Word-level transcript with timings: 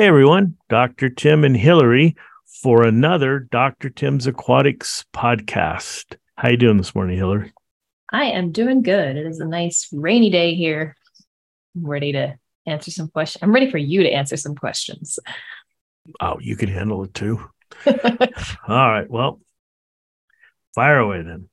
Hey 0.00 0.06
everyone, 0.06 0.56
Dr. 0.70 1.10
Tim 1.10 1.44
and 1.44 1.54
Hillary 1.54 2.16
for 2.62 2.86
another 2.86 3.38
Dr. 3.38 3.90
Tim's 3.90 4.26
Aquatics 4.26 5.04
podcast. 5.12 6.16
How 6.36 6.48
you 6.48 6.56
doing 6.56 6.78
this 6.78 6.94
morning, 6.94 7.18
Hillary? 7.18 7.52
I 8.10 8.24
am 8.30 8.50
doing 8.50 8.80
good. 8.80 9.18
It 9.18 9.26
is 9.26 9.40
a 9.40 9.44
nice 9.44 9.90
rainy 9.92 10.30
day 10.30 10.54
here. 10.54 10.96
I'm 11.76 11.84
ready 11.84 12.12
to 12.12 12.38
answer 12.64 12.90
some 12.90 13.08
questions. 13.08 13.42
I'm 13.42 13.52
ready 13.52 13.70
for 13.70 13.76
you 13.76 14.02
to 14.02 14.10
answer 14.10 14.38
some 14.38 14.54
questions. 14.54 15.18
Oh, 16.18 16.38
you 16.40 16.56
can 16.56 16.70
handle 16.70 17.04
it 17.04 17.12
too. 17.12 17.50
All 17.86 17.94
right. 18.68 19.10
Well, 19.10 19.38
fire 20.74 20.96
away 20.96 21.20
then. 21.20 21.50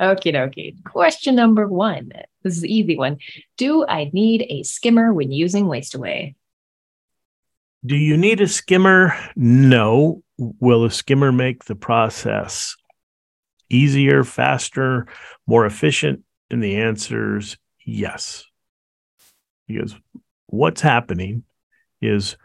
Okie 0.00 0.34
dokie. 0.34 0.82
Question 0.84 1.34
number 1.34 1.68
one. 1.68 2.12
This 2.44 2.56
is 2.56 2.62
the 2.62 2.74
easy 2.74 2.96
one. 2.96 3.18
Do 3.58 3.84
I 3.86 4.08
need 4.14 4.46
a 4.48 4.62
skimmer 4.62 5.12
when 5.12 5.30
using 5.30 5.66
waste 5.66 5.94
away? 5.94 6.34
Do 7.84 7.96
you 7.96 8.16
need 8.16 8.40
a 8.40 8.48
skimmer? 8.48 9.14
No. 9.36 10.22
Will 10.36 10.84
a 10.84 10.90
skimmer 10.90 11.32
make 11.32 11.64
the 11.64 11.74
process 11.74 12.76
easier, 13.68 14.24
faster, 14.24 15.06
more 15.46 15.66
efficient? 15.66 16.22
And 16.50 16.62
the 16.62 16.76
answer 16.76 17.38
is 17.38 17.56
yes. 17.84 18.44
Because 19.66 19.94
what's 20.46 20.80
happening 20.80 21.44
is 22.02 22.36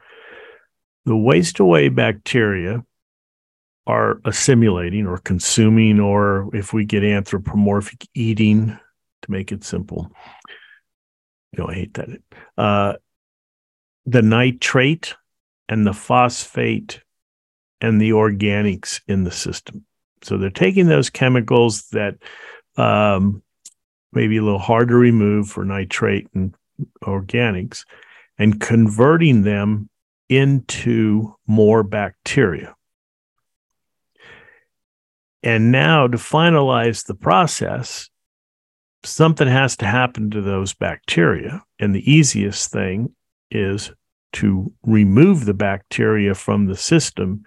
the 1.05 1.15
waste 1.15 1.59
away 1.59 1.89
bacteria 1.89 2.83
are 3.87 4.19
assimilating 4.25 5.05
or 5.05 5.17
consuming, 5.17 5.99
or 5.99 6.49
if 6.53 6.73
we 6.73 6.85
get 6.85 7.03
anthropomorphic 7.03 8.07
eating 8.13 8.67
to 9.21 9.31
make 9.31 9.51
it 9.51 9.63
simple. 9.63 10.11
You 11.51 11.63
know, 11.63 11.69
I 11.69 11.73
hate 11.75 11.93
that. 11.95 12.09
Uh, 12.57 12.93
the 14.05 14.21
nitrate 14.21 15.15
and 15.69 15.85
the 15.85 15.93
phosphate 15.93 17.01
and 17.81 17.99
the 17.99 18.11
organics 18.11 19.01
in 19.07 19.23
the 19.23 19.31
system. 19.31 19.85
So 20.21 20.37
they're 20.37 20.49
taking 20.49 20.87
those 20.87 21.09
chemicals 21.09 21.87
that 21.89 22.15
um, 22.77 23.43
maybe 24.11 24.37
a 24.37 24.43
little 24.43 24.59
hard 24.59 24.87
to 24.89 24.95
remove 24.95 25.49
for 25.49 25.65
nitrate 25.65 26.27
and 26.33 26.55
organics 27.03 27.85
and 28.37 28.59
converting 28.59 29.43
them 29.43 29.89
into 30.29 31.35
more 31.45 31.83
bacteria. 31.83 32.75
And 35.43 35.71
now 35.71 36.07
to 36.07 36.17
finalize 36.17 37.05
the 37.05 37.13
process, 37.13 38.09
something 39.03 39.47
has 39.47 39.77
to 39.77 39.85
happen 39.85 40.31
to 40.31 40.41
those 40.41 40.73
bacteria. 40.73 41.63
And 41.79 41.93
the 41.93 42.11
easiest 42.11 42.71
thing 42.71 43.13
is 43.51 43.91
to 44.35 44.71
remove 44.83 45.45
the 45.45 45.53
bacteria 45.53 46.35
from 46.35 46.67
the 46.67 46.75
system 46.75 47.43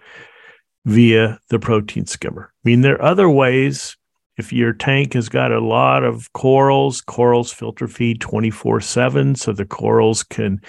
via 0.85 1.39
the 1.49 1.59
protein 1.59 2.05
skimmer. 2.05 2.51
I 2.53 2.69
mean, 2.69 2.81
there 2.81 2.95
are 2.95 3.11
other 3.11 3.29
ways. 3.29 3.95
If 4.37 4.53
your 4.53 4.73
tank 4.73 5.13
has 5.13 5.27
got 5.27 5.51
a 5.51 5.59
lot 5.59 6.03
of 6.03 6.31
corals, 6.33 7.01
corals 7.01 7.51
filter 7.51 7.87
feed 7.87 8.21
24 8.21 8.79
7, 8.81 9.35
so 9.35 9.51
the 9.51 9.65
corals 9.65 10.23
can 10.23 10.61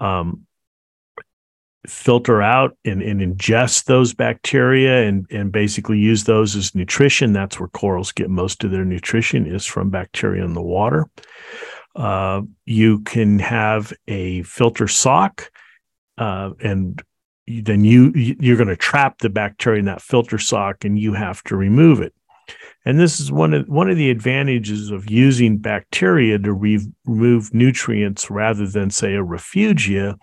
um, 0.00 0.46
filter 1.86 2.42
out 2.42 2.76
and, 2.84 3.02
and, 3.02 3.20
ingest 3.20 3.84
those 3.84 4.12
bacteria 4.14 5.06
and, 5.06 5.26
and 5.30 5.52
basically 5.52 5.98
use 5.98 6.24
those 6.24 6.56
as 6.56 6.74
nutrition. 6.74 7.32
That's 7.32 7.58
where 7.58 7.68
corals 7.68 8.12
get 8.12 8.30
most 8.30 8.64
of 8.64 8.70
their 8.70 8.84
nutrition 8.84 9.46
is 9.46 9.66
from 9.66 9.90
bacteria 9.90 10.44
in 10.44 10.54
the 10.54 10.62
water. 10.62 11.06
Uh, 11.96 12.42
you 12.66 13.00
can 13.00 13.38
have 13.38 13.92
a 14.06 14.42
filter 14.42 14.86
sock 14.86 15.50
uh, 16.18 16.50
and 16.60 17.02
then 17.46 17.84
you 17.84 18.12
you're 18.14 18.56
going 18.56 18.68
to 18.68 18.76
trap 18.76 19.18
the 19.18 19.30
bacteria 19.30 19.80
in 19.80 19.86
that 19.86 20.02
filter 20.02 20.38
sock 20.38 20.84
and 20.84 20.98
you 20.98 21.14
have 21.14 21.42
to 21.44 21.56
remove 21.56 22.00
it. 22.00 22.14
And 22.84 22.98
this 22.98 23.20
is 23.20 23.32
one 23.32 23.54
of 23.54 23.68
one 23.68 23.90
of 23.90 23.96
the 23.96 24.10
advantages 24.10 24.90
of 24.90 25.10
using 25.10 25.58
bacteria 25.58 26.38
to 26.38 26.52
re- 26.52 26.86
remove 27.04 27.52
nutrients 27.52 28.30
rather 28.30 28.66
than 28.66 28.90
say 28.90 29.14
a 29.14 29.24
refugia 29.24 30.16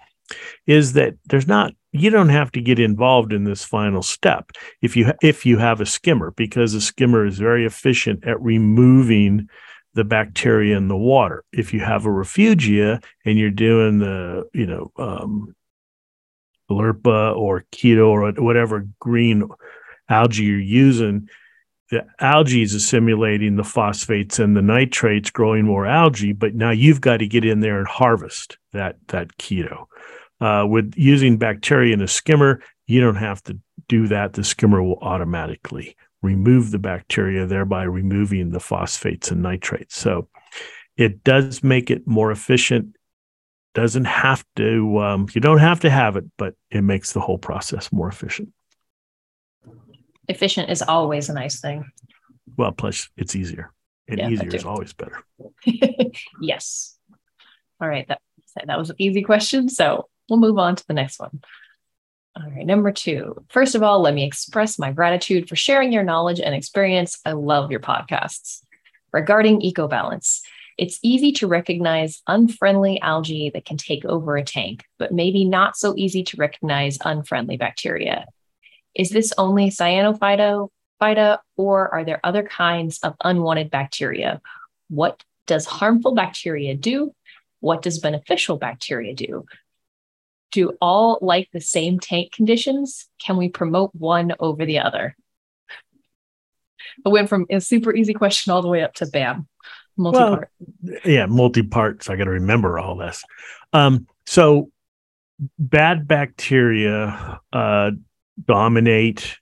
is 0.66 0.94
that 0.94 1.16
there's 1.26 1.48
not 1.48 1.74
you 1.92 2.10
don't 2.10 2.30
have 2.30 2.52
to 2.52 2.62
get 2.62 2.80
involved 2.80 3.34
in 3.34 3.44
this 3.44 3.64
final 3.64 4.02
step 4.02 4.52
if 4.82 4.96
you 4.96 5.12
if 5.22 5.46
you 5.46 5.58
have 5.58 5.82
a 5.82 5.86
skimmer 5.86 6.32
because 6.32 6.74
a 6.74 6.82
skimmer 6.82 7.26
is 7.26 7.40
very 7.40 7.66
efficient 7.66 8.26
at 8.26 8.42
removing 8.42 9.48
the 9.98 10.04
bacteria 10.04 10.78
in 10.78 10.90
the 10.90 10.96
water 10.96 11.44
if 11.52 11.74
you 11.74 11.80
have 11.80 12.06
a 12.06 12.10
refugia 12.10 13.04
and 13.26 13.40
you're 13.40 13.50
doing 13.50 13.98
the 13.98 14.48
you 14.54 14.68
know 14.68 14.92
um, 14.98 15.56
Caulerpa 16.70 17.36
or 17.36 17.66
chaeto 17.72 18.08
or 18.08 18.32
whatever 18.44 18.88
green 19.00 19.50
algae 20.08 20.44
you're 20.44 20.60
using, 20.60 21.30
the 21.90 22.06
algae 22.20 22.62
is 22.62 22.76
assimilating 22.76 23.56
the 23.56 23.64
phosphates 23.64 24.38
and 24.38 24.56
the 24.56 24.62
nitrates, 24.62 25.32
growing 25.32 25.66
more 25.66 25.88
algae. 25.88 26.34
But 26.34 26.54
now 26.54 26.72
you've 26.72 27.02
got 27.02 27.18
to 27.18 27.28
get 27.28 27.44
in 27.44 27.62
there 27.62 27.80
and 27.80 27.88
harvest 27.88 28.58
that 28.74 28.98
that 29.08 29.36
chaeto. 29.38 29.86
Uh, 30.40 30.68
with 30.68 30.94
using 30.96 31.38
bacteria 31.38 31.94
in 31.94 32.02
a 32.02 32.08
skimmer, 32.08 32.62
you 32.86 33.02
don't 33.02 33.16
have 33.16 33.42
to 33.44 33.58
do 33.88 34.08
that. 34.08 34.34
The 34.34 34.44
skimmer 34.44 34.84
will 34.84 35.00
automatically 35.02 35.96
remove 36.28 36.72
the 36.72 36.80
bacteria, 36.80 37.46
thereby 37.46 37.84
removing 37.84 38.52
the 38.52 38.60
phosphates 38.60 39.32
and 39.32 39.42
nitrates. 39.42 39.98
So 39.98 40.28
it 40.98 41.24
does 41.24 41.64
make 41.64 41.90
it 41.90 42.06
more 42.06 42.32
efficient. 42.32 42.96
Doesn't 43.74 44.06
have 44.06 44.44
to 44.58 45.00
um, 45.00 45.28
you 45.34 45.42
don't 45.42 45.60
have 45.60 45.82
to 45.82 45.90
have 45.90 46.16
it 46.18 46.26
but 46.38 46.56
it 46.72 46.82
makes 46.82 47.14
the 47.14 47.20
whole 47.20 47.38
process 47.38 47.92
more 47.92 48.10
efficient. 48.10 48.50
Efficient 50.28 50.70
is 50.70 50.82
always 50.82 51.30
a 51.30 51.34
nice 51.34 51.62
thing. 51.62 51.86
Well 52.58 52.72
plus 52.72 53.10
it's 53.16 53.36
easier 53.36 53.72
and 54.08 54.18
yeah, 54.20 54.30
easier 54.30 54.56
is 54.56 54.66
always 54.66 54.94
better. 54.94 55.24
Yes. 56.42 56.98
All 57.80 57.88
right 57.88 58.08
that 58.08 58.20
that 58.66 58.80
was 58.80 58.90
an 58.90 58.96
easy 58.98 59.22
question 59.22 59.70
so 59.70 60.10
we'll 60.28 60.40
move 60.40 60.58
on 60.58 60.76
to 60.76 60.88
the 60.88 60.96
next 60.96 61.20
one 61.20 61.40
all 62.38 62.52
right 62.52 62.66
number 62.66 62.92
two 62.92 63.36
first 63.50 63.76
of 63.76 63.84
all 63.84 64.02
let 64.02 64.14
me 64.14 64.24
express 64.24 64.78
my 64.78 64.92
gratitude 64.92 65.50
for 65.50 65.56
sharing 65.56 65.92
your 65.92 66.04
knowledge 66.04 66.40
and 66.40 66.54
experience 66.54 67.20
i 67.26 67.32
love 67.32 67.72
your 67.72 67.80
podcasts 67.80 68.62
regarding 69.12 69.62
eco 69.62 69.88
balance 69.88 70.42
it's 70.78 71.00
easy 71.02 71.32
to 71.34 71.48
recognize 71.48 72.22
unfriendly 72.28 73.02
algae 73.02 73.50
that 73.54 73.66
can 73.66 73.78
take 73.78 74.06
over 74.06 74.38
a 74.38 74.44
tank, 74.44 74.86
but 75.00 75.12
maybe 75.12 75.44
not 75.44 75.76
so 75.76 75.96
easy 75.98 76.24
to 76.24 76.38
recognize 76.38 77.00
unfriendly 77.04 77.58
bacteria. 77.58 78.28
Is 78.94 79.10
this 79.10 79.34
only 79.38 79.70
cyanophyta, 79.70 80.70
phyta, 81.02 81.40
or 81.56 81.90
are 81.94 82.04
there 82.04 82.20
other 82.24 82.44
kinds 82.44 83.00
of 83.00 83.16
unwanted 83.24 83.72
bacteria? 83.72 84.40
What 84.90 85.24
does 85.48 85.66
harmful 85.66 86.14
bacteria 86.14 86.76
do? 86.76 87.14
What 87.60 87.82
does 87.82 88.00
beneficial 88.00 88.58
bacteria 88.58 89.16
do? 89.16 89.46
Do 90.52 90.78
all 90.82 91.20
like 91.22 91.50
the 91.52 91.62
same 91.62 92.00
tank 92.00 92.32
conditions? 92.32 93.08
Can 93.20 93.38
we 93.38 93.50
promote 93.50 93.92
one 93.94 94.34
over 94.40 94.66
the 94.66 94.80
other? 94.80 95.16
I 97.06 97.10
went 97.10 97.30
from 97.30 97.46
a 97.50 97.60
super 97.62 97.94
easy 97.94 98.14
question 98.14 98.52
all 98.52 98.62
the 98.62 98.68
way 98.68 98.82
up 98.82 98.94
to 98.96 99.06
bam 99.06 99.48
multi-part. 99.98 100.50
Well, 100.82 100.98
yeah, 101.06 101.26
multi-part. 101.26 102.04
So 102.04 102.14
I 102.14 102.16
got 102.16 102.26
to 102.26 102.32
remember 102.32 102.80
all 102.80 102.96
this. 102.96 103.24
Um, 103.74 104.08
so 104.26 104.72
bad 105.60 106.08
bacteria 106.08 107.40
uh, 107.52 107.92
dominate. 108.46 109.38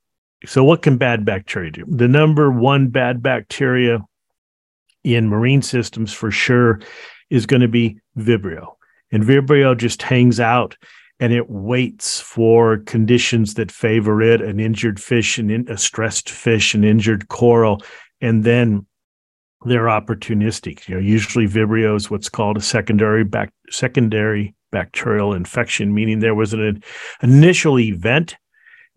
So 0.45 0.63
what 0.63 0.81
can 0.81 0.97
bad 0.97 1.25
bacteria 1.25 1.71
do? 1.71 1.85
The 1.87 2.07
number 2.07 2.51
one 2.51 2.87
bad 2.87 3.21
bacteria 3.21 3.99
in 5.03 5.29
marine 5.29 5.61
systems 5.61 6.13
for 6.13 6.31
sure 6.31 6.81
is 7.29 7.45
going 7.45 7.61
to 7.61 7.67
be 7.67 7.99
Vibrio. 8.17 8.75
And 9.15 9.23
Vibrio 9.23 9.77
just 9.77 10.01
hangs 10.01 10.41
out 10.41 10.75
and 11.21 11.31
it 11.31 11.49
waits 11.49 12.19
for 12.19 12.79
conditions 12.79 13.53
that 13.53 13.71
favor 13.71 14.21
it 14.21 14.41
an 14.41 14.59
injured 14.59 14.99
fish, 14.99 15.37
an 15.37 15.49
in, 15.49 15.71
a 15.71 15.77
stressed 15.77 16.29
fish, 16.29 16.73
an 16.73 16.83
injured 16.83 17.29
coral. 17.29 17.81
And 18.19 18.43
then 18.43 18.85
they're 19.63 19.85
opportunistic. 19.85 20.89
You 20.89 20.95
know, 20.95 21.01
usually 21.01 21.47
Vibrio 21.47 21.95
is 21.95 22.11
what's 22.11 22.27
called 22.27 22.57
a 22.57 22.61
secondary 22.61 23.23
back 23.23 23.53
secondary 23.69 24.53
bacterial 24.73 25.33
infection, 25.33 25.93
meaning 25.93 26.19
there 26.19 26.35
was 26.35 26.51
an 26.51 26.83
initial 27.23 27.79
event 27.79 28.35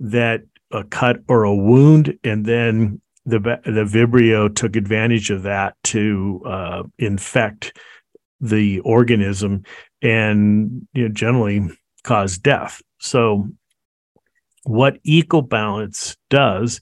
that 0.01 0.41
a 0.73 0.83
cut 0.83 1.21
or 1.29 1.45
a 1.45 1.55
wound, 1.55 2.19
and 2.25 2.45
then 2.45 3.01
the 3.25 3.39
the 3.39 3.85
Vibrio 3.85 4.53
took 4.53 4.75
advantage 4.75 5.31
of 5.31 5.45
that 5.45 5.77
to 5.85 6.43
uh, 6.45 6.83
infect 6.99 7.79
the 8.41 8.81
organism 8.81 9.63
and 10.03 10.87
you 10.93 11.09
know, 11.09 11.15
generally 11.15 11.69
cause 12.05 12.39
death. 12.39 12.81
So, 13.01 13.49
what 14.65 15.03
EcoBalance 15.05 16.17
does 16.31 16.81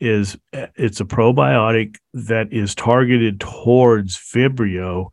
is 0.00 0.36
uh, 0.52 0.66
it's 0.76 1.00
a 1.00 1.04
probiotic 1.04 1.96
that 2.14 2.52
is 2.52 2.74
targeted 2.74 3.40
towards 3.40 4.16
Vibrio 4.16 5.08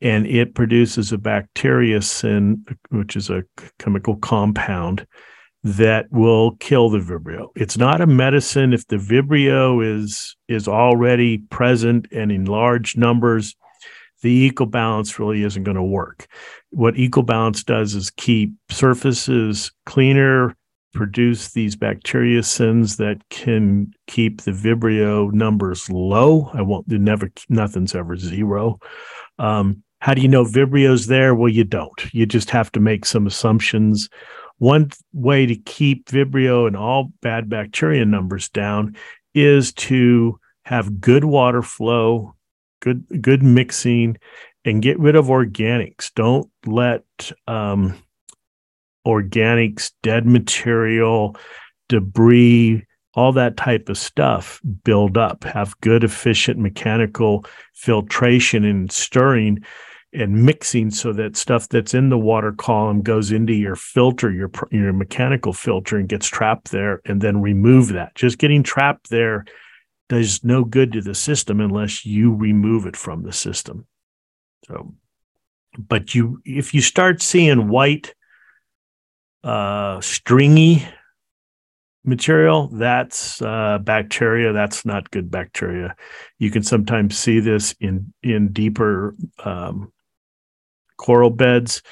and 0.00 0.26
it 0.26 0.54
produces 0.54 1.12
a 1.12 1.18
bacteriocin, 1.18 2.76
which 2.90 3.16
is 3.16 3.30
a 3.30 3.44
chemical 3.78 4.16
compound 4.16 5.06
that 5.62 6.06
will 6.10 6.56
kill 6.56 6.90
the 6.90 6.98
Vibrio. 6.98 7.48
It's 7.56 7.78
not 7.78 8.02
a 8.02 8.06
medicine 8.06 8.74
if 8.74 8.86
the 8.86 8.96
Vibrio 8.96 9.82
is 9.82 10.36
is 10.46 10.68
already 10.68 11.38
present 11.38 12.06
and 12.12 12.30
in 12.30 12.44
large 12.44 12.96
numbers. 12.96 13.56
The 14.24 14.50
EcoBalance 14.50 15.18
really 15.18 15.42
isn't 15.42 15.64
going 15.64 15.76
to 15.76 15.82
work. 15.82 16.26
What 16.70 16.94
EcoBalance 16.94 17.62
does 17.62 17.94
is 17.94 18.08
keep 18.08 18.54
surfaces 18.70 19.70
cleaner, 19.84 20.56
produce 20.94 21.52
these 21.52 21.76
bacteriocins 21.76 22.96
that 22.96 23.18
can 23.28 23.92
keep 24.06 24.40
the 24.40 24.52
Vibrio 24.52 25.30
numbers 25.30 25.90
low. 25.90 26.50
I 26.54 26.62
won't. 26.62 26.88
Never. 26.88 27.30
Nothing's 27.50 27.94
ever 27.94 28.16
zero. 28.16 28.78
Um, 29.38 29.82
how 29.98 30.14
do 30.14 30.22
you 30.22 30.28
know 30.28 30.44
Vibrio's 30.44 31.06
there? 31.06 31.34
Well, 31.34 31.50
you 31.50 31.64
don't. 31.64 32.14
You 32.14 32.24
just 32.24 32.48
have 32.48 32.72
to 32.72 32.80
make 32.80 33.04
some 33.04 33.26
assumptions 33.26 34.08
one 34.56 34.90
way 35.12 35.44
to 35.44 35.54
keep 35.54 36.06
Vibrio 36.06 36.66
and 36.66 36.78
all 36.78 37.12
bad 37.20 37.50
bacteria 37.50 38.06
numbers 38.06 38.48
down 38.48 38.96
is 39.34 39.74
to 39.74 40.40
have 40.62 40.98
good 40.98 41.24
water 41.24 41.60
flow, 41.60 42.34
good 42.80 43.04
good 43.20 43.42
mixing, 43.42 44.16
and 44.64 44.82
get 44.82 44.98
rid 44.98 45.16
of 45.16 45.26
organics. 45.26 46.12
Don't 46.14 46.50
let 46.66 47.04
um, 47.46 47.96
organics, 49.06 49.92
dead 50.02 50.26
material, 50.26 51.36
debris, 51.88 52.84
all 53.14 53.32
that 53.32 53.56
type 53.56 53.88
of 53.88 53.98
stuff 53.98 54.60
build 54.84 55.16
up. 55.16 55.44
Have 55.44 55.78
good, 55.80 56.04
efficient 56.04 56.58
mechanical 56.58 57.44
filtration 57.74 58.64
and 58.64 58.90
stirring 58.90 59.64
and 60.12 60.44
mixing 60.44 60.90
so 60.90 61.12
that 61.12 61.36
stuff 61.36 61.68
that's 61.68 61.92
in 61.92 62.08
the 62.08 62.18
water 62.18 62.52
column 62.52 63.02
goes 63.02 63.32
into 63.32 63.52
your 63.52 63.76
filter, 63.76 64.30
your 64.30 64.50
your 64.70 64.92
mechanical 64.92 65.52
filter, 65.52 65.98
and 65.98 66.08
gets 66.08 66.26
trapped 66.26 66.70
there, 66.70 67.00
and 67.04 67.20
then 67.20 67.42
remove 67.42 67.88
that. 67.88 68.14
Just 68.14 68.38
getting 68.38 68.62
trapped 68.62 69.10
there 69.10 69.44
does 70.08 70.44
no 70.44 70.64
good 70.64 70.92
to 70.92 71.00
the 71.00 71.14
system 71.14 71.60
unless 71.60 72.04
you 72.04 72.34
remove 72.34 72.86
it 72.86 72.96
from 72.96 73.22
the 73.22 73.32
system. 73.32 73.86
So, 74.66 74.94
but 75.78 76.14
you 76.14 76.40
if 76.44 76.74
you 76.74 76.80
start 76.80 77.22
seeing 77.22 77.68
white, 77.68 78.14
uh, 79.42 80.00
stringy 80.00 80.86
material 82.06 82.68
that's 82.68 83.40
uh, 83.40 83.78
bacteria 83.78 84.52
that's 84.52 84.84
not 84.84 85.10
good 85.10 85.30
bacteria 85.30 85.96
you 86.38 86.50
can 86.50 86.62
sometimes 86.62 87.18
see 87.18 87.40
this 87.40 87.74
in 87.80 88.12
in 88.22 88.52
deeper 88.52 89.14
um, 89.42 89.90
coral 90.96 91.30
beds. 91.30 91.82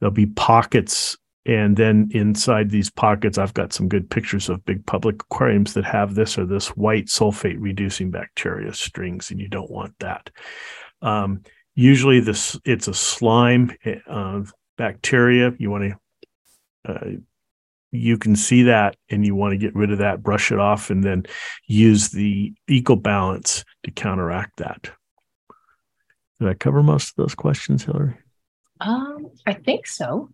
There'll 0.00 0.12
be 0.12 0.26
pockets. 0.26 1.16
And 1.44 1.76
then 1.76 2.08
inside 2.12 2.70
these 2.70 2.90
pockets, 2.90 3.36
I've 3.36 3.54
got 3.54 3.72
some 3.72 3.88
good 3.88 4.08
pictures 4.08 4.48
of 4.48 4.64
big 4.64 4.86
public 4.86 5.22
aquariums 5.22 5.74
that 5.74 5.84
have 5.84 6.14
this 6.14 6.38
or 6.38 6.46
this 6.46 6.68
white 6.68 7.06
sulfate 7.06 7.56
reducing 7.58 8.10
bacteria 8.10 8.72
strings, 8.74 9.30
and 9.30 9.40
you 9.40 9.48
don't 9.48 9.70
want 9.70 9.94
that. 9.98 10.30
Um, 11.00 11.42
usually, 11.74 12.20
this 12.20 12.58
it's 12.64 12.86
a 12.86 12.94
slime 12.94 13.72
uh, 14.08 14.42
bacteria. 14.78 15.52
You 15.58 15.70
want 15.70 15.94
to 16.84 16.92
uh, 16.92 17.10
you 17.92 18.16
can 18.16 18.34
see 18.34 18.64
that 18.64 18.96
and 19.10 19.24
you 19.24 19.34
want 19.34 19.52
to 19.52 19.58
get 19.58 19.74
rid 19.74 19.92
of 19.92 19.98
that, 19.98 20.22
brush 20.22 20.50
it 20.50 20.58
off, 20.58 20.90
and 20.90 21.04
then 21.04 21.26
use 21.66 22.08
the 22.08 22.54
eco 22.68 22.96
balance 22.96 23.64
to 23.84 23.90
counteract 23.90 24.56
that. 24.56 24.90
Did 26.40 26.48
I 26.48 26.54
cover 26.54 26.82
most 26.82 27.10
of 27.10 27.16
those 27.16 27.34
questions, 27.34 27.84
Hillary? 27.84 28.16
Um, 28.80 29.30
I 29.46 29.52
think 29.52 29.86
so. 29.86 30.30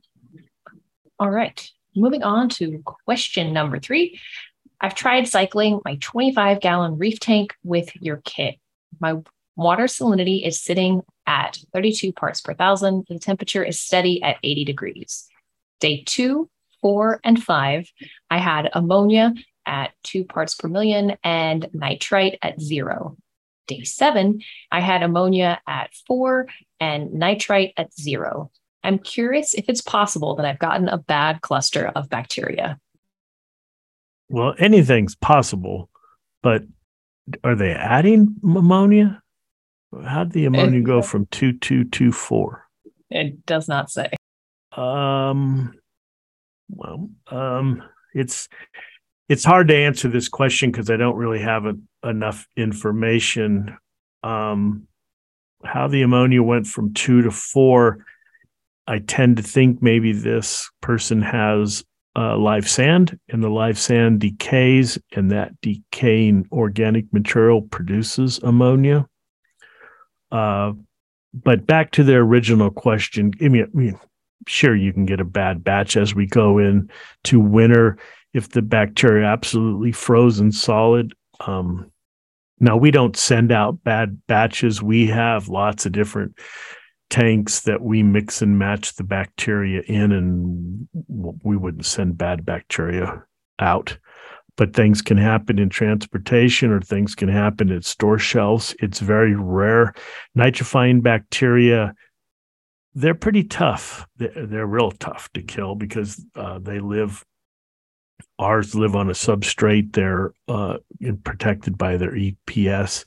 All 1.18 1.30
right. 1.30 1.68
Moving 1.96 2.22
on 2.22 2.48
to 2.50 2.82
question 2.84 3.52
number 3.52 3.80
three. 3.80 4.20
I've 4.80 4.94
tried 4.94 5.26
cycling 5.26 5.80
my 5.84 5.98
25 6.00 6.60
gallon 6.60 6.98
reef 6.98 7.18
tank 7.18 7.54
with 7.64 7.90
your 7.96 8.22
kit. 8.24 8.56
My 9.00 9.16
water 9.56 9.84
salinity 9.84 10.46
is 10.46 10.62
sitting 10.62 11.02
at 11.26 11.58
32 11.72 12.12
parts 12.12 12.40
per 12.40 12.54
thousand. 12.54 13.06
The 13.08 13.18
temperature 13.18 13.64
is 13.64 13.80
steady 13.80 14.22
at 14.22 14.36
80 14.44 14.64
degrees. 14.64 15.26
Day 15.80 16.04
two, 16.06 16.48
four, 16.80 17.20
and 17.24 17.42
five, 17.42 17.90
I 18.30 18.38
had 18.38 18.70
ammonia 18.72 19.34
at 19.66 19.92
two 20.04 20.24
parts 20.24 20.54
per 20.54 20.68
million 20.68 21.16
and 21.24 21.68
nitrite 21.72 22.38
at 22.40 22.60
zero. 22.60 23.16
Day 23.66 23.82
seven, 23.82 24.40
I 24.70 24.80
had 24.80 25.02
ammonia 25.02 25.60
at 25.66 25.92
four 26.06 26.46
and 26.80 27.14
nitrite 27.14 27.74
at 27.76 27.92
zero. 27.92 28.50
I'm 28.88 28.98
curious 28.98 29.52
if 29.52 29.68
it's 29.68 29.82
possible 29.82 30.34
that 30.36 30.46
I've 30.46 30.58
gotten 30.58 30.88
a 30.88 30.96
bad 30.96 31.42
cluster 31.42 31.88
of 31.94 32.08
bacteria. 32.08 32.80
Well, 34.30 34.54
anything's 34.58 35.14
possible, 35.14 35.90
but 36.42 36.62
are 37.44 37.54
they 37.54 37.72
adding 37.72 38.36
ammonia? 38.42 39.22
How 40.06 40.24
did 40.24 40.32
the 40.32 40.46
ammonia 40.46 40.80
go 40.80 41.02
from 41.02 41.26
two 41.26 41.52
two 41.52 41.84
two 41.84 42.12
four? 42.12 42.66
It 43.10 43.44
does 43.44 43.68
not 43.68 43.90
say. 43.90 44.10
Um, 44.74 45.74
well, 46.70 47.10
um, 47.26 47.82
it's 48.14 48.48
it's 49.28 49.44
hard 49.44 49.68
to 49.68 49.76
answer 49.76 50.08
this 50.08 50.30
question 50.30 50.70
because 50.70 50.90
I 50.90 50.96
don't 50.96 51.16
really 51.16 51.40
have 51.40 51.66
a, 51.66 51.74
enough 52.08 52.48
information. 52.56 53.76
Um, 54.22 54.88
how 55.62 55.88
the 55.88 56.00
ammonia 56.00 56.42
went 56.42 56.66
from 56.66 56.94
two 56.94 57.20
to 57.20 57.30
four, 57.30 58.06
I 58.88 59.00
tend 59.00 59.36
to 59.36 59.42
think 59.42 59.82
maybe 59.82 60.12
this 60.12 60.70
person 60.80 61.20
has 61.20 61.84
uh, 62.16 62.38
live 62.38 62.68
sand, 62.68 63.18
and 63.28 63.44
the 63.44 63.50
live 63.50 63.78
sand 63.78 64.20
decays, 64.20 64.98
and 65.14 65.30
that 65.30 65.52
decaying 65.60 66.48
organic 66.50 67.12
material 67.12 67.62
produces 67.62 68.38
ammonia. 68.42 69.06
Uh, 70.32 70.72
but 71.34 71.66
back 71.66 71.90
to 71.92 72.02
the 72.02 72.14
original 72.14 72.70
question, 72.70 73.32
I 73.42 73.48
mean, 73.48 73.64
I 73.64 73.76
mean, 73.76 74.00
sure, 74.46 74.74
you 74.74 74.92
can 74.94 75.04
get 75.04 75.20
a 75.20 75.24
bad 75.24 75.62
batch 75.62 75.96
as 75.96 76.14
we 76.14 76.26
go 76.26 76.56
in 76.56 76.90
to 77.24 77.38
winter 77.38 77.98
if 78.32 78.48
the 78.48 78.62
bacteria 78.62 79.26
absolutely 79.26 79.92
frozen 79.92 80.50
solid. 80.50 81.12
Um, 81.40 81.92
now, 82.58 82.78
we 82.78 82.90
don't 82.90 83.16
send 83.16 83.52
out 83.52 83.84
bad 83.84 84.26
batches. 84.26 84.82
We 84.82 85.06
have 85.08 85.48
lots 85.48 85.84
of 85.84 85.92
different 85.92 86.38
tanks 87.10 87.60
that 87.60 87.82
we 87.82 88.02
mix 88.02 88.42
and 88.42 88.58
match 88.58 88.94
the 88.94 89.04
bacteria 89.04 89.82
in, 89.86 90.12
and 90.12 90.88
we 91.42 91.56
wouldn't 91.56 91.86
send 91.86 92.18
bad 92.18 92.44
bacteria 92.44 93.24
out. 93.58 93.96
But 94.56 94.74
things 94.74 95.00
can 95.00 95.16
happen 95.16 95.58
in 95.58 95.68
transportation 95.68 96.72
or 96.72 96.80
things 96.80 97.14
can 97.14 97.28
happen 97.28 97.70
at 97.70 97.84
store 97.84 98.18
shelves. 98.18 98.74
It's 98.80 98.98
very 98.98 99.34
rare. 99.36 99.94
Nitrifying 100.36 101.02
bacteria, 101.02 101.94
they're 102.94 103.14
pretty 103.14 103.44
tough. 103.44 104.04
They're, 104.16 104.66
real 104.66 104.90
tough 104.90 105.30
to 105.34 105.42
kill 105.42 105.76
because 105.76 106.24
uh, 106.34 106.58
they 106.58 106.80
live 106.80 107.24
Ours 108.38 108.74
live 108.74 108.94
on 108.94 109.08
a 109.08 109.14
substrate. 109.14 109.92
They're 109.92 110.32
uh, 110.46 110.78
protected 111.24 111.76
by 111.76 111.96
their 111.96 112.12
EPS. 112.12 113.04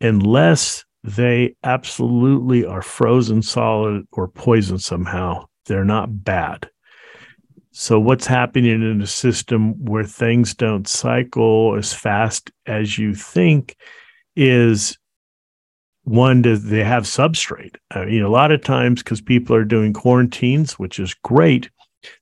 Unless 0.00 0.84
they 1.04 1.56
absolutely 1.64 2.64
are 2.64 2.82
frozen 2.82 3.42
solid 3.42 4.06
or 4.12 4.28
poisoned 4.28 4.82
somehow, 4.82 5.46
they're 5.66 5.84
not 5.84 6.24
bad. 6.24 6.68
So, 7.72 7.98
what's 7.98 8.26
happening 8.26 8.82
in 8.82 9.00
a 9.00 9.06
system 9.06 9.84
where 9.84 10.04
things 10.04 10.54
don't 10.54 10.86
cycle 10.86 11.74
as 11.76 11.92
fast 11.92 12.50
as 12.66 12.98
you 12.98 13.14
think 13.14 13.76
is 14.36 14.98
one, 16.04 16.42
do 16.42 16.56
they 16.56 16.84
have 16.84 17.04
substrate? 17.04 17.76
I 17.90 18.04
mean, 18.04 18.22
a 18.22 18.28
lot 18.28 18.52
of 18.52 18.62
times, 18.62 19.02
because 19.02 19.20
people 19.20 19.56
are 19.56 19.64
doing 19.64 19.92
quarantines, 19.92 20.78
which 20.78 20.98
is 20.98 21.14
great, 21.14 21.70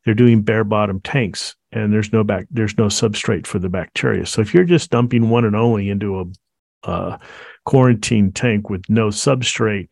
they're 0.05 0.15
doing 0.15 0.43
bare 0.43 0.65
bottom 0.65 1.01
tanks 1.01 1.57
and 1.73 1.93
there's 1.93 2.13
no 2.13 2.25
back 2.25 2.47
there's 2.51 2.77
no 2.77 2.87
substrate 2.87 3.47
for 3.47 3.59
the 3.59 3.69
bacteria. 3.69 4.27
So 4.27 4.41
if 4.41 4.53
you're 4.53 4.65
just 4.65 4.91
dumping 4.91 5.31
one 5.31 5.45
and 5.45 5.57
only 5.57 5.89
into 5.89 6.21
a, 6.21 6.25
a 6.83 7.19
quarantine 7.65 8.33
tank 8.33 8.71
with 8.71 8.83
no 8.89 9.09
substrate, 9.09 9.89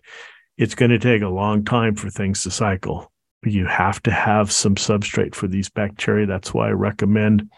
it's 0.56 0.74
going 0.74 0.90
to 0.90 0.98
take 0.98 1.22
a 1.22 1.28
long 1.28 1.64
time 1.64 1.94
for 1.94 2.10
things 2.10 2.42
to 2.42 2.50
cycle. 2.50 3.12
You 3.44 3.66
have 3.66 4.02
to 4.02 4.10
have 4.10 4.50
some 4.50 4.74
substrate 4.74 5.34
for 5.34 5.46
these 5.46 5.68
bacteria. 5.68 6.26
That's 6.26 6.52
why 6.52 6.68
I 6.68 6.72
recommend 6.72 7.48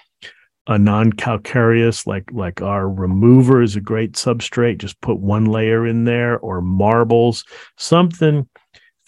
a 0.67 0.79
non-calcareous 0.79 2.07
like 2.07 2.31
like 2.33 2.61
our 2.61 2.89
remover 2.89 3.63
is 3.63 3.77
a 3.77 3.81
great 3.81 4.13
substrate 4.13 4.77
just 4.77 5.01
put 5.01 5.19
one 5.19 5.47
layer 5.47 5.87
in 5.87 6.05
there 6.05 6.39
or 6.41 6.61
marbles 6.61 7.45
something 7.79 8.47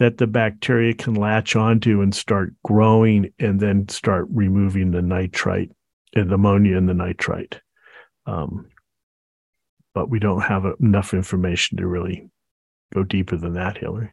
that 0.02 0.18
the 0.18 0.26
bacteria 0.26 0.92
can 0.92 1.14
latch 1.14 1.54
onto 1.54 2.00
and 2.00 2.12
start 2.12 2.52
growing 2.64 3.32
and 3.38 3.60
then 3.60 3.88
start 3.88 4.26
removing 4.32 4.90
the 4.90 5.00
nitrite 5.00 5.70
and 6.16 6.28
the 6.28 6.34
ammonia 6.34 6.76
and 6.76 6.88
the 6.88 6.94
nitrite. 6.94 7.60
Um, 8.26 8.66
but 9.94 10.08
we 10.08 10.18
don't 10.18 10.42
have 10.42 10.64
enough 10.80 11.14
information 11.14 11.78
to 11.78 11.86
really 11.86 12.28
go 12.94 13.02
deeper 13.02 13.36
than 13.36 13.54
that, 13.54 13.78
Hillary. 13.78 14.12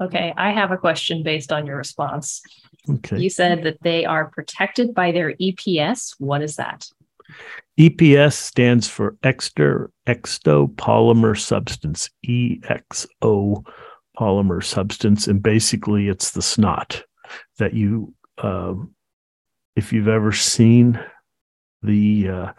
Okay, 0.00 0.32
I 0.36 0.50
have 0.50 0.70
a 0.70 0.78
question 0.78 1.22
based 1.22 1.52
on 1.52 1.66
your 1.66 1.76
response. 1.76 2.40
Okay. 2.88 3.18
You 3.18 3.28
said 3.28 3.64
that 3.64 3.82
they 3.82 4.06
are 4.06 4.30
protected 4.30 4.94
by 4.94 5.12
their 5.12 5.34
EPS. 5.34 6.14
What 6.18 6.42
is 6.42 6.56
that? 6.56 6.88
EPS 7.78 8.32
stands 8.32 8.88
for 8.88 9.16
exter 9.22 9.90
exopolymer 10.06 11.38
substance, 11.38 12.10
EXO 12.26 13.64
polymer 14.18 14.64
substance, 14.64 15.28
and 15.28 15.42
basically 15.42 16.08
it's 16.08 16.32
the 16.32 16.42
snot 16.42 17.04
that 17.58 17.74
you, 17.74 18.14
um, 18.38 18.94
if 19.76 19.92
you've 19.92 20.08
ever 20.08 20.32
seen 20.32 20.98
the 21.82 22.28
uh, 22.28 22.52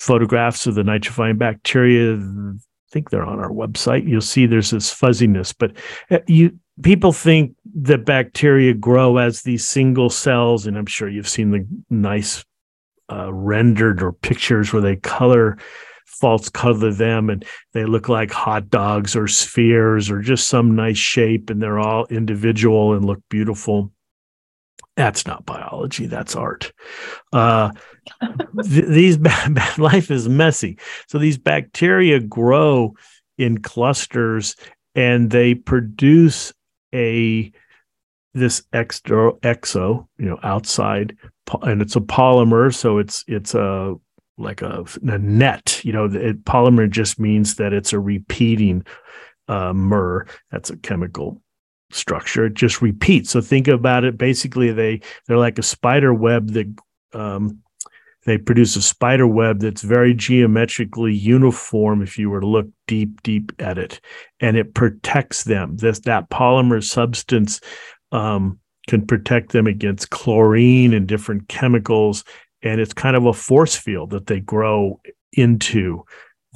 photographs 0.00 0.66
of 0.66 0.74
the 0.74 0.82
nitrifying 0.82 1.38
bacteria, 1.38 2.14
I 2.16 2.58
think 2.90 3.10
they're 3.10 3.24
on 3.24 3.38
our 3.38 3.50
website. 3.50 4.08
You'll 4.08 4.22
see 4.22 4.46
there's 4.46 4.70
this 4.70 4.92
fuzziness, 4.92 5.52
but 5.52 5.72
uh, 6.10 6.18
you 6.26 6.58
people 6.82 7.12
think 7.12 7.54
that 7.74 8.06
bacteria 8.06 8.72
grow 8.74 9.18
as 9.18 9.42
these 9.42 9.66
single 9.66 10.10
cells, 10.10 10.66
and 10.66 10.76
I'm 10.78 10.86
sure 10.86 11.08
you've 11.08 11.28
seen 11.28 11.50
the 11.50 11.66
nice 11.90 12.44
uh, 13.12 13.32
rendered 13.32 14.02
or 14.02 14.12
pictures 14.12 14.72
where 14.72 14.82
they 14.82 14.96
color 14.96 15.58
false 16.06 16.48
color 16.48 16.92
them 16.92 17.30
and 17.30 17.44
they 17.72 17.84
look 17.84 18.08
like 18.08 18.30
hot 18.30 18.68
dogs 18.68 19.16
or 19.16 19.26
spheres 19.26 20.10
or 20.10 20.20
just 20.20 20.48
some 20.48 20.74
nice 20.74 20.98
shape 20.98 21.48
and 21.48 21.62
they're 21.62 21.78
all 21.78 22.04
individual 22.06 22.92
and 22.92 23.04
look 23.04 23.20
beautiful 23.30 23.90
that's 24.96 25.26
not 25.26 25.46
biology 25.46 26.06
that's 26.06 26.36
art. 26.36 26.72
Uh, 27.32 27.70
th- 28.62 28.86
these 28.86 29.18
life 29.78 30.10
is 30.10 30.28
messy. 30.28 30.78
So 31.08 31.18
these 31.18 31.38
bacteria 31.38 32.20
grow 32.20 32.94
in 33.38 33.62
clusters 33.62 34.56
and 34.94 35.30
they 35.30 35.54
produce 35.54 36.52
a 36.94 37.52
this 38.34 38.62
extra 38.72 39.32
exo 39.38 40.06
you 40.18 40.26
know 40.26 40.38
outside 40.42 41.16
and 41.62 41.82
it's 41.82 41.96
a 41.96 42.00
polymer 42.00 42.72
so 42.72 42.98
it's 42.98 43.24
it's 43.26 43.54
a 43.54 43.94
like 44.38 44.62
a, 44.62 44.84
a 45.02 45.18
net 45.18 45.80
you 45.84 45.92
know 45.92 46.04
it, 46.04 46.44
polymer 46.44 46.88
just 46.88 47.18
means 47.18 47.56
that 47.56 47.72
it's 47.72 47.92
a 47.92 47.98
repeating 47.98 48.84
uh, 49.48 49.72
that's 50.52 50.70
a 50.70 50.76
chemical 50.76 51.42
structure 51.92 52.46
it 52.46 52.54
just 52.54 52.82
repeats. 52.82 53.30
So 53.30 53.40
think 53.40 53.68
about 53.68 54.04
it 54.04 54.18
basically 54.18 54.72
they 54.72 55.00
they're 55.26 55.38
like 55.38 55.58
a 55.58 55.62
spider 55.62 56.14
web 56.14 56.50
that 56.52 56.74
um, 57.12 57.60
they 58.26 58.36
produce 58.36 58.76
a 58.76 58.82
spider 58.82 59.26
web 59.26 59.60
that's 59.60 59.82
very 59.82 60.14
geometrically 60.14 61.14
uniform 61.14 62.02
if 62.02 62.18
you 62.18 62.28
were 62.28 62.40
to 62.40 62.46
look 62.46 62.68
deep 62.86 63.22
deep 63.22 63.52
at 63.58 63.78
it. 63.78 64.00
And 64.40 64.56
it 64.56 64.74
protects 64.74 65.44
them. 65.44 65.76
This 65.76 66.00
that 66.00 66.30
polymer 66.30 66.82
substance 66.84 67.60
um, 68.12 68.58
can 68.88 69.06
protect 69.06 69.52
them 69.52 69.66
against 69.66 70.10
chlorine 70.10 70.92
and 70.92 71.06
different 71.06 71.48
chemicals. 71.48 72.24
And 72.62 72.80
it's 72.80 72.92
kind 72.92 73.16
of 73.16 73.24
a 73.24 73.32
force 73.32 73.76
field 73.76 74.10
that 74.10 74.26
they 74.26 74.40
grow 74.40 75.00
into 75.32 76.04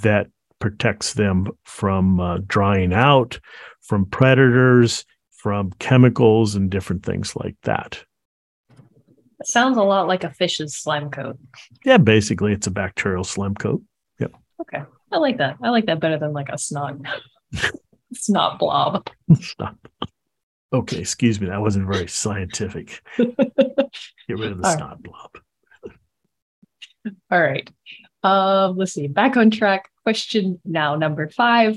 that 0.02 0.26
protects 0.58 1.14
them 1.14 1.46
from 1.64 2.20
uh, 2.20 2.38
drying 2.46 2.92
out 2.92 3.38
from 3.80 4.06
predators 4.06 5.04
from 5.44 5.70
chemicals 5.78 6.54
and 6.54 6.70
different 6.70 7.04
things 7.04 7.36
like 7.36 7.54
that. 7.64 8.02
It 9.38 9.46
sounds 9.46 9.76
a 9.76 9.82
lot 9.82 10.08
like 10.08 10.24
a 10.24 10.32
fish's 10.32 10.74
slime 10.74 11.10
coat. 11.10 11.38
Yeah, 11.84 11.98
basically, 11.98 12.54
it's 12.54 12.66
a 12.66 12.70
bacterial 12.70 13.24
slime 13.24 13.54
coat. 13.54 13.82
Yep. 14.20 14.32
Okay, 14.62 14.82
I 15.12 15.18
like 15.18 15.36
that. 15.36 15.58
I 15.62 15.68
like 15.68 15.84
that 15.84 16.00
better 16.00 16.18
than 16.18 16.32
like 16.32 16.48
a 16.48 16.56
snot 16.56 16.96
snot 18.14 18.58
blob. 18.58 19.10
snot. 19.38 19.76
Okay, 20.72 20.96
excuse 21.00 21.38
me. 21.38 21.48
That 21.48 21.60
wasn't 21.60 21.88
very 21.92 22.08
scientific. 22.08 23.02
Get 23.18 23.36
rid 24.28 24.50
of 24.50 24.62
the 24.62 24.66
All 24.66 24.74
snot 24.74 24.92
right. 24.92 25.02
blob. 25.02 25.30
All 27.30 27.42
right. 27.42 27.68
Um, 28.22 28.78
let's 28.78 28.94
see. 28.94 29.08
Back 29.08 29.36
on 29.36 29.50
track. 29.50 29.90
Question 30.04 30.58
now, 30.64 30.96
number 30.96 31.28
five. 31.28 31.76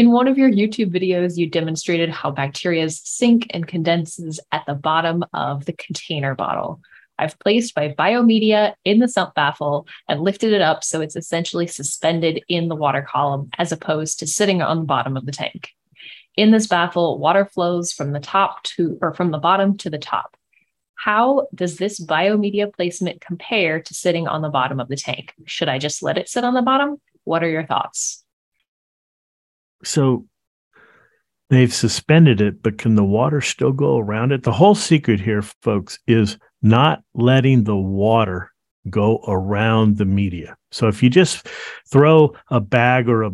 In 0.00 0.12
one 0.12 0.28
of 0.28 0.38
your 0.38 0.50
YouTube 0.50 0.90
videos, 0.90 1.36
you 1.36 1.46
demonstrated 1.46 2.08
how 2.08 2.30
bacteria 2.30 2.88
sink 2.88 3.48
and 3.50 3.68
condenses 3.68 4.40
at 4.50 4.64
the 4.66 4.72
bottom 4.72 5.22
of 5.34 5.66
the 5.66 5.74
container 5.74 6.34
bottle. 6.34 6.80
I've 7.18 7.38
placed 7.38 7.76
my 7.76 7.94
biomedia 7.98 8.72
in 8.82 9.00
the 9.00 9.08
sump 9.08 9.34
baffle 9.34 9.86
and 10.08 10.22
lifted 10.22 10.54
it 10.54 10.62
up 10.62 10.84
so 10.84 11.02
it's 11.02 11.16
essentially 11.16 11.66
suspended 11.66 12.42
in 12.48 12.68
the 12.68 12.76
water 12.76 13.02
column 13.02 13.50
as 13.58 13.72
opposed 13.72 14.20
to 14.20 14.26
sitting 14.26 14.62
on 14.62 14.78
the 14.78 14.84
bottom 14.86 15.18
of 15.18 15.26
the 15.26 15.32
tank. 15.32 15.68
In 16.34 16.50
this 16.50 16.66
baffle, 16.66 17.18
water 17.18 17.44
flows 17.44 17.92
from 17.92 18.12
the 18.12 18.20
top 18.20 18.62
to 18.62 18.96
or 19.02 19.12
from 19.12 19.32
the 19.32 19.36
bottom 19.36 19.76
to 19.76 19.90
the 19.90 19.98
top. 19.98 20.34
How 20.94 21.46
does 21.54 21.76
this 21.76 22.00
biomedia 22.00 22.74
placement 22.74 23.20
compare 23.20 23.82
to 23.82 23.92
sitting 23.92 24.26
on 24.26 24.40
the 24.40 24.48
bottom 24.48 24.80
of 24.80 24.88
the 24.88 24.96
tank? 24.96 25.34
Should 25.44 25.68
I 25.68 25.76
just 25.76 26.02
let 26.02 26.16
it 26.16 26.30
sit 26.30 26.42
on 26.42 26.54
the 26.54 26.62
bottom? 26.62 27.02
What 27.24 27.44
are 27.44 27.50
your 27.50 27.66
thoughts? 27.66 28.19
So 29.84 30.26
they've 31.50 31.72
suspended 31.72 32.40
it, 32.40 32.62
but 32.62 32.78
can 32.78 32.94
the 32.94 33.04
water 33.04 33.40
still 33.40 33.72
go 33.72 33.98
around 33.98 34.32
it? 34.32 34.42
The 34.42 34.52
whole 34.52 34.74
secret 34.74 35.20
here, 35.20 35.42
folks, 35.42 35.98
is 36.06 36.38
not 36.62 37.02
letting 37.14 37.64
the 37.64 37.76
water 37.76 38.52
go 38.88 39.22
around 39.26 39.98
the 39.98 40.04
media. 40.04 40.56
So 40.70 40.88
if 40.88 41.02
you 41.02 41.10
just 41.10 41.46
throw 41.90 42.34
a 42.50 42.60
bag 42.60 43.08
or 43.08 43.24
a 43.24 43.32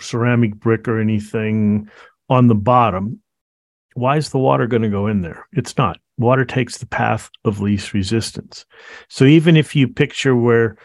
ceramic 0.00 0.56
brick 0.56 0.86
or 0.86 1.00
anything 1.00 1.88
on 2.28 2.46
the 2.48 2.54
bottom, 2.54 3.20
why 3.94 4.16
is 4.16 4.30
the 4.30 4.38
water 4.38 4.66
going 4.66 4.82
to 4.82 4.88
go 4.88 5.06
in 5.06 5.22
there? 5.22 5.46
It's 5.52 5.76
not. 5.76 5.98
Water 6.18 6.44
takes 6.44 6.78
the 6.78 6.86
path 6.86 7.30
of 7.44 7.60
least 7.60 7.92
resistance. 7.92 8.64
So 9.08 9.24
even 9.24 9.56
if 9.56 9.74
you 9.74 9.88
picture 9.88 10.36
where 10.36 10.76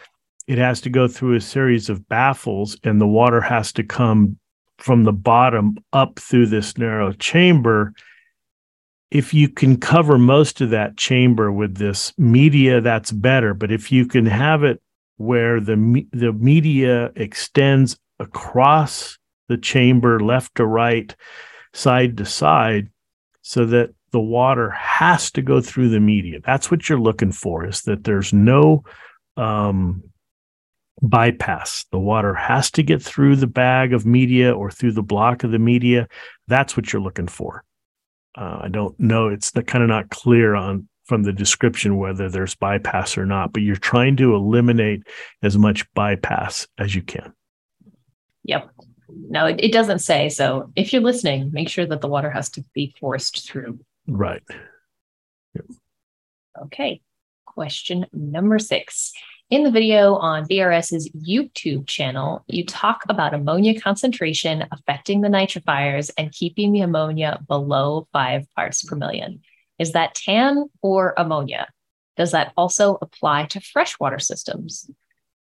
it 0.48 0.58
has 0.58 0.80
to 0.80 0.90
go 0.90 1.06
through 1.06 1.36
a 1.36 1.40
series 1.40 1.88
of 1.88 2.08
baffles 2.08 2.76
and 2.82 3.00
the 3.00 3.06
water 3.06 3.40
has 3.40 3.72
to 3.74 3.84
come 3.84 4.38
from 4.82 5.04
the 5.04 5.12
bottom 5.12 5.76
up 5.92 6.18
through 6.18 6.46
this 6.46 6.76
narrow 6.78 7.12
chamber, 7.12 7.92
if 9.10 9.34
you 9.34 9.48
can 9.48 9.76
cover 9.76 10.18
most 10.18 10.60
of 10.60 10.70
that 10.70 10.96
chamber 10.96 11.50
with 11.50 11.76
this 11.76 12.12
media, 12.16 12.80
that's 12.80 13.10
better. 13.10 13.54
But 13.54 13.72
if 13.72 13.90
you 13.90 14.06
can 14.06 14.26
have 14.26 14.62
it 14.62 14.80
where 15.16 15.60
the 15.60 16.06
the 16.12 16.32
media 16.32 17.10
extends 17.16 17.98
across 18.18 19.18
the 19.48 19.58
chamber, 19.58 20.20
left 20.20 20.54
to 20.54 20.64
right, 20.64 21.14
side 21.74 22.16
to 22.18 22.24
side, 22.24 22.88
so 23.42 23.66
that 23.66 23.90
the 24.12 24.20
water 24.20 24.70
has 24.70 25.30
to 25.32 25.42
go 25.42 25.60
through 25.60 25.88
the 25.88 26.00
media. 26.00 26.40
That's 26.44 26.70
what 26.70 26.88
you're 26.88 27.00
looking 27.00 27.32
for. 27.32 27.66
Is 27.66 27.82
that 27.82 28.04
there's 28.04 28.32
no 28.32 28.84
um, 29.36 30.02
bypass. 31.02 31.86
The 31.90 31.98
water 31.98 32.34
has 32.34 32.70
to 32.72 32.82
get 32.82 33.02
through 33.02 33.36
the 33.36 33.46
bag 33.46 33.92
of 33.92 34.06
media 34.06 34.52
or 34.52 34.70
through 34.70 34.92
the 34.92 35.02
block 35.02 35.44
of 35.44 35.50
the 35.50 35.58
media. 35.58 36.08
That's 36.48 36.76
what 36.76 36.92
you're 36.92 37.02
looking 37.02 37.28
for. 37.28 37.64
Uh, 38.36 38.60
I 38.62 38.68
don't 38.68 38.98
know. 39.00 39.28
It's 39.28 39.50
kind 39.50 39.82
of 39.82 39.88
not 39.88 40.10
clear 40.10 40.54
on 40.54 40.88
from 41.04 41.24
the 41.24 41.32
description 41.32 41.98
whether 41.98 42.28
there's 42.28 42.54
bypass 42.54 43.18
or 43.18 43.26
not, 43.26 43.52
but 43.52 43.62
you're 43.62 43.74
trying 43.74 44.16
to 44.16 44.34
eliminate 44.34 45.02
as 45.42 45.58
much 45.58 45.92
bypass 45.94 46.68
as 46.78 46.94
you 46.94 47.02
can. 47.02 47.32
Yep. 48.44 48.70
No, 49.28 49.46
it, 49.46 49.58
it 49.58 49.72
doesn't 49.72 49.98
say. 49.98 50.28
So 50.28 50.70
if 50.76 50.92
you're 50.92 51.02
listening, 51.02 51.50
make 51.52 51.68
sure 51.68 51.84
that 51.86 52.00
the 52.00 52.08
water 52.08 52.30
has 52.30 52.48
to 52.50 52.64
be 52.74 52.94
forced 53.00 53.48
through. 53.48 53.80
Right. 54.06 54.42
Yep. 55.54 55.64
Okay. 56.66 57.00
Question 57.44 58.06
number 58.12 58.60
six. 58.60 59.12
In 59.50 59.64
the 59.64 59.70
video 59.72 60.14
on 60.14 60.46
BRS's 60.46 61.10
YouTube 61.10 61.88
channel, 61.88 62.44
you 62.46 62.64
talk 62.64 63.02
about 63.08 63.34
ammonia 63.34 63.80
concentration 63.80 64.64
affecting 64.70 65.22
the 65.22 65.28
nitrifiers 65.28 66.08
and 66.16 66.30
keeping 66.30 66.70
the 66.70 66.82
ammonia 66.82 67.40
below 67.48 68.06
five 68.12 68.46
parts 68.54 68.84
per 68.84 68.94
million. 68.94 69.40
Is 69.80 69.90
that 69.92 70.14
TAN 70.14 70.70
or 70.82 71.14
ammonia? 71.16 71.68
Does 72.16 72.30
that 72.30 72.52
also 72.56 72.96
apply 73.02 73.46
to 73.46 73.60
freshwater 73.60 74.20
systems? 74.20 74.88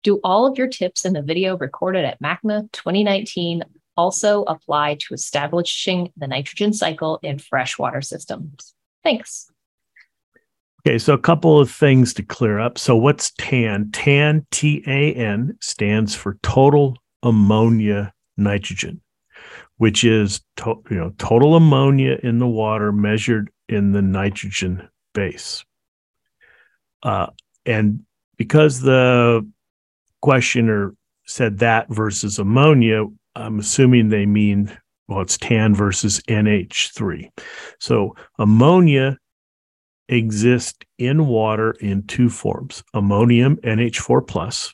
Do 0.01 0.19
all 0.23 0.47
of 0.47 0.57
your 0.57 0.67
tips 0.67 1.05
in 1.05 1.13
the 1.13 1.21
video 1.21 1.55
recorded 1.55 2.03
at 2.03 2.19
MACNA 2.19 2.71
2019 2.71 3.63
also 3.95 4.41
apply 4.41 4.95
to 5.01 5.13
establishing 5.13 6.11
the 6.17 6.25
nitrogen 6.25 6.73
cycle 6.73 7.19
in 7.21 7.37
freshwater 7.37 8.01
systems? 8.01 8.73
Thanks. 9.03 9.51
Okay, 10.79 10.97
so 10.97 11.13
a 11.13 11.19
couple 11.19 11.59
of 11.59 11.69
things 11.69 12.13
to 12.13 12.23
clear 12.23 12.59
up. 12.59 12.77
So, 12.77 12.95
what's 12.95 13.31
TAN? 13.37 13.89
TAN, 13.91 14.45
T 14.51 14.83
A 14.87 15.13
N, 15.13 15.57
stands 15.59 16.15
for 16.15 16.37
total 16.41 16.97
ammonia 17.21 18.13
nitrogen, 18.37 19.01
which 19.77 20.03
is 20.05 20.41
to, 20.57 20.81
you 20.89 20.97
know 20.97 21.13
total 21.17 21.55
ammonia 21.55 22.17
in 22.23 22.39
the 22.39 22.47
water 22.47 22.91
measured 22.91 23.51
in 23.67 23.91
the 23.91 24.01
nitrogen 24.01 24.87
base. 25.13 25.65
Uh, 27.03 27.27
and 27.65 28.01
because 28.37 28.79
the 28.79 29.47
questioner 30.21 30.95
said 31.25 31.59
that 31.59 31.89
versus 31.89 32.39
ammonia, 32.39 33.05
I'm 33.35 33.59
assuming 33.59 34.09
they 34.09 34.25
mean 34.25 34.75
well, 35.09 35.21
it's 35.21 35.37
TAN 35.39 35.73
versus 35.73 36.21
NH3. 36.29 37.31
So 37.79 38.15
ammonia 38.37 39.17
exists 40.09 40.79
in 40.97 41.27
water 41.27 41.71
in 41.79 42.03
two 42.03 42.29
forms 42.29 42.83
ammonium 42.93 43.57
NH4 43.57 44.27
plus 44.27 44.73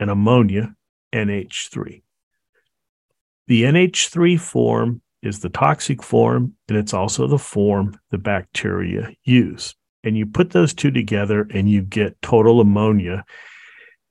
and 0.00 0.10
ammonia 0.10 0.74
NH3. 1.14 2.02
The 3.46 3.62
NH3 3.64 4.40
form 4.40 5.02
is 5.22 5.40
the 5.40 5.48
toxic 5.50 6.02
form, 6.02 6.54
and 6.68 6.78
it's 6.78 6.94
also 6.94 7.26
the 7.26 7.38
form 7.38 7.98
the 8.10 8.18
bacteria 8.18 9.12
use. 9.24 9.74
And 10.02 10.16
you 10.16 10.24
put 10.24 10.50
those 10.50 10.72
two 10.72 10.90
together 10.90 11.46
and 11.52 11.68
you 11.68 11.82
get 11.82 12.20
total 12.22 12.60
ammonia. 12.60 13.24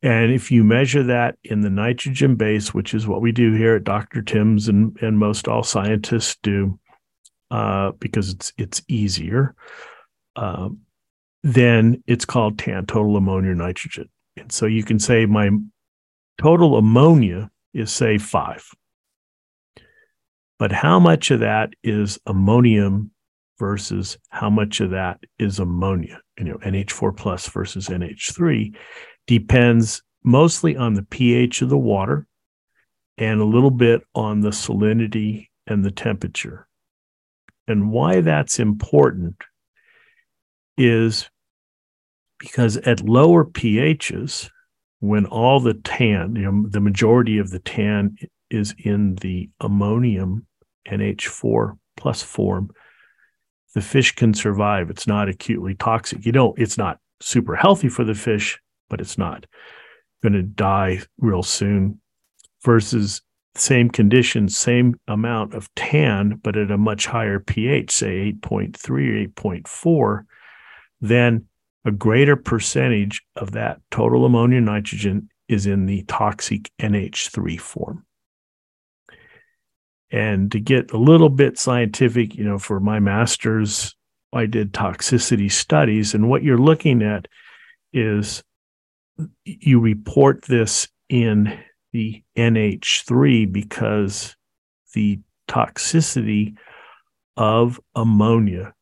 And 0.03 0.31
if 0.31 0.51
you 0.51 0.63
measure 0.63 1.03
that 1.03 1.38
in 1.43 1.61
the 1.61 1.69
nitrogen 1.69 2.35
base, 2.35 2.73
which 2.73 2.93
is 2.93 3.07
what 3.07 3.21
we 3.21 3.31
do 3.31 3.53
here 3.53 3.75
at 3.75 3.83
Dr. 3.83 4.21
Tim's 4.21 4.67
and, 4.67 4.95
and 5.01 5.17
most 5.17 5.47
all 5.47 5.63
scientists 5.63 6.38
do, 6.43 6.79
uh, 7.49 7.91
because 7.99 8.29
it's 8.29 8.53
it's 8.57 8.81
easier, 8.88 9.55
uh, 10.36 10.69
then 11.43 12.03
it's 12.07 12.25
called 12.25 12.59
TAN, 12.59 12.86
total 12.86 13.17
ammonia 13.17 13.55
nitrogen. 13.55 14.09
And 14.38 14.51
so 14.51 14.65
you 14.65 14.83
can 14.83 15.00
say 15.00 15.25
my 15.25 15.50
total 16.39 16.77
ammonia 16.77 17.50
is 17.74 17.91
say 17.91 18.17
five. 18.17 18.65
But 20.57 20.71
how 20.71 21.00
much 21.00 21.31
of 21.31 21.39
that 21.39 21.71
is 21.83 22.19
ammonium 22.25 23.12
versus 23.57 24.17
how 24.29 24.50
much 24.50 24.81
of 24.81 24.91
that 24.91 25.19
is 25.38 25.59
ammonia? 25.59 26.19
You 26.38 26.45
know, 26.45 26.57
NH4 26.57 27.15
plus 27.15 27.48
versus 27.48 27.88
NH3 27.88 28.75
depends 29.27 30.01
mostly 30.24 30.75
on 30.75 30.95
the 30.95 31.03
pH 31.03 31.62
of 31.62 31.69
the 31.69 31.77
water 31.77 32.27
and 33.17 33.39
a 33.39 33.45
little 33.45 33.71
bit 33.71 34.01
on 34.15 34.41
the 34.41 34.50
salinity 34.50 35.48
and 35.67 35.83
the 35.83 35.91
temperature. 35.91 36.67
And 37.67 37.91
why 37.91 38.21
that's 38.21 38.59
important 38.59 39.41
is 40.79 41.29
because 42.39 42.77
at 42.77 43.01
lower 43.01 43.45
pHs, 43.45 44.50
when 45.00 45.25
all 45.25 45.59
the 45.59 45.75
TAN, 45.75 46.36
you 46.36 46.43
know, 46.43 46.65
the 46.69 46.79
majority 46.79 47.38
of 47.38 47.51
the 47.51 47.59
TAN 47.59 48.17
is 48.50 48.74
in 48.77 49.15
the 49.15 49.50
ammonium 49.59 50.48
NH4 50.88 51.77
plus 51.98 52.24
form, 52.24 52.71
the 53.75 53.81
fish 53.81 54.15
can 54.15 54.33
survive. 54.33 54.89
It's 54.89 55.07
not 55.07 55.29
acutely 55.29 55.75
toxic. 55.75 56.25
You 56.25 56.31
don't, 56.31 56.57
it's 56.57 56.77
not 56.77 57.00
super 57.21 57.55
healthy 57.55 57.89
for 57.89 58.03
the 58.03 58.15
fish, 58.15 58.59
but 58.89 59.00
it's 59.00 59.17
not 59.17 59.45
going 60.24 60.33
to 60.33 60.43
die 60.43 61.01
real 61.19 61.43
soon 61.43 62.01
versus 62.63 63.21
same 63.55 63.89
conditions, 63.89 64.57
same 64.57 65.00
amount 65.07 65.53
of 65.53 65.74
TAN, 65.75 66.39
but 66.43 66.57
at 66.57 66.71
a 66.71 66.77
much 66.77 67.05
higher 67.05 67.39
pH, 67.39 67.91
say 67.91 68.33
8.3 68.41 68.89
or 68.89 69.27
8.4, 69.29 70.24
then 71.01 71.46
a 71.86 71.91
greater 71.91 72.36
percentage 72.36 73.24
of 73.36 73.51
that 73.51 73.82
total 73.89 74.25
ammonia 74.25 74.62
nitrogen 74.62 75.29
is 75.48 75.65
in 75.65 75.86
the 75.86 76.03
toxic 76.03 76.72
NH3 76.79 77.60
form. 77.60 78.06
And 80.12 80.51
to 80.51 80.60
get 80.60 80.91
a 80.91 80.98
little 80.98 81.29
bit 81.29 81.58
scientific, 81.58 82.36
you 82.36 82.44
know, 82.44 82.58
for 82.58 82.79
my 82.79 83.00
master's, 83.00 83.96
I 84.34 84.46
did 84.46 84.74
toxicity 84.74 85.51
studies. 85.51 86.13
And 86.13 86.29
what 86.29 86.44
you're 86.44 86.58
looking 86.58 87.01
at 87.01 87.27
is 87.94 88.44
you 89.46 89.79
report 89.79 90.44
this 90.46 90.88
in 91.10 91.60
the 91.91 92.24
NH3 92.38 93.51
because 93.51 94.36
the 94.94 95.20
toxicity 95.48 96.56
of 97.38 97.79
ammonia 97.96 98.74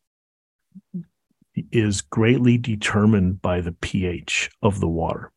is 1.72 2.00
greatly 2.00 2.58
determined 2.58 3.42
by 3.42 3.60
the 3.60 3.72
pH 3.72 4.50
of 4.62 4.80
the 4.80 4.88
water. 4.88 5.32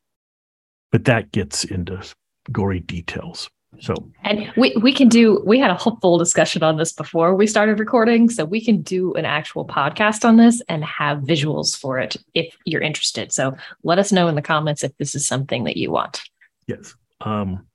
But 0.91 1.06
that 1.06 1.32
gets 1.32 1.63
into 1.63 2.04
gory 2.52 2.80
details. 2.80 3.50
So, 3.80 3.95
and 4.24 4.52
we, 4.58 4.76
we 4.82 4.91
can 4.91 5.08
do, 5.08 5.41
we 5.45 5.58
had 5.58 5.72
a 5.72 5.80
full 5.80 6.17
discussion 6.17 6.62
on 6.62 6.76
this 6.76 6.91
before 6.91 7.34
we 7.36 7.48
started 7.48 7.80
recording. 7.80 8.30
So, 8.30 8.43
we 8.43 8.63
can 8.63 8.82
do 8.82 9.13
an 9.13 9.24
actual 9.24 9.65
podcast 9.65 10.26
on 10.26 10.36
this 10.36 10.62
and 10.67 10.84
have 10.84 11.19
visuals 11.19 11.78
for 11.78 11.98
it 11.98 12.17
if 12.34 12.54
you're 12.65 12.82
interested. 12.82 13.32
So, 13.32 13.56
let 13.84 13.98
us 13.98 14.12
know 14.12 14.28
in 14.28 14.36
the 14.36 14.41
comments 14.41 14.84
if 14.84 14.95
this 14.98 15.15
is 15.15 15.26
something 15.26 15.63
that 15.63 15.78
you 15.78 15.89
want. 15.89 16.22
Yes. 16.67 16.95
Um, 17.22 17.65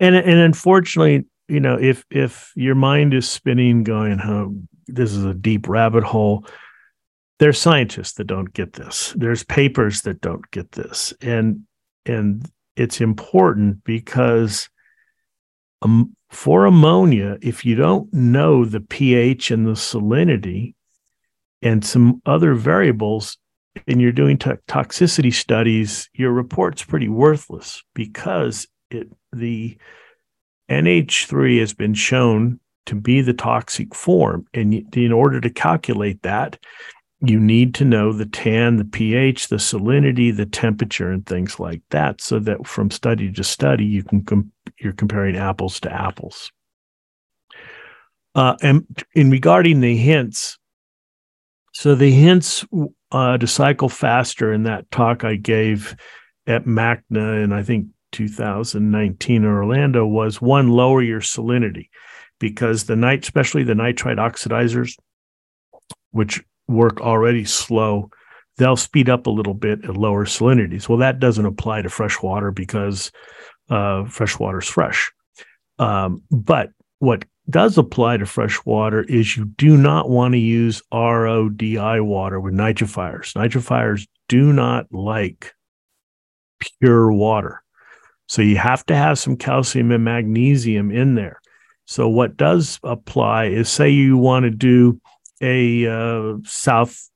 and, 0.00 0.16
and 0.16 0.38
unfortunately, 0.38 1.26
you 1.48 1.60
know, 1.60 1.78
if, 1.78 2.04
if 2.10 2.52
your 2.56 2.74
mind 2.74 3.12
is 3.12 3.28
spinning, 3.28 3.84
going, 3.84 4.20
oh, 4.20 4.56
this 4.86 5.12
is 5.12 5.24
a 5.24 5.34
deep 5.34 5.68
rabbit 5.68 6.02
hole, 6.02 6.46
there's 7.38 7.60
scientists 7.60 8.14
that 8.14 8.26
don't 8.26 8.52
get 8.52 8.72
this. 8.72 9.14
There's 9.16 9.44
papers 9.44 10.02
that 10.02 10.20
don't 10.20 10.48
get 10.50 10.72
this. 10.72 11.12
And, 11.20 11.66
and 12.04 12.48
it's 12.76 13.00
important 13.00 13.84
because 13.84 14.68
um, 15.82 16.16
for 16.30 16.64
ammonia, 16.64 17.38
if 17.42 17.64
you 17.64 17.74
don't 17.74 18.12
know 18.12 18.64
the 18.64 18.80
pH 18.80 19.50
and 19.50 19.66
the 19.66 19.72
salinity 19.72 20.74
and 21.62 21.84
some 21.84 22.22
other 22.26 22.54
variables, 22.54 23.38
and 23.86 24.00
you're 24.00 24.12
doing 24.12 24.38
to- 24.38 24.58
toxicity 24.68 25.32
studies, 25.32 26.08
your 26.14 26.32
report's 26.32 26.82
pretty 26.82 27.08
worthless 27.08 27.82
because 27.94 28.66
it 28.90 29.08
the 29.32 29.76
NH3 30.70 31.60
has 31.60 31.74
been 31.74 31.94
shown 31.94 32.60
to 32.86 32.94
be 32.94 33.20
the 33.20 33.34
toxic 33.34 33.94
form, 33.94 34.46
and 34.54 34.74
in 34.96 35.12
order 35.12 35.40
to 35.40 35.50
calculate 35.50 36.22
that, 36.22 36.58
you 37.28 37.40
need 37.40 37.74
to 37.74 37.84
know 37.84 38.12
the 38.12 38.26
tan, 38.26 38.76
the 38.76 38.84
pH, 38.84 39.48
the 39.48 39.56
salinity, 39.56 40.34
the 40.34 40.46
temperature, 40.46 41.10
and 41.10 41.24
things 41.26 41.58
like 41.58 41.82
that, 41.90 42.20
so 42.20 42.38
that 42.40 42.66
from 42.66 42.90
study 42.90 43.30
to 43.32 43.44
study 43.44 43.84
you 43.84 44.02
can 44.02 44.24
com- 44.24 44.52
you're 44.78 44.92
comparing 44.92 45.36
apples 45.36 45.80
to 45.80 45.92
apples. 45.92 46.50
Uh, 48.34 48.56
and 48.62 48.84
in 49.14 49.30
regarding 49.30 49.80
the 49.80 49.96
hints, 49.96 50.58
so 51.72 51.94
the 51.94 52.10
hints 52.10 52.64
uh, 53.12 53.38
to 53.38 53.46
cycle 53.46 53.88
faster 53.88 54.52
in 54.52 54.64
that 54.64 54.90
talk 54.90 55.24
I 55.24 55.36
gave 55.36 55.96
at 56.46 56.64
MACNA 56.64 57.44
in 57.44 57.52
I 57.52 57.62
think 57.62 57.88
2019 58.12 59.36
in 59.36 59.44
Orlando 59.44 60.06
was 60.06 60.40
one 60.40 60.68
lower 60.68 61.02
your 61.02 61.20
salinity 61.20 61.88
because 62.38 62.84
the 62.84 62.96
night, 62.96 63.24
especially 63.24 63.62
the 63.62 63.74
nitrite 63.74 64.18
oxidizers, 64.18 64.96
which 66.10 66.42
work 66.68 67.00
already 67.00 67.44
slow, 67.44 68.10
they'll 68.56 68.76
speed 68.76 69.08
up 69.08 69.26
a 69.26 69.30
little 69.30 69.54
bit 69.54 69.84
at 69.84 69.96
lower 69.96 70.24
salinities. 70.24 70.88
Well, 70.88 70.98
that 70.98 71.20
doesn't 71.20 71.44
apply 71.44 71.82
to 71.82 71.88
fresh 71.88 72.22
water 72.22 72.50
because 72.50 73.10
uh, 73.70 74.04
fresh 74.04 74.38
water 74.38 74.58
is 74.58 74.68
fresh. 74.68 75.10
Um, 75.78 76.22
but 76.30 76.70
what 76.98 77.24
does 77.48 77.78
apply 77.78 78.16
to 78.16 78.26
fresh 78.26 78.64
water 78.64 79.02
is 79.04 79.36
you 79.36 79.44
do 79.44 79.76
not 79.76 80.08
want 80.08 80.32
to 80.32 80.38
use 80.38 80.82
RODI 80.92 82.00
water 82.00 82.40
with 82.40 82.54
nitrifiers. 82.54 83.34
Nitrifiers 83.34 84.06
do 84.28 84.52
not 84.52 84.86
like 84.92 85.54
pure 86.80 87.12
water. 87.12 87.62
So 88.28 88.42
you 88.42 88.56
have 88.56 88.84
to 88.86 88.96
have 88.96 89.18
some 89.18 89.36
calcium 89.36 89.92
and 89.92 90.04
magnesium 90.04 90.90
in 90.90 91.14
there. 91.14 91.40
So 91.84 92.08
what 92.08 92.36
does 92.36 92.80
apply 92.82 93.46
is 93.46 93.68
say 93.68 93.90
you 93.90 94.16
want 94.16 94.44
to 94.44 94.50
do 94.50 95.00
a 95.40 95.86
uh, 95.86 96.36
South 96.44 97.10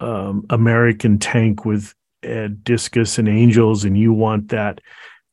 um, 0.00 0.46
American 0.50 1.18
tank 1.18 1.64
with 1.64 1.94
uh, 2.28 2.48
discus 2.62 3.18
and 3.18 3.28
angels, 3.28 3.84
and 3.84 3.96
you 3.96 4.12
want 4.12 4.48
that 4.48 4.80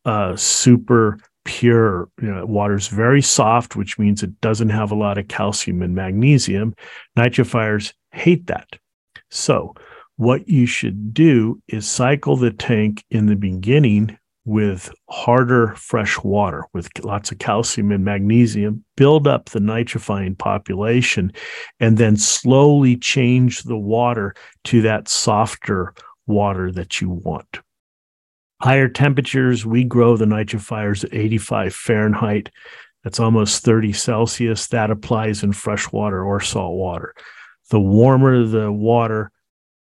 uh, 0.06 0.36
super 0.36 1.20
pure. 1.44 2.10
You 2.22 2.32
know, 2.32 2.46
water's 2.46 2.88
very 2.88 3.22
soft, 3.22 3.76
which 3.76 3.98
means 4.00 4.24
it 4.24 4.40
doesn't 4.42 4.70
have 4.70 4.92
a 4.92 4.96
lot 4.96 5.18
of 5.18 5.28
calcium 5.28 5.82
and 5.82 5.96
magnesium. 5.96 6.76
Nitrifiers 7.18 7.94
hate 8.12 8.48
that. 8.48 8.68
So, 9.30 9.76
what 10.18 10.48
you 10.48 10.66
should 10.66 11.14
do 11.14 11.62
is 11.68 11.88
cycle 11.88 12.38
the 12.38 12.52
tank 12.52 13.04
in 13.10 13.26
the 13.26 13.36
beginning 13.36 14.18
with 14.46 14.94
harder 15.10 15.74
fresh 15.76 16.24
water 16.24 16.66
with 16.72 16.88
lots 17.04 17.32
of 17.32 17.40
calcium 17.40 17.92
and 17.92 18.06
magnesium, 18.06 18.84
build 18.96 19.28
up 19.28 19.50
the 19.50 19.60
nitrifying 19.60 20.38
population, 20.38 21.32
and 21.80 21.98
then 21.98 22.16
slowly 22.16 22.96
change 22.96 23.64
the 23.64 23.78
water 23.78 24.36
to 24.64 24.82
that 24.84 25.08
softer 25.08 25.94
water 26.28 26.72
that 26.72 27.02
you 27.02 27.10
want. 27.10 27.60
Higher 28.62 28.88
temperatures, 28.88 29.66
we 29.66 29.84
grow 29.84 30.16
the 30.16 30.26
nitrifiers 30.26 31.04
at 31.04 31.14
85 31.14 31.74
Fahrenheit. 31.74 32.50
That's 33.04 33.20
almost 33.20 33.64
30 33.64 33.94
Celsius. 33.94 34.68
That 34.68 34.92
applies 34.92 35.44
in 35.44 35.54
fresh 35.54 35.92
water 35.92 36.24
or 36.24 36.40
salt 36.40 36.76
water. 36.76 37.14
The 37.70 37.80
warmer 37.80 38.46
the 38.46 38.72
water, 38.72 39.32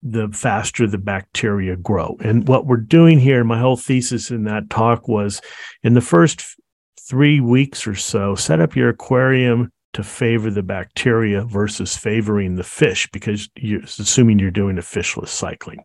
the 0.03 0.29
faster 0.29 0.87
the 0.87 0.99
bacteria 0.99 1.77
grow. 1.77 2.17
And 2.21 2.49
what 2.49 2.67
we're 2.67 2.77
doing 2.77 3.19
here, 3.19 3.45
my 3.45 3.59
whole 3.59 3.77
thesis 3.77 4.31
in 4.31 4.45
that 4.45 4.71
talk 4.71 5.09
was 5.09 5.41
in 5.83 5.95
the 5.95 6.01
first 6.01 6.57
three 7.01 7.41
weeks 7.41 7.87
or 7.87 7.95
so, 7.95 8.35
set 8.35 8.61
up 8.61 8.77
your 8.77 8.89
aquarium 8.89 9.71
to 9.93 10.03
favor 10.03 10.51
the 10.51 10.63
bacteria 10.63 11.43
versus 11.45 11.97
favoring 11.97 12.55
the 12.55 12.65
fish 12.65 13.09
because 13.13 13.49
you're 13.57 13.83
assuming 13.83 14.39
you're 14.39 14.51
doing 14.51 14.79
a 14.79 14.83
fishless 14.83 15.29
cycling. 15.29 15.81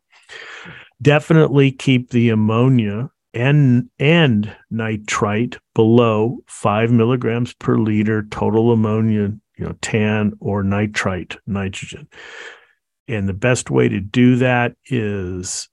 Definitely 1.02 1.72
keep 1.72 2.12
the 2.12 2.30
ammonia 2.30 3.10
and 3.34 3.90
and 4.00 4.56
nitrite 4.72 5.58
below 5.74 6.38
five 6.48 6.92
milligrams 6.92 7.54
per 7.54 7.78
liter 7.78 8.24
total 8.32 8.72
ammonia, 8.72 9.34
you 9.58 9.66
know, 9.66 9.76
TAN 9.82 10.34
or 10.40 10.64
nitrite 10.64 11.36
nitrogen. 11.46 12.08
And 13.08 13.30
the 13.30 13.34
best 13.34 13.70
way 13.70 13.88
to 13.90 14.00
do 14.00 14.36
that 14.38 14.76
is 14.86 15.70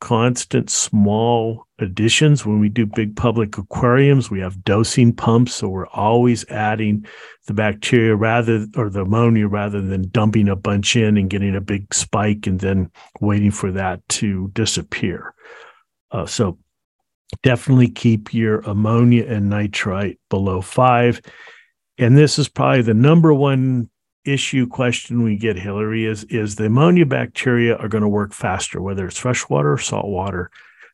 constant 0.00 0.68
small 0.68 1.64
additions. 1.78 2.44
When 2.44 2.58
we 2.58 2.68
do 2.68 2.86
big 2.86 3.14
public 3.14 3.56
aquariums, 3.56 4.32
we 4.32 4.40
have 4.40 4.64
dosing 4.64 5.14
pumps. 5.14 5.54
So 5.54 5.68
we're 5.68 5.86
always 5.86 6.44
adding 6.48 7.06
the 7.46 7.54
bacteria 7.54 8.16
rather 8.16 8.66
or 8.76 8.90
the 8.90 9.02
ammonia 9.02 9.46
rather 9.46 9.80
than 9.80 10.08
dumping 10.10 10.48
a 10.48 10.56
bunch 10.56 10.96
in 10.96 11.16
and 11.16 11.30
getting 11.30 11.54
a 11.54 11.60
big 11.60 11.94
spike 11.94 12.48
and 12.48 12.58
then 12.58 12.90
waiting 13.20 13.52
for 13.52 13.70
that 13.70 14.00
to 14.08 14.50
disappear. 14.54 15.34
Uh, 16.10 16.26
so 16.26 16.58
definitely 17.44 17.88
keep 17.88 18.34
your 18.34 18.58
ammonia 18.60 19.24
and 19.26 19.48
nitrite 19.48 20.18
below 20.30 20.60
five. 20.60 21.20
And 21.96 22.18
this 22.18 22.40
is 22.40 22.48
probably 22.48 22.82
the 22.82 22.92
number 22.92 23.32
one 23.32 23.88
issue 24.24 24.66
question 24.66 25.22
we 25.22 25.36
get, 25.36 25.58
Hillary, 25.58 26.06
is 26.06 26.24
is 26.24 26.56
the 26.56 26.66
ammonia 26.66 27.06
bacteria 27.06 27.76
are 27.76 27.88
going 27.88 28.02
to 28.02 28.08
work 28.08 28.32
faster, 28.32 28.80
whether 28.80 29.06
it's 29.06 29.18
freshwater 29.18 29.72
or 29.72 29.78
salt 29.78 30.06
water. 30.06 30.50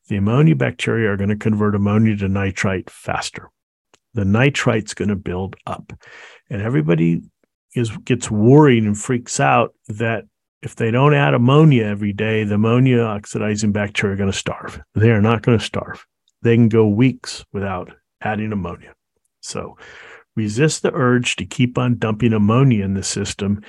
The 0.08 0.16
ammonia 0.16 0.56
bacteria 0.56 1.10
are 1.10 1.16
going 1.16 1.28
to 1.28 1.36
convert 1.36 1.74
ammonia 1.74 2.16
to 2.16 2.28
nitrite 2.28 2.88
faster. 2.88 3.50
The 4.14 4.24
nitrite's 4.24 4.94
going 4.94 5.10
to 5.10 5.16
build 5.16 5.56
up. 5.66 5.92
And 6.48 6.62
everybody 6.62 7.22
is 7.74 7.94
gets 7.98 8.30
worried 8.30 8.84
and 8.84 8.98
freaks 8.98 9.38
out 9.38 9.74
that 9.88 10.24
if 10.62 10.74
they 10.74 10.90
don't 10.90 11.14
add 11.14 11.34
ammonia 11.34 11.84
every 11.84 12.12
day, 12.12 12.44
the 12.44 12.54
ammonia 12.56 13.00
oxidizing 13.00 13.72
bacteria 13.72 14.14
are 14.14 14.16
going 14.16 14.32
to 14.32 14.36
starve. 14.36 14.80
They 14.94 15.10
are 15.10 15.22
not 15.22 15.42
going 15.42 15.58
to 15.58 15.64
starve. 15.64 16.06
They 16.42 16.56
can 16.56 16.68
go 16.68 16.86
weeks 16.86 17.44
without 17.52 17.92
adding 18.20 18.52
ammonia. 18.52 18.94
So 19.40 19.76
resist 20.38 20.82
the 20.82 20.94
urge 20.94 21.36
to 21.36 21.44
keep 21.44 21.76
on 21.76 21.98
dumping 21.98 22.32
ammonia 22.32 22.84
in 22.84 22.94
the 22.94 23.02
system 23.02 23.60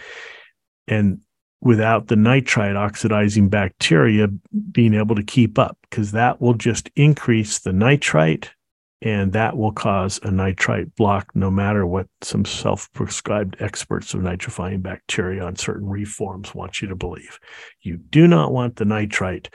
and 0.88 1.20
without 1.62 2.08
the 2.08 2.16
nitrite 2.16 2.78
oxidizing 2.78 3.50
bacteria 3.50 4.28
being 4.72 4.94
able 4.94 5.16
to 5.16 5.24
keep 5.24 5.60
up 5.60 5.78
because 5.90 6.12
that 6.12 6.40
will 6.40 6.54
just 6.54 6.90
increase 6.96 7.60
the 7.60 7.74
nitrite 7.74 8.52
and 9.02 9.34
that 9.34 9.58
will 9.58 9.72
cause 9.72 10.20
a 10.24 10.32
nitrite 10.32 10.94
block 10.96 11.30
no 11.34 11.50
matter 11.50 11.86
what 11.86 12.08
some 12.22 12.44
self-prescribed 12.46 13.56
experts 13.60 14.14
of 14.14 14.22
nitrifying 14.22 14.82
bacteria 14.82 15.44
on 15.44 15.56
certain 15.56 15.88
reforms 15.88 16.54
want 16.54 16.82
you 16.82 16.88
to 16.88 16.96
believe. 16.96 17.40
You 17.82 17.98
do 17.98 18.28
not 18.28 18.52
want 18.52 18.76
the 18.76 18.86
nitrite 18.86 19.50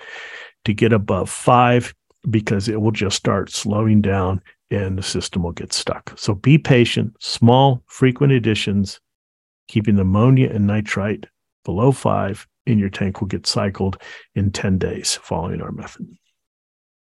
to 0.64 0.72
get 0.72 0.92
above 0.92 1.28
5 1.28 1.94
because 2.28 2.68
it 2.68 2.80
will 2.80 2.90
just 2.90 3.16
start 3.16 3.50
slowing 3.50 4.00
down 4.00 4.40
and 4.70 4.98
the 4.98 5.02
system 5.02 5.42
will 5.42 5.52
get 5.52 5.72
stuck. 5.72 6.12
So 6.16 6.34
be 6.34 6.58
patient, 6.58 7.14
small, 7.20 7.82
frequent 7.86 8.32
additions, 8.32 9.00
keeping 9.68 9.96
the 9.96 10.02
ammonia 10.02 10.50
and 10.50 10.66
nitrite 10.66 11.26
below 11.64 11.92
five 11.92 12.46
in 12.66 12.78
your 12.78 12.90
tank 12.90 13.20
will 13.20 13.28
get 13.28 13.46
cycled 13.46 13.98
in 14.34 14.50
10 14.50 14.78
days 14.78 15.18
following 15.22 15.60
our 15.60 15.72
method. 15.72 16.06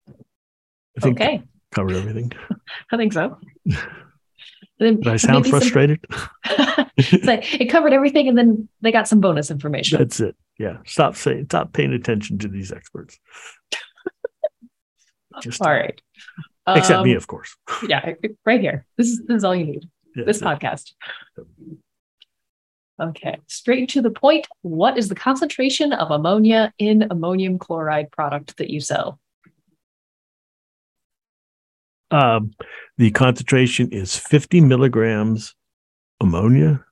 I 0.07 1.01
think 1.01 1.19
okay. 1.19 1.43
covered 1.71 1.95
everything. 1.95 2.31
I 2.91 2.97
think 2.97 3.13
so. 3.13 3.37
Did 4.79 5.07
I 5.07 5.17
sound 5.17 5.47
frustrated? 5.47 6.03
Some... 6.45 6.89
it 7.27 7.69
covered 7.69 7.93
everything, 7.93 8.27
and 8.27 8.37
then 8.37 8.67
they 8.81 8.91
got 8.91 9.07
some 9.07 9.19
bonus 9.21 9.51
information. 9.51 9.99
That's 9.99 10.19
it. 10.19 10.35
Yeah. 10.57 10.77
Stop 10.85 11.15
saying, 11.15 11.45
stop 11.45 11.73
paying 11.73 11.93
attention 11.93 12.37
to 12.39 12.47
these 12.47 12.71
experts. 12.71 13.19
Just 15.41 15.61
all 15.65 15.71
right. 15.71 15.99
Except 16.77 16.99
um, 16.99 17.03
me, 17.03 17.13
of 17.13 17.27
course. 17.27 17.55
Yeah, 17.87 18.13
right 18.45 18.61
here. 18.61 18.85
This 18.97 19.07
is 19.07 19.25
this 19.25 19.37
is 19.37 19.43
all 19.43 19.55
you 19.55 19.65
need. 19.65 19.89
Yeah, 20.15 20.25
this 20.25 20.41
podcast. 20.41 20.93
Okay, 23.01 23.37
straight 23.47 23.89
to 23.89 24.01
the 24.01 24.11
point. 24.11 24.47
What 24.61 24.97
is 24.97 25.07
the 25.07 25.15
concentration 25.15 25.93
of 25.93 26.11
ammonia 26.11 26.73
in 26.77 27.07
ammonium 27.09 27.57
chloride 27.57 28.11
product 28.11 28.57
that 28.57 28.69
you 28.69 28.81
sell? 28.81 29.19
Um, 32.11 32.51
the 32.97 33.11
concentration 33.11 33.89
is 33.91 34.17
50 34.17 34.61
milligrams 34.61 35.55
ammonia 36.19 36.83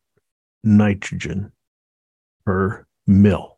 nitrogen 0.64 1.52
per 2.46 2.86
mill. 3.06 3.58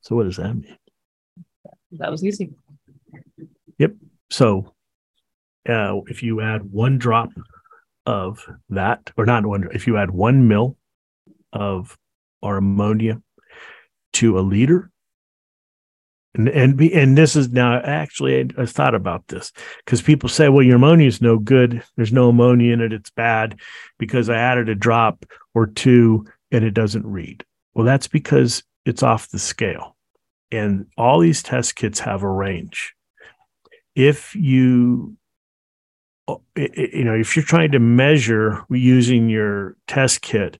So, 0.00 0.16
what 0.16 0.24
does 0.24 0.36
that 0.36 0.54
mean? 0.54 0.78
That 1.92 2.10
was 2.10 2.24
easy. 2.24 2.50
Yep. 3.78 3.94
So 4.30 4.74
uh, 5.68 6.00
if 6.06 6.22
you 6.22 6.40
add 6.40 6.70
one 6.70 6.98
drop 6.98 7.30
of 8.06 8.44
that, 8.70 9.10
or 9.16 9.26
not 9.26 9.46
one, 9.46 9.68
if 9.72 9.86
you 9.86 9.96
add 9.96 10.10
one 10.10 10.48
mil 10.48 10.76
of 11.52 11.96
our 12.42 12.58
ammonia 12.58 13.20
to 14.14 14.38
a 14.38 14.40
liter, 14.40 14.90
and 16.34 16.48
and, 16.48 16.76
be, 16.76 16.92
and 16.94 17.16
this 17.16 17.36
is 17.36 17.50
now 17.50 17.80
actually 17.80 18.38
I, 18.38 18.62
I 18.62 18.66
thought 18.66 18.94
about 18.94 19.26
this 19.28 19.52
because 19.84 20.02
people 20.02 20.28
say, 20.28 20.48
well, 20.48 20.62
your 20.62 20.76
ammonia 20.76 21.06
is 21.06 21.22
no 21.22 21.38
good. 21.38 21.82
There's 21.96 22.12
no 22.12 22.28
ammonia 22.28 22.72
in 22.72 22.80
it. 22.80 22.92
It's 22.92 23.10
bad 23.10 23.58
because 23.98 24.28
I 24.28 24.36
added 24.36 24.68
a 24.68 24.74
drop 24.74 25.24
or 25.54 25.66
two 25.66 26.26
and 26.50 26.64
it 26.64 26.72
doesn't 26.72 27.06
read. 27.06 27.44
Well, 27.74 27.86
that's 27.86 28.08
because 28.08 28.62
it's 28.84 29.02
off 29.02 29.28
the 29.28 29.38
scale. 29.38 29.96
And 30.50 30.86
all 30.96 31.20
these 31.20 31.42
test 31.42 31.76
kits 31.76 32.00
have 32.00 32.22
a 32.22 32.30
range. 32.30 32.94
If 33.94 34.34
you 34.34 35.16
you 36.56 37.04
know, 37.04 37.14
if 37.14 37.36
you're 37.36 37.44
trying 37.44 37.72
to 37.72 37.78
measure 37.78 38.62
using 38.68 39.30
your 39.30 39.76
test 39.86 40.20
kit 40.20 40.58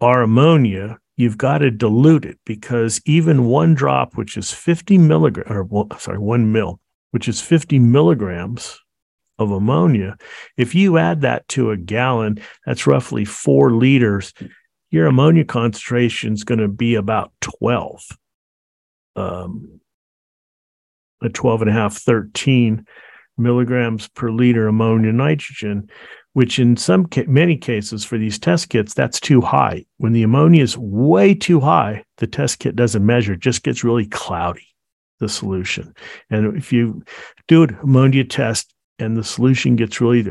our 0.00 0.22
ammonia, 0.22 0.98
you've 1.16 1.38
got 1.38 1.58
to 1.58 1.70
dilute 1.70 2.24
it 2.24 2.38
because 2.46 3.00
even 3.04 3.44
one 3.44 3.74
drop, 3.74 4.16
which 4.16 4.36
is 4.36 4.50
50 4.50 4.98
milligrams, 4.98 5.50
or 5.50 5.86
sorry, 5.98 6.18
one 6.18 6.52
mil, 6.52 6.80
which 7.10 7.28
is 7.28 7.40
50 7.40 7.78
milligrams 7.78 8.80
of 9.38 9.50
ammonia, 9.50 10.16
if 10.56 10.74
you 10.74 10.98
add 10.98 11.20
that 11.20 11.46
to 11.48 11.70
a 11.70 11.76
gallon, 11.76 12.40
that's 12.64 12.86
roughly 12.86 13.24
four 13.24 13.72
liters. 13.72 14.32
Your 14.90 15.06
ammonia 15.06 15.44
concentration 15.44 16.32
is 16.32 16.44
going 16.44 16.60
to 16.60 16.68
be 16.68 16.94
about 16.94 17.32
12 17.42 18.02
um, 19.16 19.80
a 21.22 21.28
12 21.28 21.62
and 21.62 21.70
a 21.70 21.74
half, 21.74 21.96
13 21.96 22.86
milligrams 23.36 24.08
per 24.08 24.30
liter 24.30 24.68
ammonia 24.68 25.12
nitrogen, 25.12 25.88
which 26.32 26.58
in 26.58 26.76
some 26.76 27.06
ca- 27.06 27.26
many 27.26 27.56
cases 27.56 28.04
for 28.04 28.18
these 28.18 28.38
test 28.38 28.68
kits, 28.68 28.94
that's 28.94 29.20
too 29.20 29.40
high. 29.40 29.84
When 29.96 30.12
the 30.12 30.22
ammonia 30.22 30.62
is 30.62 30.76
way 30.76 31.34
too 31.34 31.60
high, 31.60 32.04
the 32.18 32.26
test 32.26 32.58
kit 32.58 32.76
doesn't 32.76 33.04
measure, 33.04 33.32
it 33.32 33.40
just 33.40 33.62
gets 33.62 33.84
really 33.84 34.06
cloudy, 34.06 34.66
the 35.18 35.28
solution. 35.28 35.94
And 36.28 36.56
if 36.56 36.72
you 36.72 37.02
do 37.48 37.64
an 37.64 37.76
ammonia 37.82 38.24
test 38.24 38.72
and 38.98 39.16
the 39.16 39.24
solution 39.24 39.76
gets 39.76 40.00
really 40.00 40.30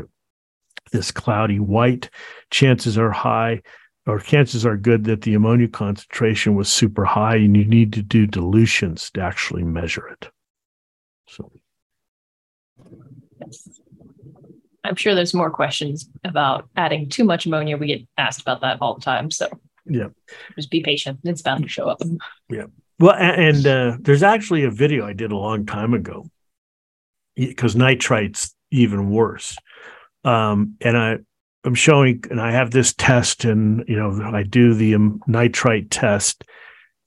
this 0.92 1.10
cloudy 1.10 1.58
white, 1.58 2.10
chances 2.50 2.96
are 2.98 3.10
high 3.10 3.62
or 4.06 4.18
chances 4.18 4.64
are 4.64 4.76
good 4.76 5.04
that 5.04 5.22
the 5.22 5.34
ammonia 5.34 5.68
concentration 5.68 6.54
was 6.54 6.68
super 6.68 7.04
high 7.04 7.36
and 7.36 7.56
you 7.56 7.64
need 7.64 7.92
to 7.92 8.02
do 8.02 8.26
dilutions 8.26 9.10
to 9.12 9.20
actually 9.20 9.62
measure 9.62 10.08
it. 10.08 10.30
So, 11.28 11.52
yes. 13.40 13.68
I'm 14.82 14.96
sure 14.96 15.14
there's 15.14 15.34
more 15.34 15.50
questions 15.50 16.08
about 16.24 16.68
adding 16.76 17.08
too 17.08 17.24
much 17.24 17.46
ammonia. 17.46 17.76
We 17.76 17.86
get 17.86 18.08
asked 18.16 18.40
about 18.40 18.62
that 18.62 18.78
all 18.80 18.94
the 18.94 19.02
time. 19.02 19.30
So, 19.30 19.48
yeah, 19.84 20.08
just 20.56 20.70
be 20.70 20.80
patient. 20.80 21.20
It's 21.24 21.42
bound 21.42 21.64
to 21.64 21.68
show 21.68 21.88
up. 21.88 22.00
Yeah. 22.48 22.66
Well, 22.98 23.14
and 23.14 23.66
uh, 23.66 23.96
there's 24.00 24.22
actually 24.22 24.64
a 24.64 24.70
video 24.70 25.06
I 25.06 25.12
did 25.12 25.32
a 25.32 25.36
long 25.36 25.66
time 25.66 25.94
ago 25.94 26.26
because 27.34 27.76
nitrite's 27.76 28.54
even 28.70 29.10
worse. 29.10 29.56
Um, 30.24 30.76
and 30.80 30.96
I 30.96 31.18
I'm 31.64 31.74
showing, 31.74 32.24
and 32.30 32.40
I 32.40 32.52
have 32.52 32.70
this 32.70 32.94
test, 32.94 33.44
and 33.44 33.84
you 33.86 33.96
know, 33.96 34.30
I 34.34 34.42
do 34.42 34.74
the 34.74 34.94
um, 34.94 35.20
nitrite 35.26 35.90
test, 35.90 36.44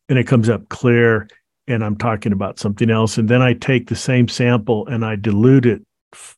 and 0.10 0.20
it 0.20 0.28
comes 0.28 0.50
up 0.50 0.70
clear, 0.70 1.28
and 1.68 1.84
I'm 1.84 1.98
talking 1.98 2.32
about 2.32 2.60
something 2.60 2.90
else, 2.90 3.18
and 3.18 3.30
then 3.30 3.42
I 3.42 3.54
take 3.54 3.88
the 3.88 3.96
same 3.96 4.28
sample 4.28 4.86
and 4.88 5.06
I 5.06 5.16
dilute 5.16 5.66
it 5.66 5.82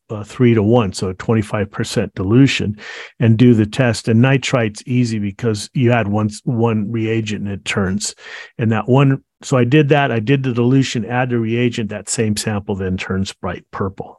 uh, 0.09 0.23
three 0.23 0.53
to 0.53 0.63
one, 0.63 0.93
so 0.93 1.13
25% 1.13 2.13
dilution, 2.13 2.77
and 3.19 3.37
do 3.37 3.53
the 3.53 3.65
test. 3.65 4.07
And 4.07 4.21
nitrite's 4.21 4.83
easy 4.85 5.19
because 5.19 5.69
you 5.73 5.91
add 5.91 6.07
one 6.07 6.29
one 6.43 6.91
reagent 6.91 7.43
and 7.43 7.51
it 7.51 7.65
turns, 7.65 8.15
and 8.57 8.71
that 8.71 8.87
one. 8.87 9.23
So 9.41 9.57
I 9.57 9.63
did 9.63 9.89
that. 9.89 10.11
I 10.11 10.19
did 10.19 10.43
the 10.43 10.53
dilution, 10.53 11.05
add 11.05 11.29
the 11.29 11.39
reagent. 11.39 11.89
That 11.89 12.09
same 12.09 12.37
sample 12.37 12.75
then 12.75 12.97
turns 12.97 13.33
bright 13.33 13.65
purple. 13.71 14.17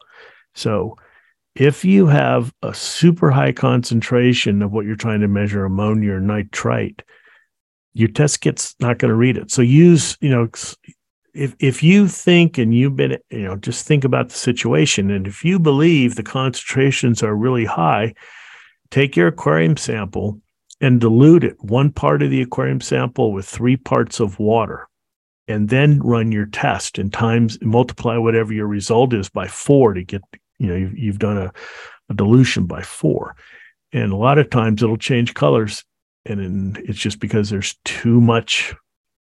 So 0.55 0.97
if 1.57 1.85
you 1.85 2.07
have 2.07 2.53
a 2.63 2.75
super 2.75 3.31
high 3.31 3.53
concentration 3.53 4.63
of 4.63 4.73
what 4.73 4.85
you're 4.85 4.95
trying 4.95 5.21
to 5.21 5.29
measure, 5.29 5.65
ammonia 5.65 6.13
or 6.13 6.21
nitrite, 6.21 7.03
your 7.95 8.09
test 8.09 8.43
kit's 8.43 8.75
not 8.79 8.99
going 8.99 9.09
to 9.09 9.17
read 9.17 9.39
it. 9.39 9.51
So 9.51 9.63
use, 9.63 10.19
you 10.21 10.29
know, 10.29 10.49
if 11.35 11.55
if 11.59 11.83
you 11.83 12.09
think 12.09 12.59
and 12.59 12.75
you've 12.75 12.97
been, 12.97 13.19
you 13.31 13.43
know, 13.45 13.57
just 13.57 13.87
think 13.87 14.05
about 14.05 14.29
the 14.29 14.37
situation, 14.37 15.11
and 15.11 15.27
if 15.27 15.45
you 15.45 15.59
believe 15.59 16.15
the 16.15 16.23
concentrations 16.23 17.23
are 17.23 17.35
really 17.35 17.65
high, 17.65 18.15
take 18.91 19.17
your 19.17 19.29
aquarium 19.29 19.77
sample 19.77 20.41
and 20.81 21.01
dilute 21.01 21.45
it 21.45 21.57
one 21.63 21.91
part 21.91 22.23
of 22.23 22.31
the 22.31 22.43
aquarium 22.43 22.81
sample 22.81 23.33
with 23.33 23.47
three 23.47 23.77
parts 23.77 24.21
of 24.21 24.39
water 24.39 24.89
and 25.49 25.69
then 25.69 26.01
run 26.01 26.33
your 26.33 26.47
test 26.47 26.99
and 26.99 27.13
times 27.13 27.59
multiply 27.63 28.17
whatever 28.17 28.53
your 28.53 28.67
result 28.67 29.15
is 29.15 29.29
by 29.29 29.47
four 29.47 29.95
to 29.95 30.03
get 30.03 30.21
you 30.59 30.67
know 30.69 30.75
you've, 30.75 30.97
you've 30.97 31.19
done 31.19 31.39
a, 31.39 31.53
a 32.11 32.15
dilution 32.15 32.67
by 32.67 32.83
four. 32.83 33.37
And 33.93 34.13
a 34.13 34.17
lot 34.17 34.39
of 34.39 34.51
times 34.51 34.83
it'll 34.83 34.97
change 34.97 35.35
colors 35.35 35.85
and 36.27 36.41
in, 36.41 36.85
it's 36.87 36.99
just 36.99 37.21
because 37.21 37.51
there's 37.51 37.77
too 37.85 38.21
much 38.21 38.75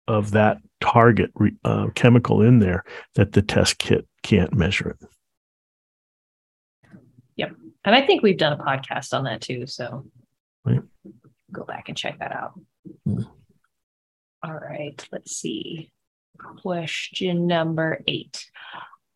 of 0.08 0.32
that 0.32 0.58
target 0.82 1.32
uh, 1.64 1.88
chemical 1.96 2.42
in 2.42 2.60
there 2.60 2.84
that 3.16 3.34
the 3.34 3.42
test 3.42 3.78
kit 3.78 4.08
can't 4.22 4.54
measure 4.54 4.90
it. 4.90 5.08
Yep. 7.36 7.52
And 7.86 7.96
i 7.96 8.06
think 8.06 8.22
we've 8.22 8.38
done 8.38 8.54
a 8.54 8.64
podcast 8.64 9.14
on 9.14 9.26
that 9.26 9.42
too 9.42 9.66
so 9.68 10.06
right. 10.66 10.82
go 11.52 11.64
back 11.64 11.90
and 11.90 11.98
check 11.98 12.20
that 12.20 12.32
out. 12.32 12.60
Mm. 13.08 13.28
all 14.44 14.54
right 14.54 15.06
let's 15.12 15.36
see. 15.36 15.92
Question 16.62 17.48
number 17.48 18.02
eight 18.08 18.46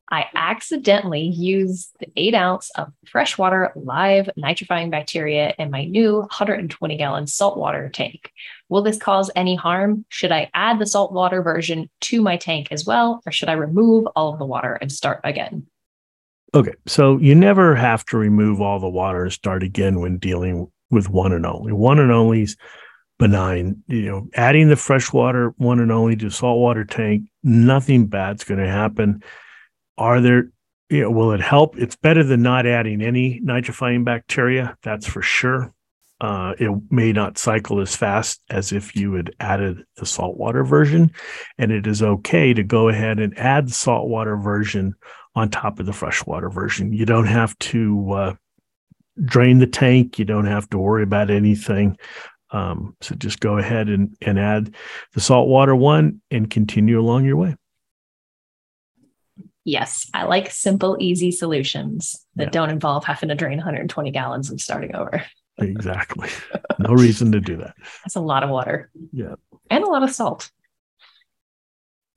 I 0.10 0.26
accidentally 0.36 1.22
used 1.22 1.90
the 2.00 2.08
eight 2.16 2.34
ounce 2.34 2.70
of 2.76 2.94
freshwater 3.06 3.74
live 3.76 4.30
nitrifying 4.38 4.90
bacteria 4.90 5.54
in 5.60 5.70
my 5.70 5.84
new 5.84 6.20
120 6.20 6.98
gallon 6.98 7.28
saltwater 7.28 7.90
tank. 7.90 8.32
Will 8.70 8.82
this 8.82 8.98
cause 8.98 9.30
any 9.36 9.56
harm? 9.56 10.06
Should 10.08 10.32
I 10.32 10.50
add 10.54 10.80
the 10.80 10.86
saltwater 10.86 11.42
version 11.42 11.90
to 12.02 12.22
my 12.22 12.38
tank 12.38 12.70
as 12.72 12.86
well, 12.86 13.22
or 13.26 13.32
should 13.32 13.50
I 13.50 13.54
remove 13.54 14.08
all 14.16 14.32
of 14.32 14.40
the 14.40 14.46
water 14.46 14.76
and 14.76 14.92
start 14.92 15.20
again? 15.26 15.68
Okay, 16.56 16.74
so 16.86 17.18
you 17.18 17.36
never 17.36 17.76
have 17.76 18.06
to 18.06 18.18
remove 18.18 18.62
all 18.62 18.80
the 18.80 18.88
water 18.88 19.24
and 19.24 19.34
start 19.34 19.62
again 19.62 20.00
when 20.00 20.18
dealing 20.18 20.72
with 20.90 21.10
one 21.10 21.34
and 21.34 21.46
only. 21.46 21.74
One 21.74 22.00
and 22.00 22.12
only's 22.14 22.56
benign. 23.20 23.84
You 23.88 24.04
know, 24.04 24.30
adding 24.36 24.70
the 24.70 24.78
freshwater 24.78 25.50
one 25.58 25.82
and 25.82 25.92
only 25.92 26.16
to 26.16 26.30
saltwater 26.30 26.86
tank, 26.86 27.24
nothing 27.44 28.08
bad's 28.08 28.46
going 28.46 28.62
to 28.62 28.70
happen 28.70 29.22
are 29.98 30.22
there, 30.22 30.52
you 30.90 31.02
know, 31.02 31.12
will 31.12 31.32
it 31.32 31.42
help? 31.42 31.78
It's 31.78 31.96
better 31.96 32.24
than 32.24 32.42
not 32.42 32.66
adding 32.66 33.02
any 33.02 33.42
nitrifying 33.42 34.06
bacteria, 34.06 34.78
that's 34.84 35.08
for 35.08 35.22
sure. 35.22 35.74
Uh, 36.20 36.54
it 36.58 36.72
may 36.90 37.12
not 37.12 37.38
cycle 37.38 37.80
as 37.80 37.96
fast 37.96 38.42
as 38.50 38.72
if 38.72 38.96
you 38.96 39.14
had 39.14 39.32
added 39.40 39.84
the 39.98 40.06
saltwater 40.06 40.64
version. 40.64 41.12
And 41.60 41.72
it 41.72 41.86
is 41.86 42.02
okay 42.02 42.54
to 42.54 42.64
go 42.64 42.90
ahead 42.90 43.20
and 43.20 43.38
add 43.38 43.68
the 43.68 43.74
saltwater 43.74 44.36
version 44.36 44.96
on 45.36 45.50
top 45.50 45.80
of 45.80 45.86
the 45.86 45.94
freshwater 45.94 46.50
version. 46.50 46.92
You 46.92 47.06
don't 47.06 47.28
have 47.28 47.58
to 47.60 48.12
uh, 48.12 48.34
drain 49.24 49.60
the 49.60 49.68
tank, 49.68 50.18
you 50.18 50.26
don't 50.26 50.48
have 50.48 50.68
to 50.72 50.80
worry 50.80 51.04
about 51.04 51.30
anything. 51.30 51.98
Um, 52.50 52.96
so 53.02 53.14
just 53.14 53.40
go 53.40 53.58
ahead 53.58 53.90
and, 53.90 54.16
and 54.22 54.40
add 54.40 54.74
the 55.14 55.22
saltwater 55.22 55.76
one 55.76 56.22
and 56.32 56.50
continue 56.50 57.00
along 57.00 57.26
your 57.26 57.36
way. 57.36 57.56
Yes, 59.68 60.10
I 60.14 60.24
like 60.24 60.50
simple, 60.50 60.96
easy 60.98 61.30
solutions 61.30 62.26
that 62.38 62.46
yeah. 62.46 62.52
don't 62.52 62.70
involve 62.70 63.04
having 63.04 63.28
to 63.28 63.36
drain 63.36 63.58
120 63.58 64.12
gallons 64.12 64.50
and 64.50 64.62
starting 64.62 64.96
over. 64.96 65.22
exactly. 65.58 66.30
No 66.80 66.94
reason 66.94 67.34
to 67.34 67.42
do 67.42 67.58
that. 67.58 67.76
That's 68.02 68.16
a 68.16 68.22
lot 68.22 68.44
of 68.44 68.50
water. 68.50 68.90
Yeah. 69.12 69.36
And 69.70 69.84
a 69.84 69.88
lot 69.88 70.04
of 70.04 70.12
salt. 70.12 70.50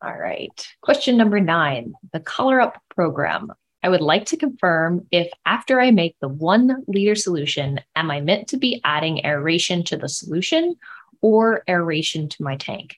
All 0.00 0.16
right. 0.16 0.64
Question 0.80 1.16
number 1.16 1.40
nine 1.40 1.94
the 2.12 2.20
Color 2.20 2.60
Up 2.60 2.80
program. 2.94 3.52
I 3.82 3.88
would 3.88 4.00
like 4.00 4.26
to 4.26 4.36
confirm 4.36 5.08
if 5.10 5.28
after 5.44 5.80
I 5.80 5.90
make 5.90 6.14
the 6.20 6.28
one 6.28 6.84
liter 6.86 7.16
solution, 7.16 7.80
am 7.96 8.12
I 8.12 8.20
meant 8.20 8.46
to 8.50 8.58
be 8.58 8.80
adding 8.84 9.26
aeration 9.26 9.82
to 9.86 9.96
the 9.96 10.08
solution 10.08 10.76
or 11.20 11.64
aeration 11.68 12.28
to 12.28 12.44
my 12.44 12.54
tank? 12.54 12.94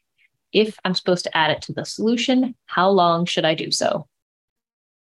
If 0.53 0.79
I'm 0.85 0.95
supposed 0.95 1.25
to 1.25 1.35
add 1.35 1.53
it 1.53 1.63
to 1.63 1.73
the 1.73 1.87
solution, 1.87 2.55
how 2.67 2.91
long 2.91 3.25
should 3.25 3.47
I 3.47 3.55
do 3.55 3.71
so? 3.71 4.09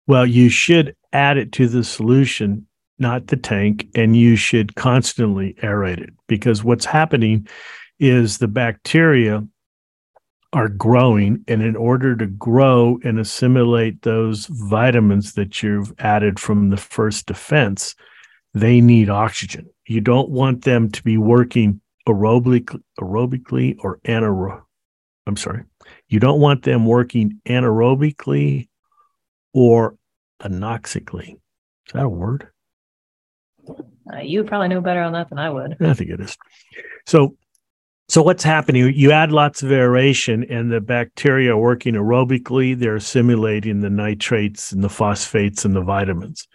Well, 0.09 0.27
you 0.27 0.49
should 0.49 0.97
add 1.13 1.37
it 1.37 1.53
to 1.53 1.69
the 1.69 1.85
solution, 1.85 2.67
not 2.99 3.27
the 3.27 3.37
tank, 3.37 3.89
and 3.95 4.17
you 4.17 4.37
should 4.37 4.75
constantly 4.75 5.53
aerate 5.63 6.01
it 6.01 6.15
because 6.27 6.65
what's 6.65 6.87
happening 6.87 7.47
is 8.01 8.39
the 8.39 8.49
bacteria 8.49 9.47
are 10.55 10.71
growing. 10.71 11.45
And 11.47 11.63
in 11.63 11.77
order 11.77 12.17
to 12.17 12.27
grow 12.27 12.99
and 13.05 13.19
assimilate 13.19 14.01
those 14.01 14.47
vitamins 14.47 15.35
that 15.35 15.63
you've 15.63 15.93
added 15.99 16.41
from 16.41 16.71
the 16.71 16.79
first 16.79 17.27
defense, 17.27 17.95
they 18.55 18.81
need 18.81 19.11
oxygen. 19.11 19.69
You 19.87 20.01
don't 20.01 20.31
want 20.31 20.65
them 20.65 20.91
to 20.91 21.03
be 21.03 21.19
working 21.19 21.83
aerobically, 22.09 22.81
aerobically 22.99 23.77
or 23.81 23.99
anaerob. 24.07 24.63
I'm 25.27 25.37
sorry. 25.37 25.65
You 26.09 26.19
don't 26.19 26.41
want 26.41 26.63
them 26.63 26.87
working 26.87 27.43
anaerobically 27.47 28.69
or 29.59 29.97
anoxically. 30.41 31.33
Is 31.87 31.93
that 31.93 32.05
a 32.05 32.09
word? 32.09 32.47
Uh, 33.69 34.21
you 34.23 34.45
probably 34.45 34.69
know 34.69 34.81
better 34.81 35.03
on 35.03 35.13
that 35.15 35.29
than 35.31 35.39
I 35.41 35.51
would. 35.51 35.77
I 35.81 35.95
think 35.95 36.11
it 36.11 36.21
is. 36.21 36.37
So, 37.07 37.37
so 38.09 38.23
what's 38.23 38.45
happening? 38.45 38.95
You 38.95 39.11
add 39.11 39.33
lots 39.33 39.65
of 39.65 39.73
aeration, 39.73 40.45
and 40.45 40.71
the 40.71 40.81
bacteria 40.81 41.55
are 41.55 41.59
working 41.59 41.95
aerobically. 41.95 42.79
They're 42.79 42.95
assimilating 42.95 43.81
the 43.81 43.91
nitrates 43.91 44.71
and 44.71 44.85
the 44.85 44.89
phosphates 44.89 45.65
and 45.65 45.75
the 45.75 45.83
vitamins. 45.83 46.47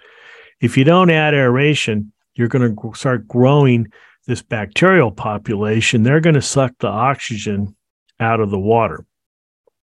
If 0.61 0.77
you 0.77 0.85
don't 0.85 1.09
add 1.09 1.33
aeration, 1.33 2.13
you're 2.35 2.47
going 2.47 2.73
to 2.73 2.97
start 2.97 3.27
growing 3.27 3.91
this 4.27 4.41
bacterial 4.41 5.11
population. 5.11 6.03
They're 6.03 6.21
going 6.21 6.35
to 6.35 6.41
suck 6.41 6.71
the 6.79 6.87
oxygen 6.87 7.75
out 8.21 8.39
of 8.39 8.49
the 8.49 8.59
water, 8.59 9.05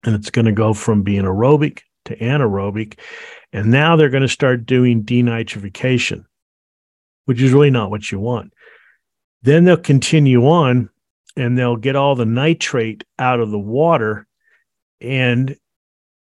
and 0.03 0.13
it's 0.13 0.29
going 0.29 0.45
to 0.45 0.51
go 0.51 0.73
from 0.73 1.03
being 1.03 1.23
aerobic 1.23 1.83
to 2.07 2.17
anaerobic. 2.17 2.99
And 3.53 3.71
now 3.71 3.95
they're 3.95 4.09
going 4.09 4.21
to 4.21 4.27
start 4.27 4.65
doing 4.65 5.03
denitrification, 5.03 6.25
which 7.25 7.41
is 7.41 7.53
really 7.53 7.71
not 7.71 7.91
what 7.91 8.11
you 8.11 8.19
want. 8.19 8.53
Then 9.43 9.63
they'll 9.63 9.77
continue 9.77 10.47
on 10.47 10.89
and 11.35 11.57
they'll 11.57 11.77
get 11.77 11.95
all 11.95 12.15
the 12.15 12.25
nitrate 12.25 13.03
out 13.19 13.39
of 13.39 13.51
the 13.51 13.59
water 13.59 14.25
and 14.99 15.55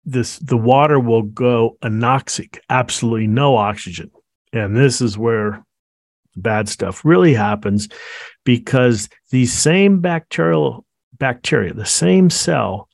this 0.04 0.38
the 0.38 0.56
water 0.56 1.00
will 1.00 1.22
go 1.22 1.78
anoxic, 1.82 2.58
absolutely 2.68 3.26
no 3.26 3.56
oxygen. 3.56 4.10
And 4.52 4.76
this 4.76 5.00
is 5.00 5.16
where 5.16 5.64
bad 6.36 6.68
stuff 6.68 7.04
really 7.04 7.34
happens 7.34 7.88
because 8.44 9.08
these 9.30 9.52
same 9.52 10.00
bacterial 10.00 10.84
bacteria, 11.14 11.72
the 11.72 11.86
same 11.86 12.28
cell 12.28 12.88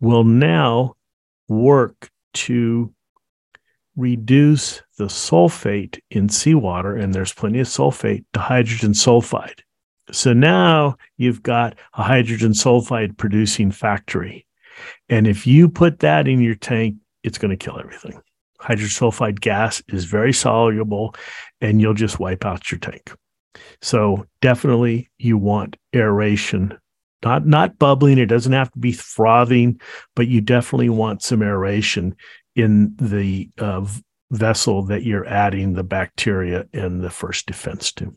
will 0.00 0.24
now 0.24 0.96
work 1.48 2.10
to 2.34 2.92
reduce 3.96 4.82
the 4.98 5.04
sulfate 5.04 5.98
in 6.10 6.28
seawater, 6.28 6.96
and 6.96 7.14
there's 7.14 7.32
plenty 7.32 7.60
of 7.60 7.66
sulfate, 7.66 8.24
to 8.32 8.40
hydrogen 8.40 8.92
sulfide. 8.92 9.60
So 10.12 10.32
now 10.32 10.96
you've 11.16 11.42
got 11.42 11.78
a 11.94 12.02
hydrogen 12.02 12.52
sulfide 12.52 13.16
producing 13.16 13.70
factory. 13.70 14.46
And 15.08 15.26
if 15.26 15.46
you 15.46 15.68
put 15.68 16.00
that 16.00 16.26
in 16.26 16.40
your 16.40 16.54
tank, 16.54 16.96
it's 17.22 17.38
going 17.38 17.50
to 17.50 17.56
kill 17.56 17.78
everything. 17.78 18.20
Hydrogen 18.58 18.88
sulfide 18.88 19.40
gas 19.40 19.82
is 19.88 20.04
very 20.04 20.32
soluble 20.32 21.14
and 21.60 21.80
you'll 21.80 21.94
just 21.94 22.18
wipe 22.18 22.44
out 22.44 22.70
your 22.70 22.78
tank. 22.78 23.12
So 23.82 24.26
definitely 24.40 25.10
you 25.18 25.38
want 25.38 25.76
aeration, 25.94 26.78
not 27.22 27.46
not 27.46 27.78
bubbling. 27.78 28.18
It 28.18 28.26
doesn't 28.26 28.52
have 28.52 28.70
to 28.72 28.78
be 28.78 28.92
frothing, 28.92 29.80
but 30.16 30.28
you 30.28 30.40
definitely 30.40 30.88
want 30.88 31.22
some 31.22 31.42
aeration 31.42 32.16
in 32.56 32.94
the 32.96 33.50
uh, 33.58 33.86
vessel 34.30 34.84
that 34.84 35.02
you're 35.02 35.26
adding 35.26 35.72
the 35.74 35.84
bacteria 35.84 36.66
and 36.72 37.00
the 37.00 37.10
first 37.10 37.46
defense 37.46 37.92
to. 37.92 38.14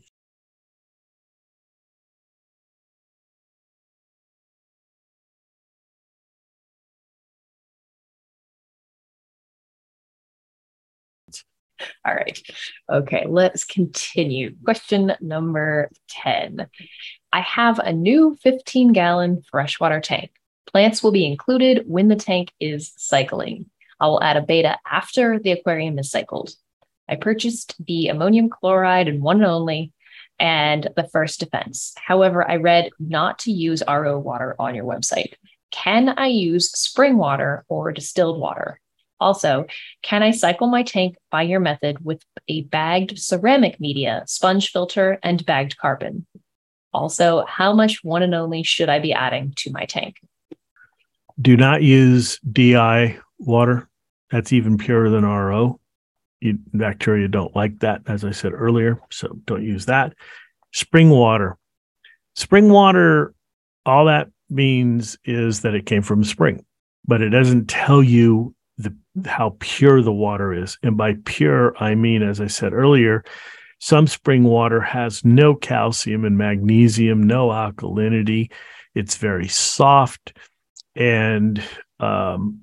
All 12.06 12.14
right. 12.14 12.38
Okay, 12.90 13.24
let's 13.28 13.64
continue. 13.64 14.54
Question 14.64 15.12
number 15.20 15.90
10. 16.08 16.66
I 17.34 17.40
have 17.40 17.80
a 17.80 17.92
new 17.92 18.38
15 18.44 18.92
gallon 18.92 19.42
freshwater 19.50 20.00
tank. 20.00 20.30
Plants 20.70 21.02
will 21.02 21.10
be 21.10 21.26
included 21.26 21.82
when 21.84 22.06
the 22.06 22.14
tank 22.14 22.52
is 22.60 22.92
cycling. 22.96 23.68
I 23.98 24.06
will 24.06 24.22
add 24.22 24.36
a 24.36 24.40
betta 24.40 24.78
after 24.88 25.40
the 25.40 25.50
aquarium 25.50 25.98
is 25.98 26.12
cycled. 26.12 26.50
I 27.08 27.16
purchased 27.16 27.74
the 27.84 28.06
ammonium 28.06 28.50
chloride 28.50 29.08
and 29.08 29.20
one 29.20 29.38
and 29.38 29.46
only 29.46 29.92
and 30.38 30.86
the 30.94 31.08
first 31.08 31.40
defense. 31.40 31.92
However, 31.96 32.48
I 32.48 32.54
read 32.54 32.90
not 33.00 33.40
to 33.40 33.50
use 33.50 33.82
RO 33.88 34.16
water 34.16 34.54
on 34.60 34.76
your 34.76 34.84
website. 34.84 35.32
Can 35.72 36.10
I 36.10 36.28
use 36.28 36.70
spring 36.70 37.18
water 37.18 37.64
or 37.66 37.90
distilled 37.90 38.38
water? 38.38 38.78
Also, 39.18 39.66
can 40.02 40.22
I 40.22 40.30
cycle 40.30 40.68
my 40.68 40.84
tank 40.84 41.16
by 41.32 41.42
your 41.42 41.58
method 41.58 42.04
with 42.04 42.22
a 42.46 42.62
bagged 42.62 43.18
ceramic 43.18 43.80
media, 43.80 44.22
sponge 44.28 44.70
filter, 44.70 45.18
and 45.20 45.44
bagged 45.44 45.76
carbon? 45.78 46.26
Also, 46.94 47.44
how 47.46 47.74
much 47.74 48.02
one 48.04 48.22
and 48.22 48.34
only 48.34 48.62
should 48.62 48.88
I 48.88 49.00
be 49.00 49.12
adding 49.12 49.52
to 49.56 49.72
my 49.72 49.84
tank? 49.84 50.16
Do 51.40 51.56
not 51.56 51.82
use 51.82 52.38
DI 52.40 53.18
water. 53.38 53.88
That's 54.30 54.52
even 54.52 54.78
purer 54.78 55.10
than 55.10 55.24
RO. 55.24 55.80
You, 56.40 56.58
bacteria 56.72 57.26
don't 57.28 57.54
like 57.56 57.80
that, 57.80 58.02
as 58.06 58.24
I 58.24 58.30
said 58.30 58.52
earlier. 58.52 59.00
So 59.10 59.28
don't 59.44 59.64
use 59.64 59.86
that. 59.86 60.14
Spring 60.72 61.10
water. 61.10 61.56
Spring 62.36 62.68
water, 62.68 63.34
all 63.84 64.06
that 64.06 64.28
means 64.48 65.16
is 65.24 65.62
that 65.62 65.74
it 65.74 65.86
came 65.86 66.02
from 66.02 66.22
a 66.22 66.24
spring, 66.24 66.64
but 67.06 67.22
it 67.22 67.30
doesn't 67.30 67.68
tell 67.68 68.02
you 68.02 68.54
the 68.78 68.94
how 69.24 69.56
pure 69.60 70.02
the 70.02 70.12
water 70.12 70.52
is. 70.52 70.78
And 70.82 70.96
by 70.96 71.14
pure, 71.24 71.76
I 71.78 71.94
mean, 71.94 72.22
as 72.22 72.40
I 72.40 72.46
said 72.48 72.72
earlier, 72.72 73.24
some 73.84 74.06
spring 74.06 74.44
water 74.44 74.80
has 74.80 75.26
no 75.26 75.54
calcium 75.54 76.24
and 76.24 76.38
magnesium, 76.38 77.22
no 77.22 77.48
alkalinity. 77.48 78.50
It's 78.94 79.18
very 79.18 79.46
soft, 79.46 80.38
and 80.96 81.62
um, 82.00 82.60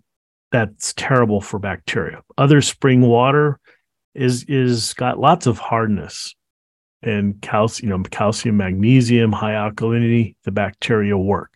that's 0.51 0.95
terrible 0.95 1.39
for 1.39 1.59
bacteria. 1.59 2.23
Other 2.39 2.59
spring 2.63 3.01
water 3.01 3.59
is 4.15 4.45
is 4.45 4.95
got 4.95 5.19
lots 5.19 5.45
of 5.45 5.59
hardness 5.59 6.33
and 7.03 7.39
calcium, 7.39 7.91
you 7.91 7.95
know, 7.95 8.03
calcium, 8.09 8.57
magnesium, 8.57 9.31
high 9.31 9.53
alkalinity. 9.53 10.37
The 10.43 10.51
bacteria 10.51 11.15
work 11.15 11.51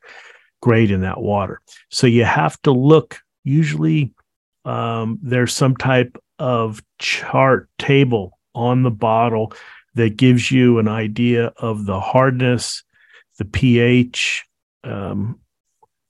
great 0.61 0.91
in 0.91 1.01
that 1.01 1.19
water. 1.19 1.59
So 1.89 2.05
you 2.05 2.23
have 2.23 2.61
to 2.61 2.71
look. 2.71 3.17
Usually, 3.43 4.13
um, 4.63 5.17
there's 5.23 5.55
some 5.55 5.75
type 5.75 6.21
of 6.37 6.83
chart 6.99 7.67
table 7.79 8.34
on 8.55 8.81
the 8.83 8.91
bottle 8.91 9.53
that 9.93 10.17
gives 10.17 10.51
you 10.51 10.79
an 10.79 10.87
idea 10.87 11.53
of 11.57 11.85
the 11.85 11.99
hardness, 11.99 12.83
the 13.37 13.45
pH, 13.45 14.43
um, 14.83 15.39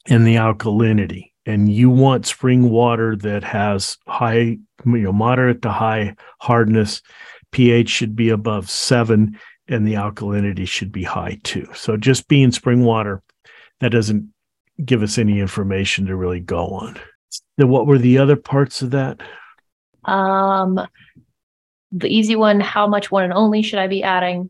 and 0.07 0.25
the 0.25 0.35
alkalinity. 0.35 1.31
And 1.45 1.71
you 1.71 1.89
want 1.89 2.25
spring 2.25 2.69
water 2.69 3.15
that 3.17 3.43
has 3.43 3.97
high, 4.07 4.57
you 4.85 4.97
know, 5.01 5.13
moderate 5.13 5.61
to 5.63 5.71
high 5.71 6.15
hardness. 6.39 7.01
pH 7.51 7.89
should 7.89 8.15
be 8.15 8.29
above 8.29 8.69
seven, 8.69 9.39
and 9.67 9.87
the 9.87 9.93
alkalinity 9.93 10.67
should 10.67 10.91
be 10.91 11.03
high 11.03 11.39
too. 11.43 11.67
So 11.73 11.97
just 11.97 12.27
being 12.27 12.51
spring 12.51 12.83
water, 12.83 13.21
that 13.79 13.89
doesn't 13.89 14.31
give 14.83 15.03
us 15.03 15.17
any 15.17 15.39
information 15.39 16.07
to 16.07 16.15
really 16.15 16.39
go 16.39 16.67
on. 16.67 16.99
Then 17.57 17.69
what 17.69 17.87
were 17.87 17.97
the 17.97 18.17
other 18.17 18.35
parts 18.35 18.81
of 18.81 18.91
that? 18.91 19.21
Um, 20.03 20.79
the 21.95 22.09
easy 22.09 22.35
one, 22.35 22.59
how 22.59 22.87
much 22.87 23.09
one 23.09 23.23
and 23.23 23.33
only 23.33 23.61
should 23.61 23.79
I 23.79 23.87
be 23.87 24.03
adding? 24.03 24.49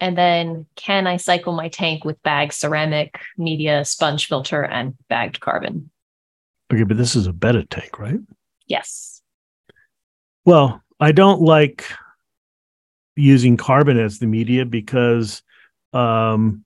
And 0.00 0.16
then 0.16 0.66
can 0.76 1.06
I 1.06 1.16
cycle 1.16 1.52
my 1.52 1.68
tank 1.68 2.04
with 2.04 2.22
bag 2.22 2.52
ceramic, 2.52 3.20
media, 3.36 3.84
sponge 3.84 4.26
filter, 4.26 4.62
and 4.62 4.94
bagged 5.08 5.40
carbon? 5.40 5.90
Okay, 6.72 6.84
but 6.84 6.96
this 6.96 7.14
is 7.14 7.26
a 7.26 7.32
betta 7.32 7.64
tank, 7.64 7.98
right? 7.98 8.20
Yes. 8.66 9.20
Well, 10.44 10.82
I 11.00 11.12
don't 11.12 11.42
like 11.42 11.84
using 13.16 13.56
carbon 13.56 13.98
as 13.98 14.18
the 14.18 14.26
media 14.26 14.64
because 14.64 15.42
um, 15.92 16.64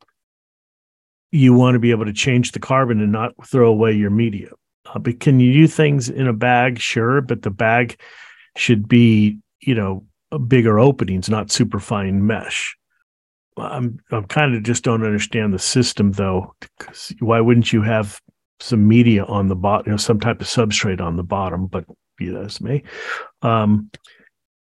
you 1.30 1.54
want 1.54 1.74
to 1.74 1.78
be 1.78 1.90
able 1.90 2.04
to 2.04 2.12
change 2.12 2.52
the 2.52 2.60
carbon 2.60 3.00
and 3.00 3.10
not 3.10 3.32
throw 3.46 3.68
away 3.70 3.92
your 3.92 4.10
media. 4.10 4.50
Uh, 4.86 4.98
but 4.98 5.20
can 5.20 5.40
you 5.40 5.52
do 5.52 5.66
things 5.66 6.08
in 6.08 6.28
a 6.28 6.32
bag? 6.32 6.78
Sure, 6.78 7.20
but 7.20 7.42
the 7.42 7.50
bag 7.50 7.98
should 8.56 8.86
be, 8.86 9.38
you 9.62 9.74
know, 9.74 10.04
bigger 10.48 10.78
openings, 10.78 11.28
not 11.28 11.50
super 11.50 11.78
fine 11.78 12.26
mesh. 12.26 12.76
I'm 13.56 13.98
I'm 14.10 14.24
kind 14.24 14.54
of 14.54 14.62
just 14.62 14.84
don't 14.84 15.04
understand 15.04 15.52
the 15.52 15.58
system 15.58 16.12
though. 16.12 16.54
Why 17.20 17.40
wouldn't 17.40 17.72
you 17.72 17.82
have 17.82 18.18
some 18.60 18.88
media 18.88 19.24
on 19.24 19.48
the 19.48 19.56
bottom, 19.56 19.86
you 19.86 19.90
know, 19.92 19.98
some 19.98 20.20
type 20.20 20.40
of 20.40 20.46
substrate 20.46 21.00
on 21.00 21.16
the 21.16 21.22
bottom? 21.22 21.66
But 21.66 21.84
be 22.16 22.28
that 22.30 22.44
as 22.44 22.60
may, 22.60 22.82
um, 23.42 23.90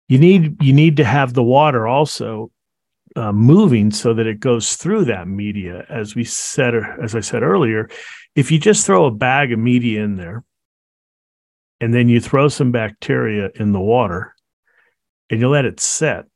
you 0.08 0.18
need 0.18 0.62
you 0.62 0.72
need 0.72 0.98
to 0.98 1.04
have 1.04 1.32
the 1.32 1.42
water 1.42 1.86
also 1.86 2.50
uh, 3.16 3.32
moving 3.32 3.90
so 3.90 4.12
that 4.14 4.26
it 4.26 4.40
goes 4.40 4.76
through 4.76 5.06
that 5.06 5.28
media. 5.28 5.86
As 5.88 6.14
we 6.14 6.24
said, 6.24 6.74
as 7.02 7.14
I 7.14 7.20
said 7.20 7.42
earlier, 7.42 7.88
if 8.34 8.50
you 8.50 8.58
just 8.58 8.84
throw 8.84 9.06
a 9.06 9.10
bag 9.10 9.52
of 9.52 9.58
media 9.58 10.02
in 10.02 10.16
there, 10.16 10.44
and 11.80 11.94
then 11.94 12.08
you 12.08 12.20
throw 12.20 12.48
some 12.48 12.70
bacteria 12.70 13.50
in 13.54 13.72
the 13.72 13.80
water, 13.80 14.33
and 15.34 15.40
you 15.40 15.48
let 15.48 15.64
it 15.64 15.80
set, 15.80 16.26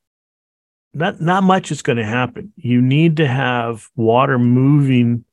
not 0.93 1.21
not 1.21 1.45
much 1.45 1.71
is 1.71 1.83
going 1.83 1.99
to 1.99 2.05
happen. 2.05 2.53
You 2.57 2.83
need 2.83 3.17
to 3.19 3.29
have 3.29 3.89
water 3.95 4.39
moving 4.39 5.25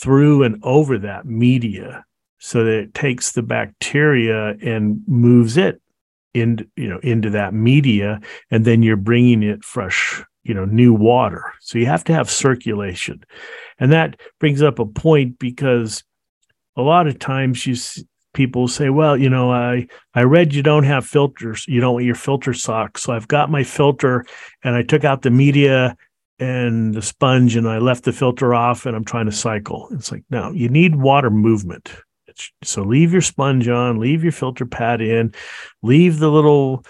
through 0.00 0.44
and 0.44 0.60
over 0.62 0.96
that 0.98 1.26
media 1.26 2.04
so 2.38 2.62
that 2.62 2.78
it 2.78 2.94
takes 2.94 3.32
the 3.32 3.42
bacteria 3.42 4.50
and 4.62 5.02
moves 5.08 5.56
it 5.56 5.82
in 6.34 6.70
you 6.76 6.88
know 6.88 7.00
into 7.02 7.30
that 7.30 7.52
media 7.52 8.20
and 8.52 8.64
then 8.64 8.82
you're 8.82 8.96
bringing 8.96 9.42
it 9.42 9.64
fresh 9.64 10.22
you 10.44 10.54
know 10.54 10.66
new 10.66 10.94
water 10.94 11.52
so 11.60 11.78
you 11.78 11.86
have 11.86 12.04
to 12.04 12.12
have 12.12 12.30
circulation 12.30 13.20
and 13.80 13.90
that 13.90 14.20
brings 14.38 14.62
up 14.62 14.78
a 14.78 14.86
point 14.86 15.36
because 15.40 16.04
a 16.76 16.82
lot 16.82 17.08
of 17.08 17.18
times 17.18 17.66
you 17.66 17.74
people 18.38 18.68
say 18.68 18.88
well 18.88 19.16
you 19.16 19.28
know 19.28 19.50
i 19.50 19.84
i 20.14 20.22
read 20.22 20.54
you 20.54 20.62
don't 20.62 20.84
have 20.84 21.04
filters 21.04 21.66
you 21.66 21.80
don't 21.80 21.94
want 21.94 22.04
your 22.04 22.14
filter 22.14 22.54
socks 22.54 23.02
so 23.02 23.12
i've 23.12 23.26
got 23.26 23.50
my 23.50 23.64
filter 23.64 24.24
and 24.62 24.76
i 24.76 24.82
took 24.82 25.02
out 25.02 25.22
the 25.22 25.30
media 25.30 25.96
and 26.38 26.94
the 26.94 27.02
sponge 27.02 27.56
and 27.56 27.68
i 27.68 27.78
left 27.78 28.04
the 28.04 28.12
filter 28.12 28.54
off 28.54 28.86
and 28.86 28.94
i'm 28.94 29.04
trying 29.04 29.26
to 29.26 29.32
cycle 29.32 29.88
it's 29.90 30.12
like 30.12 30.22
no 30.30 30.52
you 30.52 30.68
need 30.68 30.94
water 30.94 31.30
movement 31.30 31.90
so 32.62 32.84
leave 32.84 33.10
your 33.10 33.20
sponge 33.20 33.66
on 33.66 33.98
leave 33.98 34.22
your 34.22 34.30
filter 34.30 34.64
pad 34.64 35.00
in 35.00 35.34
leave 35.82 36.20
the 36.20 36.30
little 36.30 36.84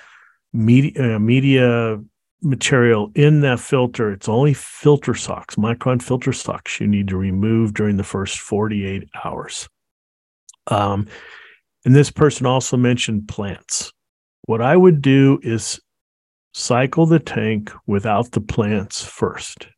media 0.52 1.16
uh, 1.16 1.18
media 1.18 1.98
material 2.40 3.10
in 3.16 3.40
that 3.40 3.58
filter. 3.58 4.12
It's 4.12 4.28
only 4.28 4.54
filter 4.54 5.12
socks, 5.12 5.56
micron 5.56 6.00
filter 6.00 6.32
socks 6.32 6.78
you 6.78 6.86
need 6.86 7.08
to 7.08 7.16
remove 7.16 7.74
during 7.74 7.96
the 7.96 8.04
first 8.04 8.38
48 8.38 9.08
hours. 9.24 9.68
Um, 10.68 11.08
and 11.88 11.96
this 11.96 12.10
person 12.10 12.44
also 12.44 12.76
mentioned 12.76 13.28
plants. 13.28 13.94
What 14.42 14.60
I 14.60 14.76
would 14.76 15.00
do 15.00 15.40
is 15.42 15.80
cycle 16.52 17.06
the 17.06 17.18
tank 17.18 17.72
without 17.86 18.32
the 18.32 18.42
plants 18.42 19.02
first. 19.02 19.68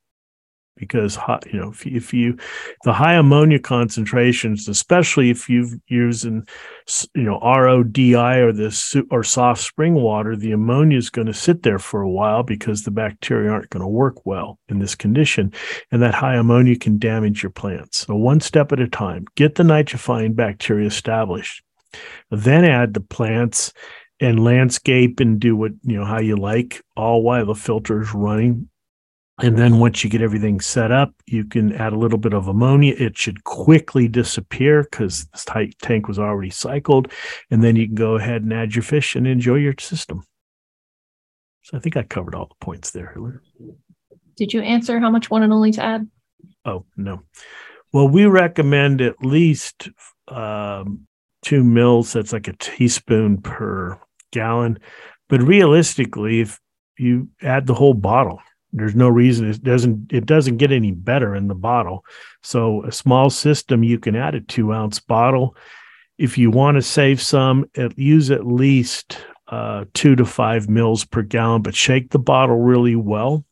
Because 0.77 1.16
you 1.46 1.61
know 1.61 1.70
if, 1.70 1.87
if 1.87 2.12
you 2.12 2.37
the 2.83 2.92
high 2.92 3.14
ammonia 3.14 3.61
concentrations 3.61 4.66
especially 4.66 5.31
if 5.31 5.49
you've 5.49 5.75
using 5.87 6.49
you 7.14 7.23
know 7.23 7.38
RODI 7.38 8.40
or 8.40 8.53
this 8.53 8.96
or 9.12 9.23
soft 9.23 9.61
spring 9.61 9.94
water 9.94 10.35
the 10.35 10.51
ammonia 10.51 10.99
is 10.99 11.11
going 11.11 11.29
to 11.29 11.35
sit 11.35 11.62
there 11.62 11.79
for 11.79 12.01
a 12.01 12.11
while 12.11 12.42
because 12.42 12.83
the 12.83 12.90
bacteria 12.90 13.53
aren't 13.53 13.70
going 13.70 13.83
to 13.83 13.88
work 13.88 14.27
well 14.27 14.59
in 14.68 14.81
this 14.81 14.96
condition. 14.96 15.53
And 15.92 16.03
that 16.03 16.14
high 16.14 16.35
ammonia 16.35 16.77
can 16.77 16.99
damage 16.99 17.44
your 17.44 17.51
plants. 17.51 17.99
So 17.99 18.16
one 18.16 18.40
step 18.40 18.73
at 18.73 18.81
a 18.81 18.88
time 18.88 19.27
get 19.37 19.55
the 19.55 19.62
nitrifying 19.62 20.35
bacteria 20.35 20.88
established 20.88 21.62
then 22.31 22.64
add 22.64 22.94
the 22.94 23.00
plants 23.00 23.72
and 24.20 24.44
landscape 24.44 25.20
and 25.20 25.41
do 25.41 25.57
what 25.57 25.72
you 25.82 25.97
know 25.97 26.05
how 26.05 26.20
you 26.20 26.36
like 26.36 26.82
all 26.97 27.22
while 27.22 27.47
the 27.47 27.55
filter 27.55 28.03
is 28.03 28.14
running 28.14 28.68
and 29.43 29.57
then 29.57 29.78
once 29.78 30.05
you 30.05 30.11
get 30.11 30.20
everything 30.20 30.61
set 30.61 30.93
up, 30.93 31.14
you 31.26 31.45
can 31.45 31.72
add 31.72 31.93
a 31.93 31.99
little 31.99 32.18
bit 32.18 32.34
of 32.34 32.49
ammonia. 32.49 32.95
It 32.99 33.16
should 33.16 33.45
quickly 33.45 34.07
disappear 34.07 34.82
because 34.82 35.26
the 35.26 35.72
tank 35.80 36.09
was 36.09 36.18
already 36.18 36.51
cycled. 36.51 37.11
And 37.51 37.64
then 37.64 37.74
you 37.76 37.86
can 37.86 37.95
go 37.95 38.16
ahead 38.16 38.43
and 38.43 38.53
add 38.53 38.74
your 38.74 38.82
fish 38.82 39.16
and 39.16 39.26
enjoy 39.26 39.57
your 39.57 39.74
system. 39.78 40.24
So 41.62 41.76
I 41.76 41.80
think 41.80 41.97
I 41.97 42.03
covered 42.03 42.34
all 42.34 42.47
the 42.47 42.64
points 42.64 42.91
there. 42.91 43.14
Did 44.36 44.53
you 44.53 44.61
answer 44.61 44.99
how 45.01 45.11
much 45.11 45.30
one 45.30 45.43
and 45.43 45.53
only 45.53 45.72
to 45.72 45.82
add? 45.82 46.07
Oh, 46.64 46.84
no. 46.97 47.22
Well, 47.93 48.09
we 48.09 48.26
recommend 48.26 49.01
at 49.01 49.22
least 49.22 49.88
um, 50.28 51.07
two 51.43 51.62
mils. 51.64 52.12
That's 52.12 52.32
like 52.32 52.49
a 52.49 52.57
teaspoon 52.59 53.41
per 53.41 53.99
gallon. 54.32 54.78
But 55.28 55.43
realistically, 55.43 56.41
if 56.41 56.61
you 56.99 57.28
add 57.43 57.66
the 57.66 57.74
whole 57.74 57.95
bottle, 57.95 58.41
there's 58.72 58.95
no 58.95 59.09
reason 59.09 59.51
it 59.51 59.62
doesn't 59.64 60.12
it 60.12 60.26
doesn't 60.26 60.59
get 60.59 60.70
any 60.70 60.93
better 60.93 61.34
in 61.34 61.49
the 61.49 61.57
bottle 61.57 62.05
so 62.41 62.84
a 62.84 62.93
small 62.93 63.28
system 63.28 63.82
you 63.82 63.99
can 63.99 64.14
add 64.14 64.36
a 64.36 64.41
two 64.41 64.72
ounce 64.72 65.01
bottle 65.01 65.57
if 66.18 66.38
you 66.38 66.53
want 66.53 66.76
to 66.76 66.82
save 66.82 67.20
some 67.20 67.68
use 67.97 68.30
at 68.30 68.47
least 68.47 69.18
uh, 69.51 69.84
two 69.95 70.14
to 70.14 70.24
five 70.24 70.68
mils 70.68 71.05
per 71.05 71.22
gallon, 71.22 71.62
but 71.62 71.74
shake 71.74 72.11
the 72.11 72.18
bottle 72.18 72.59
really 72.59 72.97
well 72.97 73.45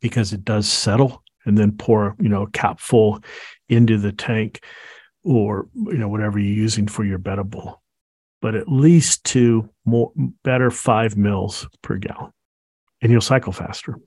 because 0.00 0.32
it 0.32 0.44
does 0.44 0.68
settle 0.68 1.22
and 1.44 1.56
then 1.56 1.72
pour, 1.72 2.16
you 2.18 2.28
know, 2.28 2.42
a 2.42 2.50
cap 2.50 2.80
full 2.80 3.22
into 3.68 3.98
the 3.98 4.12
tank 4.12 4.64
or, 5.26 5.68
you 5.74 5.98
know, 5.98 6.08
whatever 6.08 6.38
you're 6.38 6.54
using 6.54 6.86
for 6.86 7.04
your 7.04 7.18
betta 7.18 7.42
bowl. 7.44 7.82
But 8.40 8.54
at 8.54 8.68
least 8.68 9.24
two 9.24 9.68
more 9.84 10.12
better 10.44 10.70
five 10.70 11.16
mils 11.16 11.66
per 11.82 11.96
gallon 11.96 12.30
and 13.02 13.10
you'll 13.10 13.20
cycle 13.20 13.52
faster. 13.52 13.98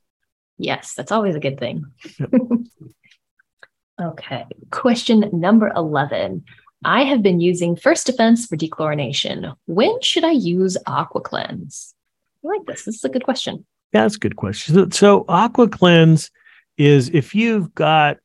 Yes, 0.57 0.93
that's 0.95 1.11
always 1.11 1.35
a 1.35 1.39
good 1.39 1.59
thing. 1.59 1.85
Yep. 2.19 2.31
okay. 4.01 4.45
Question 4.71 5.29
number 5.33 5.71
11. 5.75 6.43
I 6.85 7.03
have 7.03 7.21
been 7.21 7.41
using 7.41 7.75
First 7.75 8.05
Defense 8.05 8.45
for 8.45 8.55
dechlorination. 8.55 9.53
When 9.65 10.01
should 10.01 10.23
I 10.23 10.31
use 10.31 10.77
Aqua 10.87 11.21
Cleanse? 11.21 11.93
I 12.43 12.47
like 12.47 12.65
this. 12.65 12.85
This 12.85 12.95
is 12.95 13.03
a 13.03 13.09
good 13.09 13.25
question. 13.25 13.65
Yeah, 13.93 14.03
that's 14.03 14.15
a 14.15 14.19
good 14.19 14.37
question. 14.37 14.75
So, 14.75 14.89
so 14.89 15.23
AquaCleanse 15.25 16.29
is 16.77 17.09
if 17.09 17.35
you've 17.35 17.73
got 17.75 18.17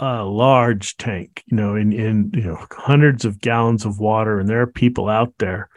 a 0.00 0.24
large 0.24 0.96
tank, 0.96 1.44
you 1.46 1.56
know, 1.56 1.76
in 1.76 1.92
in 1.92 2.30
you 2.34 2.42
know 2.42 2.58
hundreds 2.72 3.24
of 3.24 3.40
gallons 3.40 3.84
of 3.84 4.00
water, 4.00 4.40
and 4.40 4.48
there 4.48 4.62
are 4.62 4.66
people 4.66 5.08
out 5.08 5.32
there, 5.38 5.68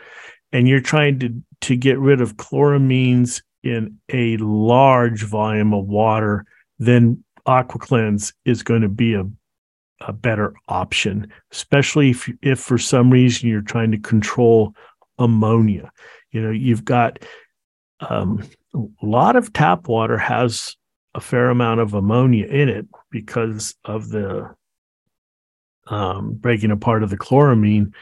and 0.51 0.67
you're 0.67 0.79
trying 0.79 1.19
to 1.19 1.43
to 1.61 1.75
get 1.75 1.99
rid 1.99 2.21
of 2.21 2.37
chloramines 2.37 3.41
in 3.63 3.97
a 4.09 4.37
large 4.37 5.23
volume 5.23 5.73
of 5.73 5.85
water, 5.85 6.45
then 6.79 7.23
Aqua 7.45 7.79
Cleanse 7.79 8.33
is 8.45 8.63
going 8.63 8.81
to 8.81 8.89
be 8.89 9.13
a 9.13 9.25
a 10.01 10.13
better 10.13 10.53
option, 10.67 11.31
especially 11.51 12.11
if 12.11 12.29
if 12.41 12.59
for 12.59 12.77
some 12.77 13.09
reason 13.09 13.49
you're 13.49 13.61
trying 13.61 13.91
to 13.91 13.99
control 13.99 14.73
ammonia. 15.17 15.91
You 16.31 16.41
know, 16.41 16.51
you've 16.51 16.85
got 16.85 17.19
um, 17.99 18.43
a 18.73 19.05
lot 19.05 19.35
of 19.35 19.53
tap 19.53 19.87
water 19.87 20.17
has 20.17 20.75
a 21.15 21.21
fair 21.21 21.49
amount 21.49 21.79
of 21.79 21.93
ammonia 21.93 22.45
in 22.47 22.69
it 22.69 22.87
because 23.11 23.75
of 23.85 24.09
the 24.09 24.55
um, 25.87 26.33
breaking 26.33 26.71
apart 26.71 27.03
of 27.03 27.09
the 27.09 27.17
chloramine 27.17 27.93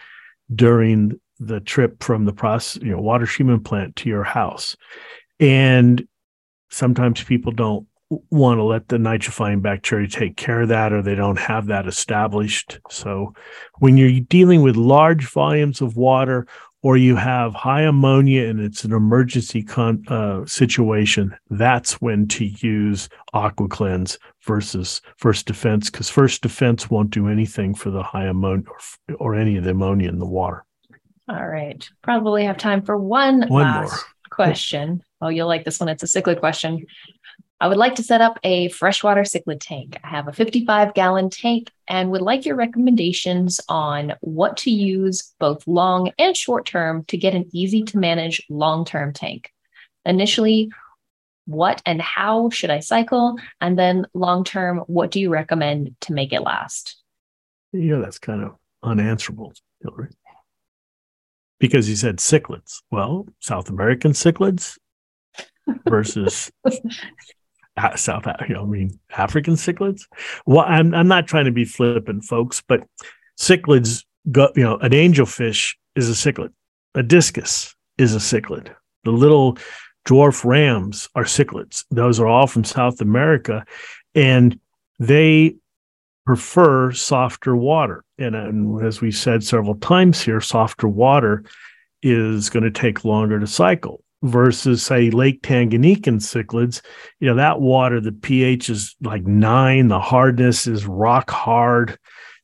during 0.54 1.20
the 1.40 1.60
trip 1.60 2.04
from 2.04 2.26
the 2.26 2.34
process, 2.34 2.82
you 2.82 2.92
know, 2.92 3.02
water 3.02 3.26
treatment 3.26 3.66
plant 3.66 3.96
to 3.96 4.10
your 4.10 4.24
house. 4.24 4.78
And 5.40 6.08
sometimes 6.70 7.24
people 7.24 7.52
don't 7.52 7.88
want 8.30 8.60
to 8.60 8.64
let 8.64 8.88
the 8.90 8.98
nitrifying 8.98 9.62
bacteria 9.62 10.08
take 10.08 10.36
care 10.36 10.62
of 10.62 10.70
that 10.70 10.94
or 10.94 11.02
they 11.02 11.16
don't 11.16 11.40
have 11.40 11.68
that 11.68 11.88
established. 11.88 12.80
So 12.90 13.34
when 13.80 13.98
you're 13.98 14.20
dealing 14.20 14.62
with 14.62 14.76
large 14.76 15.28
volumes 15.28 15.82
of 15.82 15.96
water 15.96 16.46
or 16.84 16.98
you 16.98 17.16
have 17.16 17.54
high 17.54 17.84
ammonia 17.84 18.48
and 18.48 18.60
it's 18.60 18.84
an 18.84 18.92
emergency 18.92 19.62
con- 19.62 20.04
uh, 20.08 20.46
situation, 20.46 21.36
that's 21.50 22.02
when 22.02 22.28
to 22.28 22.46
use 22.46 23.08
Aqua 23.34 23.68
Cleanse 23.68 24.18
versus 24.44 25.02
First 25.18 25.46
Defense 25.46 25.90
because 25.90 26.10
First 26.10 26.42
Defense 26.42 26.90
won't 26.90 27.12
do 27.12 27.28
anything 27.28 27.76
for 27.76 27.92
the 27.92 28.04
high 28.04 28.26
ammonia 28.26 28.66
or, 29.10 29.16
or, 29.16 29.36
any 29.36 29.58
of 29.58 29.64
the 29.64 29.72
ammonia 29.72 30.10
in 30.10 30.20
the 30.20 30.26
water. 30.26 30.66
All 31.30 31.48
right. 31.48 31.88
Probably 32.02 32.46
have 32.46 32.58
time 32.58 32.82
for 32.82 32.98
one, 32.98 33.48
one 33.48 33.64
last 33.64 33.92
more. 33.92 34.00
question. 34.32 35.04
Oh, 35.22 35.30
you'll 35.30 35.48
like 35.48 35.64
this 35.64 35.80
one. 35.80 35.88
It's 35.88 36.04
a 36.04 36.08
cichlid 36.08 36.40
question. 36.40 36.86
I 37.62 37.68
would 37.68 37.78
like 37.78 37.94
to 37.96 38.04
set 38.04 38.22
up 38.22 38.40
a 38.44 38.70
freshwater 38.70 39.22
cichlid 39.22 39.60
tank. 39.62 39.96
I 40.04 40.08
have 40.08 40.28
a 40.28 40.34
55 40.34 40.96
gallon 40.96 41.30
tank 41.30 41.70
and 41.88 42.10
would 42.10 42.24
like 42.24 42.44
your 42.44 42.56
recommendations 42.56 43.62
on 43.70 44.16
what 44.22 44.58
to 44.58 44.72
use 44.72 45.32
both 45.40 45.68
long 45.68 46.12
and 46.18 46.36
short 46.36 46.66
term 46.66 47.06
to 47.06 47.18
get 47.18 47.36
an 47.36 47.48
easy 47.54 47.84
to 47.84 48.00
manage 48.00 48.42
long 48.50 48.84
term 48.84 49.14
tank. 49.14 49.52
Initially, 50.06 50.72
what 51.46 51.84
and 51.86 52.02
how 52.02 52.50
should 52.50 52.72
I 52.72 52.80
cycle? 52.80 53.38
And 53.62 53.78
then 53.78 54.08
long 54.16 54.44
term, 54.44 54.80
what 54.88 55.12
do 55.12 55.20
you 55.20 55.30
recommend 55.30 55.96
to 56.02 56.14
make 56.14 56.34
it 56.34 56.42
last? 56.42 57.00
You 57.74 57.96
know, 57.96 58.02
that's 58.02 58.18
kind 58.18 58.42
of 58.42 58.56
unanswerable, 58.82 59.54
Hillary. 59.84 60.10
Because 61.60 61.88
you 61.88 61.96
said 61.96 62.18
cichlids. 62.18 62.82
Well, 62.90 63.28
South 63.40 63.70
American 63.70 64.14
cichlids 64.14 64.80
versus 65.88 66.52
South, 67.96 68.26
you 68.48 68.56
know, 68.56 68.64
I 68.64 68.66
mean, 68.66 69.00
African 69.18 69.56
cichlids. 69.56 70.04
Well, 70.46 70.66
I'm 70.68 70.94
I'm 70.94 71.08
not 71.08 71.28
trying 71.28 71.46
to 71.46 71.52
be 71.52 71.66
flippant, 71.66 72.24
folks, 72.24 72.62
but 72.68 72.84
cichlids 73.40 74.04
go, 74.32 74.50
you 74.56 74.64
know, 74.64 74.78
an 74.78 74.92
angelfish 74.92 75.76
is 75.96 76.10
a 76.10 76.14
cichlid, 76.14 76.52
a 76.96 77.04
discus 77.04 77.76
is 77.98 78.16
a 78.16 78.20
cichlid. 78.20 78.74
The 79.04 79.12
little 79.12 79.58
dwarf 80.06 80.46
rams 80.46 81.10
are 81.16 81.24
cichlids. 81.24 81.86
Those 81.92 82.20
are 82.20 82.28
all 82.28 82.48
from 82.48 82.64
South 82.64 83.02
America, 83.02 83.66
and 84.16 84.60
they 85.00 85.56
prefer 86.26 86.92
softer 86.92 87.56
water. 87.56 88.04
And, 88.18 88.36
and 88.36 88.86
as 88.86 89.02
we 89.02 89.12
said 89.12 89.44
several 89.44 89.76
times 89.76 90.22
here, 90.22 90.40
softer 90.40 90.88
water 90.88 91.44
is 92.04 92.50
going 92.50 92.64
to 92.64 92.72
take 92.72 93.06
longer 93.06 93.40
to 93.40 93.48
cycle 93.48 94.04
versus 94.24 94.84
say 94.84 95.10
Lake 95.10 95.42
Tanganyikan 95.42 96.20
cichlids, 96.20 96.82
you 97.20 97.28
know, 97.28 97.36
that 97.36 97.60
water, 97.60 98.00
the 98.00 98.12
pH 98.12 98.70
is 98.70 98.96
like 99.02 99.24
nine, 99.24 99.88
the 99.88 100.00
hardness 100.00 100.68
is 100.68 100.86
rock 100.86 101.30
hard, 101.30 101.98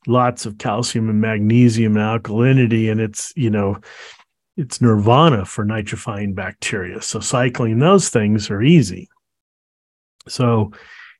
lots 0.07 0.45
of 0.45 0.57
calcium 0.57 1.09
and 1.09 1.21
magnesium 1.21 1.95
and 1.97 2.23
alkalinity, 2.23 2.91
and 2.91 2.99
it's, 2.99 3.31
you 3.35 3.49
know, 3.49 3.77
it's 4.55 4.81
nirvana 4.81 5.45
for 5.45 5.65
nitrifying 5.65 6.33
bacteria. 6.33 7.01
So 7.01 7.19
cycling 7.19 7.77
those 7.77 8.09
things 8.09 8.49
are 8.49 8.63
easy. 8.63 9.07
So 10.27 10.71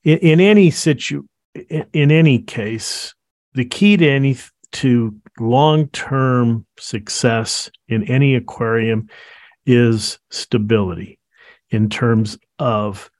in, 0.03 0.17
in 0.19 0.39
any 0.39 0.71
situ 0.71 1.23
in, 1.53 1.85
in 1.93 2.11
any 2.11 2.39
case, 2.39 3.13
the 3.53 3.65
key 3.65 3.97
to 3.97 4.07
any 4.07 4.37
to 4.73 5.15
long-term 5.39 6.65
success 6.77 7.69
in 7.87 8.03
any 8.03 8.35
aquarium 8.35 9.07
is 9.67 10.17
stability 10.31 11.19
in 11.69 11.89
terms 11.89 12.39
of 12.57 13.11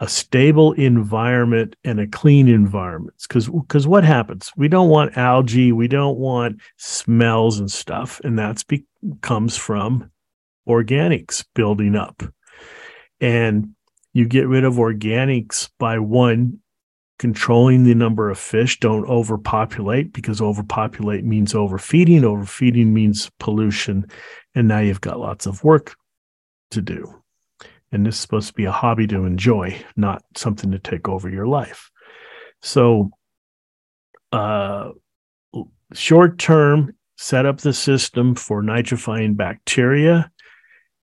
a 0.00 0.08
stable 0.08 0.72
environment 0.72 1.74
and 1.82 1.98
a 1.98 2.06
clean 2.06 2.46
environment. 2.46 3.16
Because 3.26 3.48
because 3.48 3.86
what 3.86 4.04
happens? 4.04 4.52
We 4.56 4.68
don't 4.68 4.90
want 4.90 5.16
algae 5.16 5.72
we 5.72 5.88
don't 5.88 6.18
want 6.18 6.60
smells 6.76 7.58
and 7.58 7.70
stuff 7.70 8.20
and 8.22 8.38
that's 8.38 8.62
be, 8.62 8.84
comes 9.22 9.56
from 9.56 10.10
organics 10.68 11.44
building 11.54 11.96
up. 11.96 12.22
And 13.20 13.70
you 14.12 14.26
get 14.26 14.46
rid 14.46 14.64
of 14.64 14.74
organics 14.74 15.70
by 15.78 15.98
one 15.98 16.60
controlling 17.24 17.84
the 17.84 17.94
number 17.94 18.28
of 18.28 18.38
fish 18.38 18.78
don't 18.80 19.08
overpopulate 19.08 20.12
because 20.12 20.42
overpopulate 20.42 21.24
means 21.24 21.54
overfeeding 21.54 22.22
overfeeding 22.22 22.92
means 22.92 23.30
pollution 23.38 24.06
and 24.54 24.68
now 24.68 24.78
you've 24.78 25.00
got 25.00 25.18
lots 25.18 25.46
of 25.46 25.64
work 25.64 25.96
to 26.70 26.82
do. 26.82 27.22
And 27.90 28.04
this 28.04 28.16
is 28.16 28.20
supposed 28.20 28.48
to 28.48 28.52
be 28.52 28.66
a 28.66 28.70
hobby 28.70 29.06
to 29.06 29.24
enjoy, 29.24 29.82
not 29.96 30.22
something 30.36 30.70
to 30.72 30.78
take 30.78 31.08
over 31.08 31.30
your 31.30 31.46
life. 31.46 31.90
So, 32.60 33.10
uh, 34.30 34.90
short 35.94 36.38
term, 36.38 36.94
set 37.16 37.46
up 37.46 37.56
the 37.62 37.72
system 37.72 38.34
for 38.34 38.62
nitrifying 38.62 39.34
bacteria. 39.34 40.30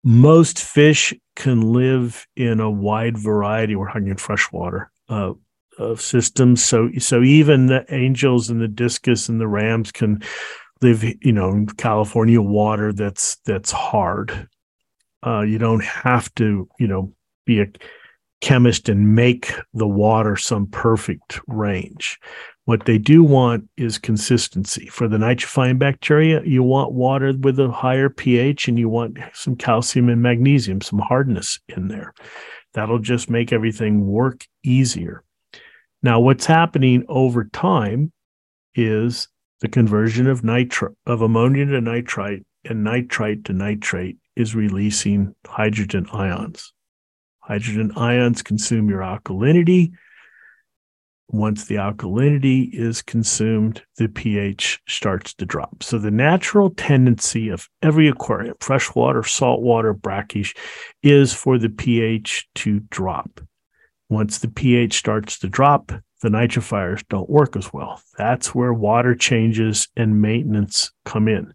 Most 0.05 0.60
fish 0.60 1.14
can 1.36 1.74
live 1.74 2.26
in 2.38 2.62
a 2.62 2.72
wide 2.72 3.18
variety. 3.18 3.76
We're 3.76 3.91
talking 3.91 4.16
freshwater 4.16 4.89
uh, 5.10 5.34
of 5.78 6.01
systems. 6.01 6.63
So, 6.63 6.89
so 6.99 7.21
even 7.21 7.67
the 7.67 7.86
angels 7.93 8.49
and 8.49 8.61
the 8.61 8.67
discus 8.67 9.30
and 9.30 9.39
the 9.39 9.47
rams 9.47 9.91
can 9.91 10.21
live, 10.82 11.03
you 11.03 11.32
know, 11.32 11.49
in 11.49 11.67
California 11.67 12.41
water 12.41 12.93
that's 12.93 13.38
that's 13.45 13.71
hard. 13.71 14.47
Uh, 15.25 15.41
you 15.41 15.57
don't 15.57 15.84
have 15.84 16.34
to, 16.36 16.69
you 16.80 16.88
know, 16.88 17.13
be 17.45 17.61
a 17.61 17.67
chemist 18.41 18.88
and 18.88 19.15
make 19.15 19.51
the 19.73 19.88
water 19.88 20.36
some 20.36 20.67
perfect 20.67 21.39
range. 21.47 22.19
What 22.65 22.86
they 22.86 22.97
do 22.97 23.23
want 23.23 23.67
is 23.78 23.97
consistency. 23.97 24.88
For 24.88 25.07
the 25.07 25.17
nitrifying 25.17 25.80
bacteria, 25.80 26.43
you 26.43 26.63
want 26.63 26.91
water 26.91 27.34
with 27.39 27.59
a 27.59 27.71
higher 27.71 28.09
pH 28.09 28.67
and 28.67 28.78
you 28.78 28.89
want 28.89 29.17
some 29.34 29.55
calcium 29.55 30.09
and 30.09 30.21
magnesium, 30.21 30.82
some 30.82 30.99
hardness 30.99 31.59
in 31.69 31.88
there. 31.88 32.13
That'll 32.73 32.99
just 32.99 33.30
make 33.30 33.53
everything 33.53 34.05
work 34.05 34.45
easier. 34.63 35.23
Now, 36.08 36.22
what's 36.22 36.45
happening 36.45 37.03
over 37.10 37.43
time 37.43 38.14
is 38.76 39.28
the 39.60 39.68
conversion 39.68 40.26
of 40.28 40.41
nitro 40.41 40.95
of 41.05 41.22
ammonia 41.22 41.66
to 41.66 41.82
nitrite 41.82 42.45
and 42.64 42.82
nitrite 42.82 43.43
to 43.43 43.51
nitrate 43.51 44.16
is 44.38 44.55
releasing 44.55 45.36
hydrogen 45.45 46.08
ions. 46.14 46.72
Hydrogen 47.41 47.91
ions 47.97 48.41
consume 48.41 48.89
your 48.89 49.01
alkalinity. 49.01 49.91
once 51.28 51.66
the 51.66 51.76
alkalinity 51.76 52.70
is 52.72 53.01
consumed, 53.01 53.84
the 53.97 54.08
pH 54.08 54.80
starts 54.88 55.34
to 55.34 55.45
drop. 55.45 55.84
So 55.84 55.97
the 55.97 56.10
natural 56.10 56.70
tendency 56.70 57.49
of 57.49 57.68
every 57.82 58.08
aquarium, 58.08 58.55
freshwater, 58.62 59.24
saltwater, 59.24 59.91
brackish, 59.91 60.55
is 61.03 61.34
for 61.34 61.58
the 61.58 61.68
pH 61.68 62.47
to 62.55 62.80
drop. 62.91 63.41
Once 64.10 64.39
the 64.39 64.47
pH 64.47 64.93
starts 64.93 65.39
to 65.39 65.49
drop, 65.49 65.91
the 66.22 66.30
nitrifiers 66.30 67.03
don't 67.10 67.30
work 67.30 67.55
as 67.55 67.72
well. 67.74 68.01
That's 68.18 68.55
where 68.55 68.74
water 68.74 69.16
changes 69.16 69.88
and 69.95 70.22
maintenance 70.22 70.91
come 71.05 71.28
in. 71.28 71.53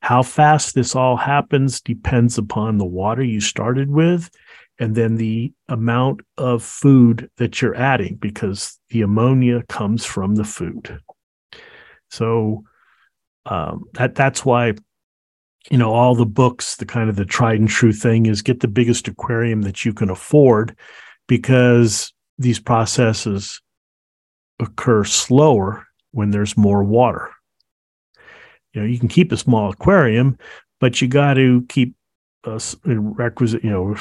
How 0.00 0.22
fast 0.22 0.74
this 0.74 0.94
all 0.94 1.16
happens 1.16 1.80
depends 1.80 2.36
upon 2.36 2.76
the 2.76 2.84
water 2.84 3.22
you 3.22 3.40
started 3.40 3.90
with 3.90 4.30
and 4.78 4.94
then 4.94 5.16
the 5.16 5.52
amount 5.68 6.20
of 6.36 6.62
food 6.62 7.30
that 7.38 7.62
you're 7.62 7.76
adding 7.76 8.16
because 8.16 8.78
the 8.90 9.02
ammonia 9.02 9.62
comes 9.68 10.04
from 10.04 10.34
the 10.34 10.44
food. 10.44 11.00
So 12.10 12.64
um, 13.46 13.84
that 13.94 14.14
that's 14.14 14.44
why 14.44 14.74
you 15.70 15.78
know 15.78 15.92
all 15.92 16.14
the 16.14 16.26
books, 16.26 16.76
the 16.76 16.86
kind 16.86 17.08
of 17.08 17.16
the 17.16 17.24
tried 17.24 17.60
and 17.60 17.68
true 17.68 17.92
thing 17.92 18.26
is 18.26 18.42
get 18.42 18.60
the 18.60 18.68
biggest 18.68 19.08
aquarium 19.08 19.62
that 19.62 19.84
you 19.84 19.94
can 19.94 20.10
afford 20.10 20.76
because 21.26 22.12
these 22.38 22.58
processes 22.58 23.60
occur 24.60 25.04
slower 25.04 25.86
when 26.12 26.30
there's 26.30 26.56
more 26.56 26.84
water. 26.84 27.30
You 28.72 28.80
know, 28.80 28.86
you 28.86 28.98
can 28.98 29.08
keep 29.08 29.32
a 29.32 29.36
small 29.36 29.70
aquarium, 29.70 30.38
but 30.80 31.00
you 31.00 31.08
got 31.08 31.34
to 31.34 31.64
keep 31.68 31.94
a 32.44 32.60
requisite, 32.84 33.64
you 33.64 33.70
know, 33.70 33.96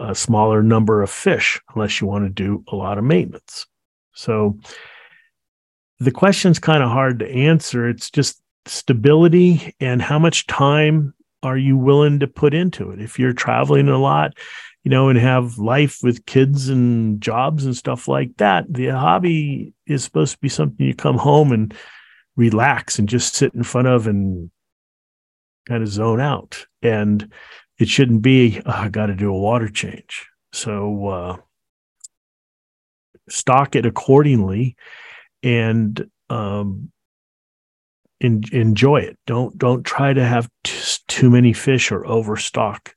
a 0.00 0.14
smaller 0.14 0.62
number 0.62 1.02
of 1.02 1.10
fish 1.10 1.60
unless 1.74 2.00
you 2.00 2.06
want 2.06 2.24
to 2.24 2.30
do 2.30 2.64
a 2.68 2.76
lot 2.76 2.98
of 2.98 3.04
maintenance. 3.04 3.66
So 4.14 4.58
the 5.98 6.10
question's 6.10 6.58
kind 6.58 6.82
of 6.82 6.90
hard 6.90 7.18
to 7.20 7.30
answer. 7.30 7.88
It's 7.88 8.10
just 8.10 8.40
stability 8.66 9.74
and 9.80 10.00
how 10.00 10.18
much 10.18 10.46
time 10.46 11.14
are 11.42 11.58
you 11.58 11.76
willing 11.76 12.20
to 12.20 12.26
put 12.26 12.54
into 12.54 12.90
it? 12.90 13.00
If 13.00 13.18
you're 13.18 13.32
traveling 13.32 13.88
a 13.88 13.98
lot, 13.98 14.34
you 14.84 14.90
know, 14.90 15.08
and 15.08 15.18
have 15.18 15.58
life 15.58 15.98
with 16.02 16.26
kids 16.26 16.68
and 16.68 17.20
jobs 17.20 17.64
and 17.64 17.76
stuff 17.76 18.06
like 18.06 18.36
that, 18.36 18.72
the 18.72 18.88
hobby 18.88 19.74
is 19.86 20.04
supposed 20.04 20.34
to 20.34 20.38
be 20.38 20.48
something 20.48 20.86
you 20.86 20.94
come 20.94 21.18
home 21.18 21.52
and 21.52 21.74
relax 22.36 22.98
and 22.98 23.08
just 23.08 23.34
sit 23.34 23.54
in 23.54 23.62
front 23.62 23.88
of 23.88 24.06
and 24.06 24.50
kind 25.66 25.82
of 25.82 25.88
zone 25.88 26.20
out. 26.20 26.66
And 26.82 27.32
it 27.78 27.88
shouldn't 27.88 28.22
be 28.22 28.60
oh, 28.66 28.70
i 28.70 28.88
got 28.88 29.06
to 29.06 29.14
do 29.14 29.30
a 29.30 29.38
water 29.38 29.68
change 29.68 30.28
so 30.52 31.08
uh, 31.08 31.36
stock 33.28 33.74
it 33.74 33.86
accordingly 33.86 34.76
and 35.42 36.08
um, 36.30 36.90
in, 38.20 38.42
enjoy 38.52 38.98
it 38.98 39.18
don't 39.26 39.58
don't 39.58 39.84
try 39.84 40.12
to 40.12 40.24
have 40.24 40.48
t- 40.62 40.98
too 41.08 41.30
many 41.30 41.52
fish 41.52 41.90
or 41.90 42.06
overstock 42.06 42.93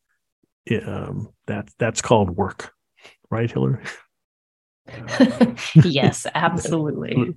um, 0.85 1.29
that 1.47 1.69
that's 1.77 2.01
called 2.01 2.31
work 2.31 2.73
right 3.29 3.51
hillary 3.51 3.83
yes 5.75 6.25
absolutely 6.35 7.33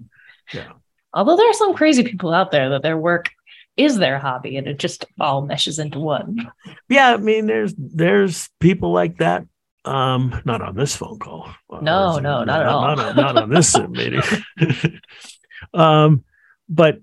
yeah 0.53 0.73
although 1.13 1.37
there 1.37 1.51
are 1.51 1.55
some 1.55 1.75
crazy 1.75 2.03
people 2.03 2.33
out 2.33 2.51
there 2.51 2.71
that 2.71 2.83
their 2.83 2.99
work 2.99 3.31
is 3.77 3.97
their 3.97 4.19
hobby 4.19 4.57
and 4.57 4.67
it 4.67 4.79
just 4.79 5.07
all 5.19 5.43
meshes 5.43 5.79
into 5.79 5.99
one. 5.99 6.51
Yeah, 6.89 7.15
I 7.15 7.17
mean 7.17 7.47
there's 7.47 7.75
there's 7.77 8.49
people 8.61 8.93
like 8.93 9.19
that. 9.19 9.47
Um, 9.87 10.43
not 10.45 10.61
on 10.61 10.77
this 10.77 10.95
phone 10.95 11.19
call. 11.19 11.49
No, 11.71 12.19
no, 12.19 12.45
not, 12.45 12.47
not, 12.47 12.61
at 12.61 12.67
all. 12.67 12.97
Not, 12.97 13.17
not 13.17 13.37
on 13.39 13.49
this 13.49 13.79
meeting. 13.89 14.23
um, 15.73 16.25
but 16.69 17.01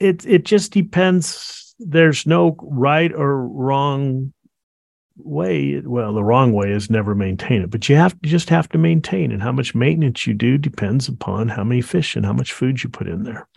it 0.00 0.24
it 0.26 0.44
just 0.44 0.72
depends. 0.72 1.74
There's 1.78 2.26
no 2.26 2.56
right 2.62 3.12
or 3.12 3.46
wrong 3.46 4.32
way. 5.16 5.80
Well, 5.80 6.12
the 6.12 6.24
wrong 6.24 6.52
way 6.52 6.70
is 6.70 6.90
never 6.90 7.14
maintain 7.14 7.62
it, 7.62 7.70
but 7.70 7.88
you 7.88 7.96
have 7.96 8.16
you 8.22 8.30
just 8.30 8.50
have 8.50 8.68
to 8.70 8.78
maintain. 8.78 9.32
And 9.32 9.42
how 9.42 9.52
much 9.52 9.74
maintenance 9.74 10.26
you 10.26 10.34
do 10.34 10.58
depends 10.58 11.08
upon 11.08 11.48
how 11.48 11.64
many 11.64 11.80
fish 11.80 12.16
and 12.16 12.24
how 12.24 12.32
much 12.32 12.52
food 12.52 12.82
you 12.82 12.90
put 12.90 13.08
in 13.08 13.24
there 13.24 13.48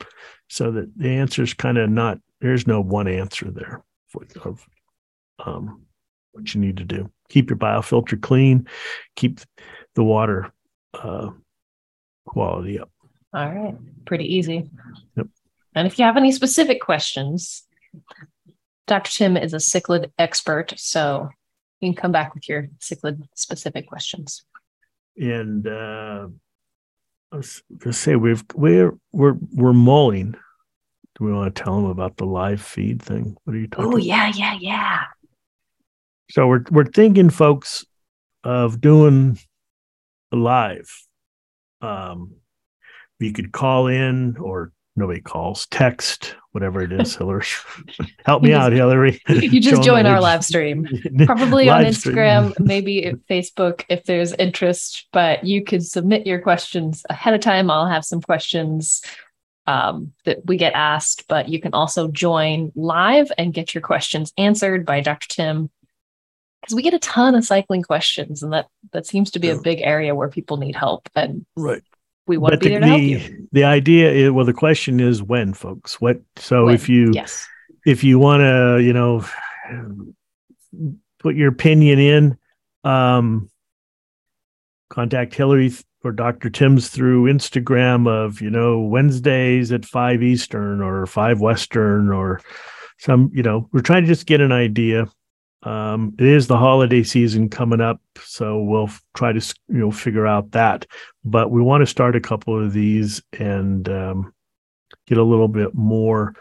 so 0.49 0.71
that 0.71 0.91
the 0.97 1.09
answer 1.09 1.43
is 1.43 1.53
kind 1.53 1.77
of 1.77 1.89
not 1.89 2.19
there's 2.41 2.67
no 2.67 2.81
one 2.81 3.07
answer 3.07 3.49
there 3.51 3.83
for, 4.07 4.23
of 4.43 4.65
um, 5.45 5.83
what 6.31 6.53
you 6.53 6.59
need 6.59 6.77
to 6.77 6.83
do 6.83 7.09
keep 7.29 7.49
your 7.49 7.57
biofilter 7.57 8.19
clean 8.19 8.67
keep 9.15 9.39
the 9.95 10.03
water 10.03 10.51
uh, 10.95 11.29
quality 12.25 12.79
up 12.79 12.89
all 13.33 13.47
right 13.47 13.75
pretty 14.05 14.35
easy 14.35 14.69
yep. 15.15 15.27
and 15.75 15.87
if 15.87 15.97
you 15.97 16.05
have 16.05 16.17
any 16.17 16.31
specific 16.31 16.81
questions 16.81 17.63
dr 18.87 19.11
tim 19.11 19.37
is 19.37 19.53
a 19.53 19.57
cichlid 19.57 20.11
expert 20.17 20.73
so 20.77 21.29
you 21.79 21.93
can 21.93 22.01
come 22.01 22.11
back 22.11 22.33
with 22.33 22.47
your 22.49 22.67
cichlid 22.79 23.23
specific 23.35 23.87
questions 23.87 24.45
and 25.17 25.67
uh 25.67 26.27
I 27.31 27.37
was 27.37 27.61
gonna 27.77 27.93
say 27.93 28.15
we've 28.15 28.43
we're 28.55 28.97
we're 29.11 29.35
we're 29.53 29.73
mulling. 29.73 30.31
Do 30.31 31.25
we 31.25 31.33
want 31.33 31.53
to 31.53 31.63
tell 31.63 31.75
them 31.75 31.85
about 31.85 32.17
the 32.17 32.25
live 32.25 32.61
feed 32.61 33.01
thing? 33.01 33.35
What 33.43 33.55
are 33.55 33.59
you 33.59 33.67
talking? 33.67 33.93
Oh 33.93 33.97
yeah, 33.97 34.31
yeah, 34.33 34.57
yeah. 34.59 35.03
So 36.31 36.47
we're 36.47 36.63
we're 36.71 36.85
thinking, 36.85 37.29
folks, 37.29 37.85
of 38.43 38.81
doing 38.81 39.37
a 40.31 40.37
live. 40.37 40.89
Um, 41.81 42.35
you 43.19 43.31
could 43.31 43.51
call 43.51 43.87
in 43.87 44.37
or 44.37 44.71
nobody 44.95 45.21
calls, 45.21 45.67
text, 45.67 46.35
whatever 46.51 46.81
it 46.81 46.91
is, 46.91 47.15
Hillary. 47.15 47.45
Help 48.25 48.43
me 48.43 48.49
just, 48.49 48.61
out, 48.61 48.71
Hillary. 48.71 49.21
You 49.29 49.59
just 49.59 49.83
join 49.83 50.05
our 50.05 50.19
live 50.29 50.43
stream, 50.43 50.87
probably 51.25 51.65
live 51.65 51.85
on 51.85 51.91
Instagram, 51.91 52.51
stream. 52.51 52.67
maybe 52.67 53.13
Facebook 53.29 53.83
if 53.89 54.03
there's 54.05 54.33
interest, 54.33 55.07
but 55.11 55.43
you 55.43 55.63
could 55.63 55.85
submit 55.85 56.27
your 56.27 56.39
questions 56.39 57.03
ahead 57.09 57.33
of 57.33 57.41
time. 57.41 57.69
I'll 57.69 57.87
have 57.87 58.05
some 58.05 58.21
questions 58.21 59.01
um, 59.67 60.13
that 60.25 60.39
we 60.45 60.57
get 60.57 60.73
asked, 60.73 61.27
but 61.27 61.49
you 61.49 61.61
can 61.61 61.73
also 61.73 62.07
join 62.07 62.71
live 62.75 63.31
and 63.37 63.53
get 63.53 63.73
your 63.73 63.81
questions 63.81 64.33
answered 64.37 64.85
by 64.85 65.01
Dr. 65.01 65.27
Tim. 65.27 65.69
Because 66.61 66.75
we 66.75 66.81
get 66.81 66.93
a 66.93 66.99
ton 66.99 67.35
of 67.35 67.45
cycling 67.45 67.83
questions, 67.83 68.43
and 68.43 68.51
that 68.51 68.67
that 68.91 69.05
seems 69.05 69.31
to 69.31 69.39
be 69.39 69.47
yeah. 69.47 69.53
a 69.53 69.61
big 69.61 69.79
area 69.81 70.13
where 70.13 70.27
people 70.27 70.57
need 70.57 70.75
help. 70.75 71.07
And 71.15 71.45
right 71.55 71.81
we 72.29 72.37
want 72.37 72.53
but 72.53 72.61
to 72.61 72.69
be 72.69 72.75
the, 72.75 72.79
there 72.79 72.79
to 72.81 72.87
help 72.87 73.01
you. 73.01 73.47
The 73.51 73.63
idea 73.63 74.11
is 74.11 74.31
well, 74.31 74.45
the 74.45 74.53
question 74.53 74.99
is 74.99 75.21
when, 75.21 75.53
folks. 75.53 75.99
What 75.99 76.21
so 76.37 76.65
when? 76.65 76.75
if 76.75 76.87
you 76.87 77.11
yes. 77.11 77.47
if 77.85 78.03
you 78.03 78.19
want 78.19 78.41
to, 78.41 78.81
you 78.81 78.93
know, 78.93 79.25
put 81.17 81.35
your 81.35 81.49
opinion 81.49 81.99
in, 81.99 82.37
um, 82.83 83.49
contact 84.89 85.33
Hillary 85.33 85.73
or 86.03 86.11
Dr. 86.11 86.49
Tim's 86.49 86.89
through 86.89 87.25
Instagram 87.25 88.07
of, 88.07 88.41
you 88.41 88.49
know, 88.49 88.79
Wednesdays 88.79 89.71
at 89.71 89.83
five 89.83 90.21
Eastern 90.21 90.81
or 90.81 91.05
five 91.07 91.41
Western 91.41 92.09
or 92.09 92.39
some, 92.99 93.31
you 93.33 93.43
know, 93.43 93.67
we're 93.73 93.81
trying 93.81 94.03
to 94.03 94.07
just 94.07 94.27
get 94.27 94.39
an 94.39 94.51
idea 94.51 95.07
um, 95.63 96.15
it 96.17 96.25
is 96.25 96.47
the 96.47 96.57
holiday 96.57 97.03
season 97.03 97.49
coming 97.49 97.81
up, 97.81 97.99
so 98.23 98.61
we'll 98.61 98.89
try 99.15 99.33
to 99.33 99.55
you 99.67 99.77
know 99.77 99.91
figure 99.91 100.25
out 100.25 100.51
that. 100.51 100.85
But 101.25 101.51
we 101.51 101.61
want 101.61 101.81
to 101.81 101.87
start 101.87 102.15
a 102.15 102.21
couple 102.21 102.57
of 102.57 102.71
these 102.71 103.21
and 103.37 103.87
um, 103.89 104.33
get 105.07 105.17
a 105.17 105.23
little 105.23 105.49
bit 105.49 105.75
more 105.75 106.33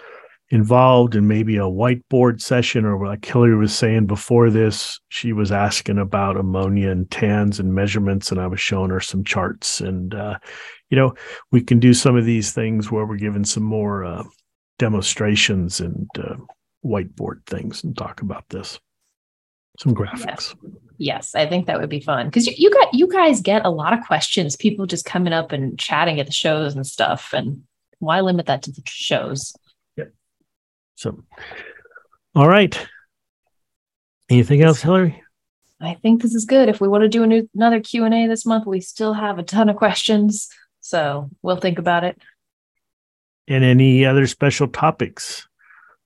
involved 0.50 1.14
in 1.14 1.26
maybe 1.26 1.56
a 1.56 1.62
whiteboard 1.62 2.40
session, 2.40 2.84
or 2.84 3.04
like 3.04 3.24
Hillary 3.24 3.56
was 3.56 3.74
saying 3.74 4.06
before 4.06 4.50
this, 4.50 5.00
she 5.08 5.32
was 5.32 5.50
asking 5.50 5.98
about 5.98 6.36
ammonia 6.36 6.90
and 6.90 7.10
TANs 7.10 7.58
and 7.58 7.74
measurements, 7.74 8.30
and 8.30 8.40
I 8.40 8.46
was 8.46 8.60
showing 8.60 8.90
her 8.90 9.00
some 9.00 9.24
charts. 9.24 9.80
And 9.80 10.14
uh, 10.14 10.38
you 10.90 10.96
know, 10.96 11.14
we 11.50 11.60
can 11.60 11.80
do 11.80 11.92
some 11.92 12.16
of 12.16 12.24
these 12.24 12.52
things 12.52 12.92
where 12.92 13.04
we're 13.04 13.16
giving 13.16 13.44
some 13.44 13.64
more 13.64 14.04
uh, 14.04 14.22
demonstrations 14.78 15.80
and 15.80 16.08
uh, 16.16 16.36
whiteboard 16.84 17.44
things 17.46 17.82
and 17.82 17.98
talk 17.98 18.22
about 18.22 18.48
this 18.48 18.78
some 19.78 19.94
graphics. 19.94 20.26
Yes. 20.26 20.54
yes, 20.98 21.34
I 21.34 21.46
think 21.46 21.66
that 21.66 21.80
would 21.80 21.88
be 21.88 22.00
fun 22.00 22.26
because 22.26 22.46
you, 22.46 22.54
you 22.56 22.70
got 22.70 22.92
you 22.92 23.06
guys 23.06 23.40
get 23.40 23.64
a 23.64 23.70
lot 23.70 23.92
of 23.92 24.04
questions. 24.04 24.56
People 24.56 24.86
just 24.86 25.04
coming 25.04 25.32
up 25.32 25.52
and 25.52 25.78
chatting 25.78 26.20
at 26.20 26.26
the 26.26 26.32
shows 26.32 26.74
and 26.74 26.86
stuff. 26.86 27.32
And 27.32 27.62
why 28.00 28.20
limit 28.20 28.46
that 28.46 28.62
to 28.62 28.72
the 28.72 28.82
shows? 28.84 29.54
Yep. 29.96 30.12
So, 30.96 31.24
all 32.34 32.48
right. 32.48 32.78
Anything 34.28 34.62
else, 34.62 34.82
Hillary? 34.82 35.22
I 35.80 35.94
think 35.94 36.22
this 36.22 36.34
is 36.34 36.44
good. 36.44 36.68
If 36.68 36.80
we 36.80 36.88
want 36.88 37.02
to 37.02 37.08
do 37.08 37.24
new, 37.24 37.48
another 37.54 37.80
Q 37.80 38.04
and 38.04 38.12
A 38.12 38.26
this 38.26 38.44
month, 38.44 38.66
we 38.66 38.80
still 38.80 39.14
have 39.14 39.38
a 39.38 39.44
ton 39.44 39.68
of 39.68 39.76
questions, 39.76 40.48
so 40.80 41.30
we'll 41.40 41.56
think 41.56 41.78
about 41.78 42.02
it. 42.02 42.20
And 43.46 43.62
any 43.62 44.04
other 44.04 44.26
special 44.26 44.66
topics, 44.66 45.46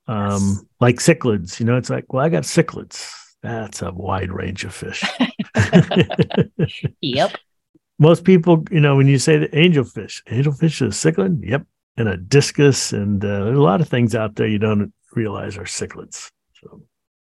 um, 0.06 0.28
yes. 0.30 0.64
like 0.78 0.96
cichlids? 0.96 1.58
You 1.58 1.64
know, 1.64 1.78
it's 1.78 1.88
like, 1.88 2.12
well, 2.12 2.24
I 2.24 2.28
got 2.28 2.42
cichlids 2.42 3.10
that's 3.42 3.82
a 3.82 3.90
wide 3.90 4.30
range 4.30 4.64
of 4.64 4.72
fish. 4.72 5.04
yep. 7.00 7.36
most 7.98 8.24
people, 8.24 8.64
you 8.70 8.80
know, 8.80 8.96
when 8.96 9.08
you 9.08 9.18
say 9.18 9.36
the 9.36 9.48
angelfish, 9.48 10.22
angelfish 10.24 10.86
is 10.86 11.04
a 11.04 11.12
cichlid. 11.12 11.40
Yep. 11.42 11.66
And 11.96 12.08
a 12.08 12.16
discus. 12.16 12.92
And 12.92 13.22
uh, 13.22 13.44
there's 13.44 13.58
a 13.58 13.62
lot 13.62 13.82
of 13.82 13.88
things 13.88 14.14
out 14.14 14.36
there 14.36 14.46
you 14.46 14.58
don't 14.58 14.92
realize 15.14 15.58
are 15.58 15.64
cichlids. 15.64 16.30
So 16.54 16.82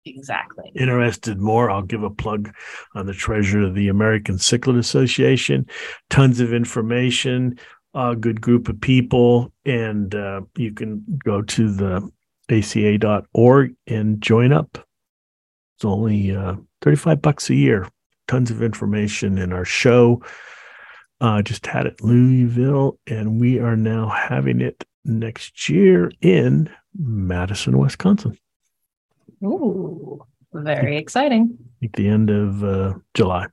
exactly. 0.06 0.72
Interested 0.76 1.40
more? 1.40 1.70
I'll 1.70 1.84
give 1.84 2.04
a 2.04 2.10
plug 2.10 2.52
on 2.96 3.06
the 3.06 3.14
treasure 3.14 3.62
of 3.62 3.76
the 3.76 3.90
American 3.90 4.38
Cichlid 4.38 4.80
Association. 4.80 5.68
Tons 6.10 6.40
of 6.40 6.54
information, 6.54 7.60
a 7.94 8.16
good 8.16 8.42
group 8.42 8.70
of 8.70 8.82
people. 8.82 9.52
And 9.66 10.16
uh, 10.16 10.42
you 10.58 10.72
can 10.72 11.04
go 11.24 11.42
to 11.42 11.72
the 11.72 12.10
aca.org 12.50 13.76
and 13.88 14.22
join 14.22 14.52
up. 14.52 14.78
It's 15.76 15.86
only 15.86 16.36
uh, 16.36 16.56
35 16.82 17.22
bucks 17.22 17.50
a 17.50 17.56
year. 17.56 17.88
Tons 18.28 18.50
of 18.50 18.64
information 18.64 19.38
in 19.38 19.52
our 19.52 19.66
show. 19.66 20.24
Uh, 21.22 21.42
just 21.42 21.66
had 21.66 21.86
it 21.86 22.02
Louisville, 22.02 23.00
and 23.08 23.40
we 23.40 23.60
are 23.60 23.76
now 23.76 24.08
having 24.10 24.62
it 24.62 24.84
next 25.04 25.70
year 25.70 26.12
in 26.22 26.70
Madison, 26.98 27.78
Wisconsin. 27.78 28.38
Ooh, 29.44 30.26
very 30.54 30.98
exciting. 30.98 31.58
At 31.84 31.94
the 31.94 32.08
end 32.08 32.30
of 32.30 32.64
uh, 32.64 32.94
July. 33.14 33.48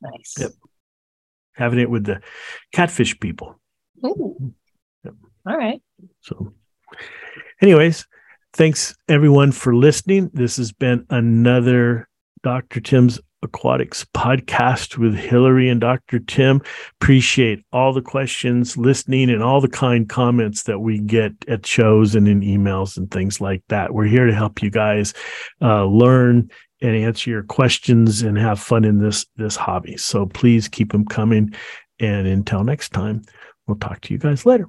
Nice. 0.00 0.34
Yep. 0.38 0.50
Having 1.54 1.80
it 1.80 1.90
with 1.90 2.04
the 2.04 2.20
catfish 2.72 3.18
people. 3.18 3.58
Ooh. 4.04 4.52
Yep. 5.04 5.14
All 5.46 5.56
right. 5.56 5.82
So, 6.20 6.52
anyways, 7.60 8.06
thanks 8.54 8.94
everyone 9.08 9.50
for 9.52 9.74
listening. 9.74 10.30
This 10.32 10.56
has 10.56 10.72
been 10.72 11.04
another 11.10 12.08
Dr. 12.42 12.80
Tim's 12.80 13.20
Aquatics 13.42 14.06
podcast 14.14 14.96
with 14.96 15.14
Hillary 15.14 15.68
and 15.68 15.80
Dr. 15.80 16.20
Tim. 16.20 16.62
Appreciate 17.00 17.64
all 17.72 17.92
the 17.92 18.00
questions, 18.00 18.76
listening, 18.76 19.28
and 19.28 19.42
all 19.42 19.60
the 19.60 19.68
kind 19.68 20.08
comments 20.08 20.62
that 20.62 20.78
we 20.78 21.00
get 21.00 21.32
at 21.48 21.66
shows 21.66 22.14
and 22.14 22.26
in 22.28 22.40
emails 22.40 22.96
and 22.96 23.10
things 23.10 23.40
like 23.40 23.62
that. 23.68 23.92
We're 23.92 24.04
here 24.04 24.26
to 24.26 24.34
help 24.34 24.62
you 24.62 24.70
guys 24.70 25.12
uh, 25.60 25.84
learn 25.84 26.48
and 26.80 26.96
answer 26.96 27.30
your 27.30 27.42
questions 27.42 28.22
and 28.22 28.38
have 28.38 28.60
fun 28.60 28.84
in 28.84 28.98
this 28.98 29.26
this 29.36 29.56
hobby. 29.56 29.96
So 29.96 30.26
please 30.26 30.68
keep 30.68 30.92
them 30.92 31.04
coming. 31.04 31.54
And 31.98 32.26
until 32.26 32.64
next 32.64 32.92
time, 32.92 33.22
we'll 33.66 33.78
talk 33.78 34.00
to 34.02 34.12
you 34.12 34.18
guys 34.18 34.46
later. 34.46 34.68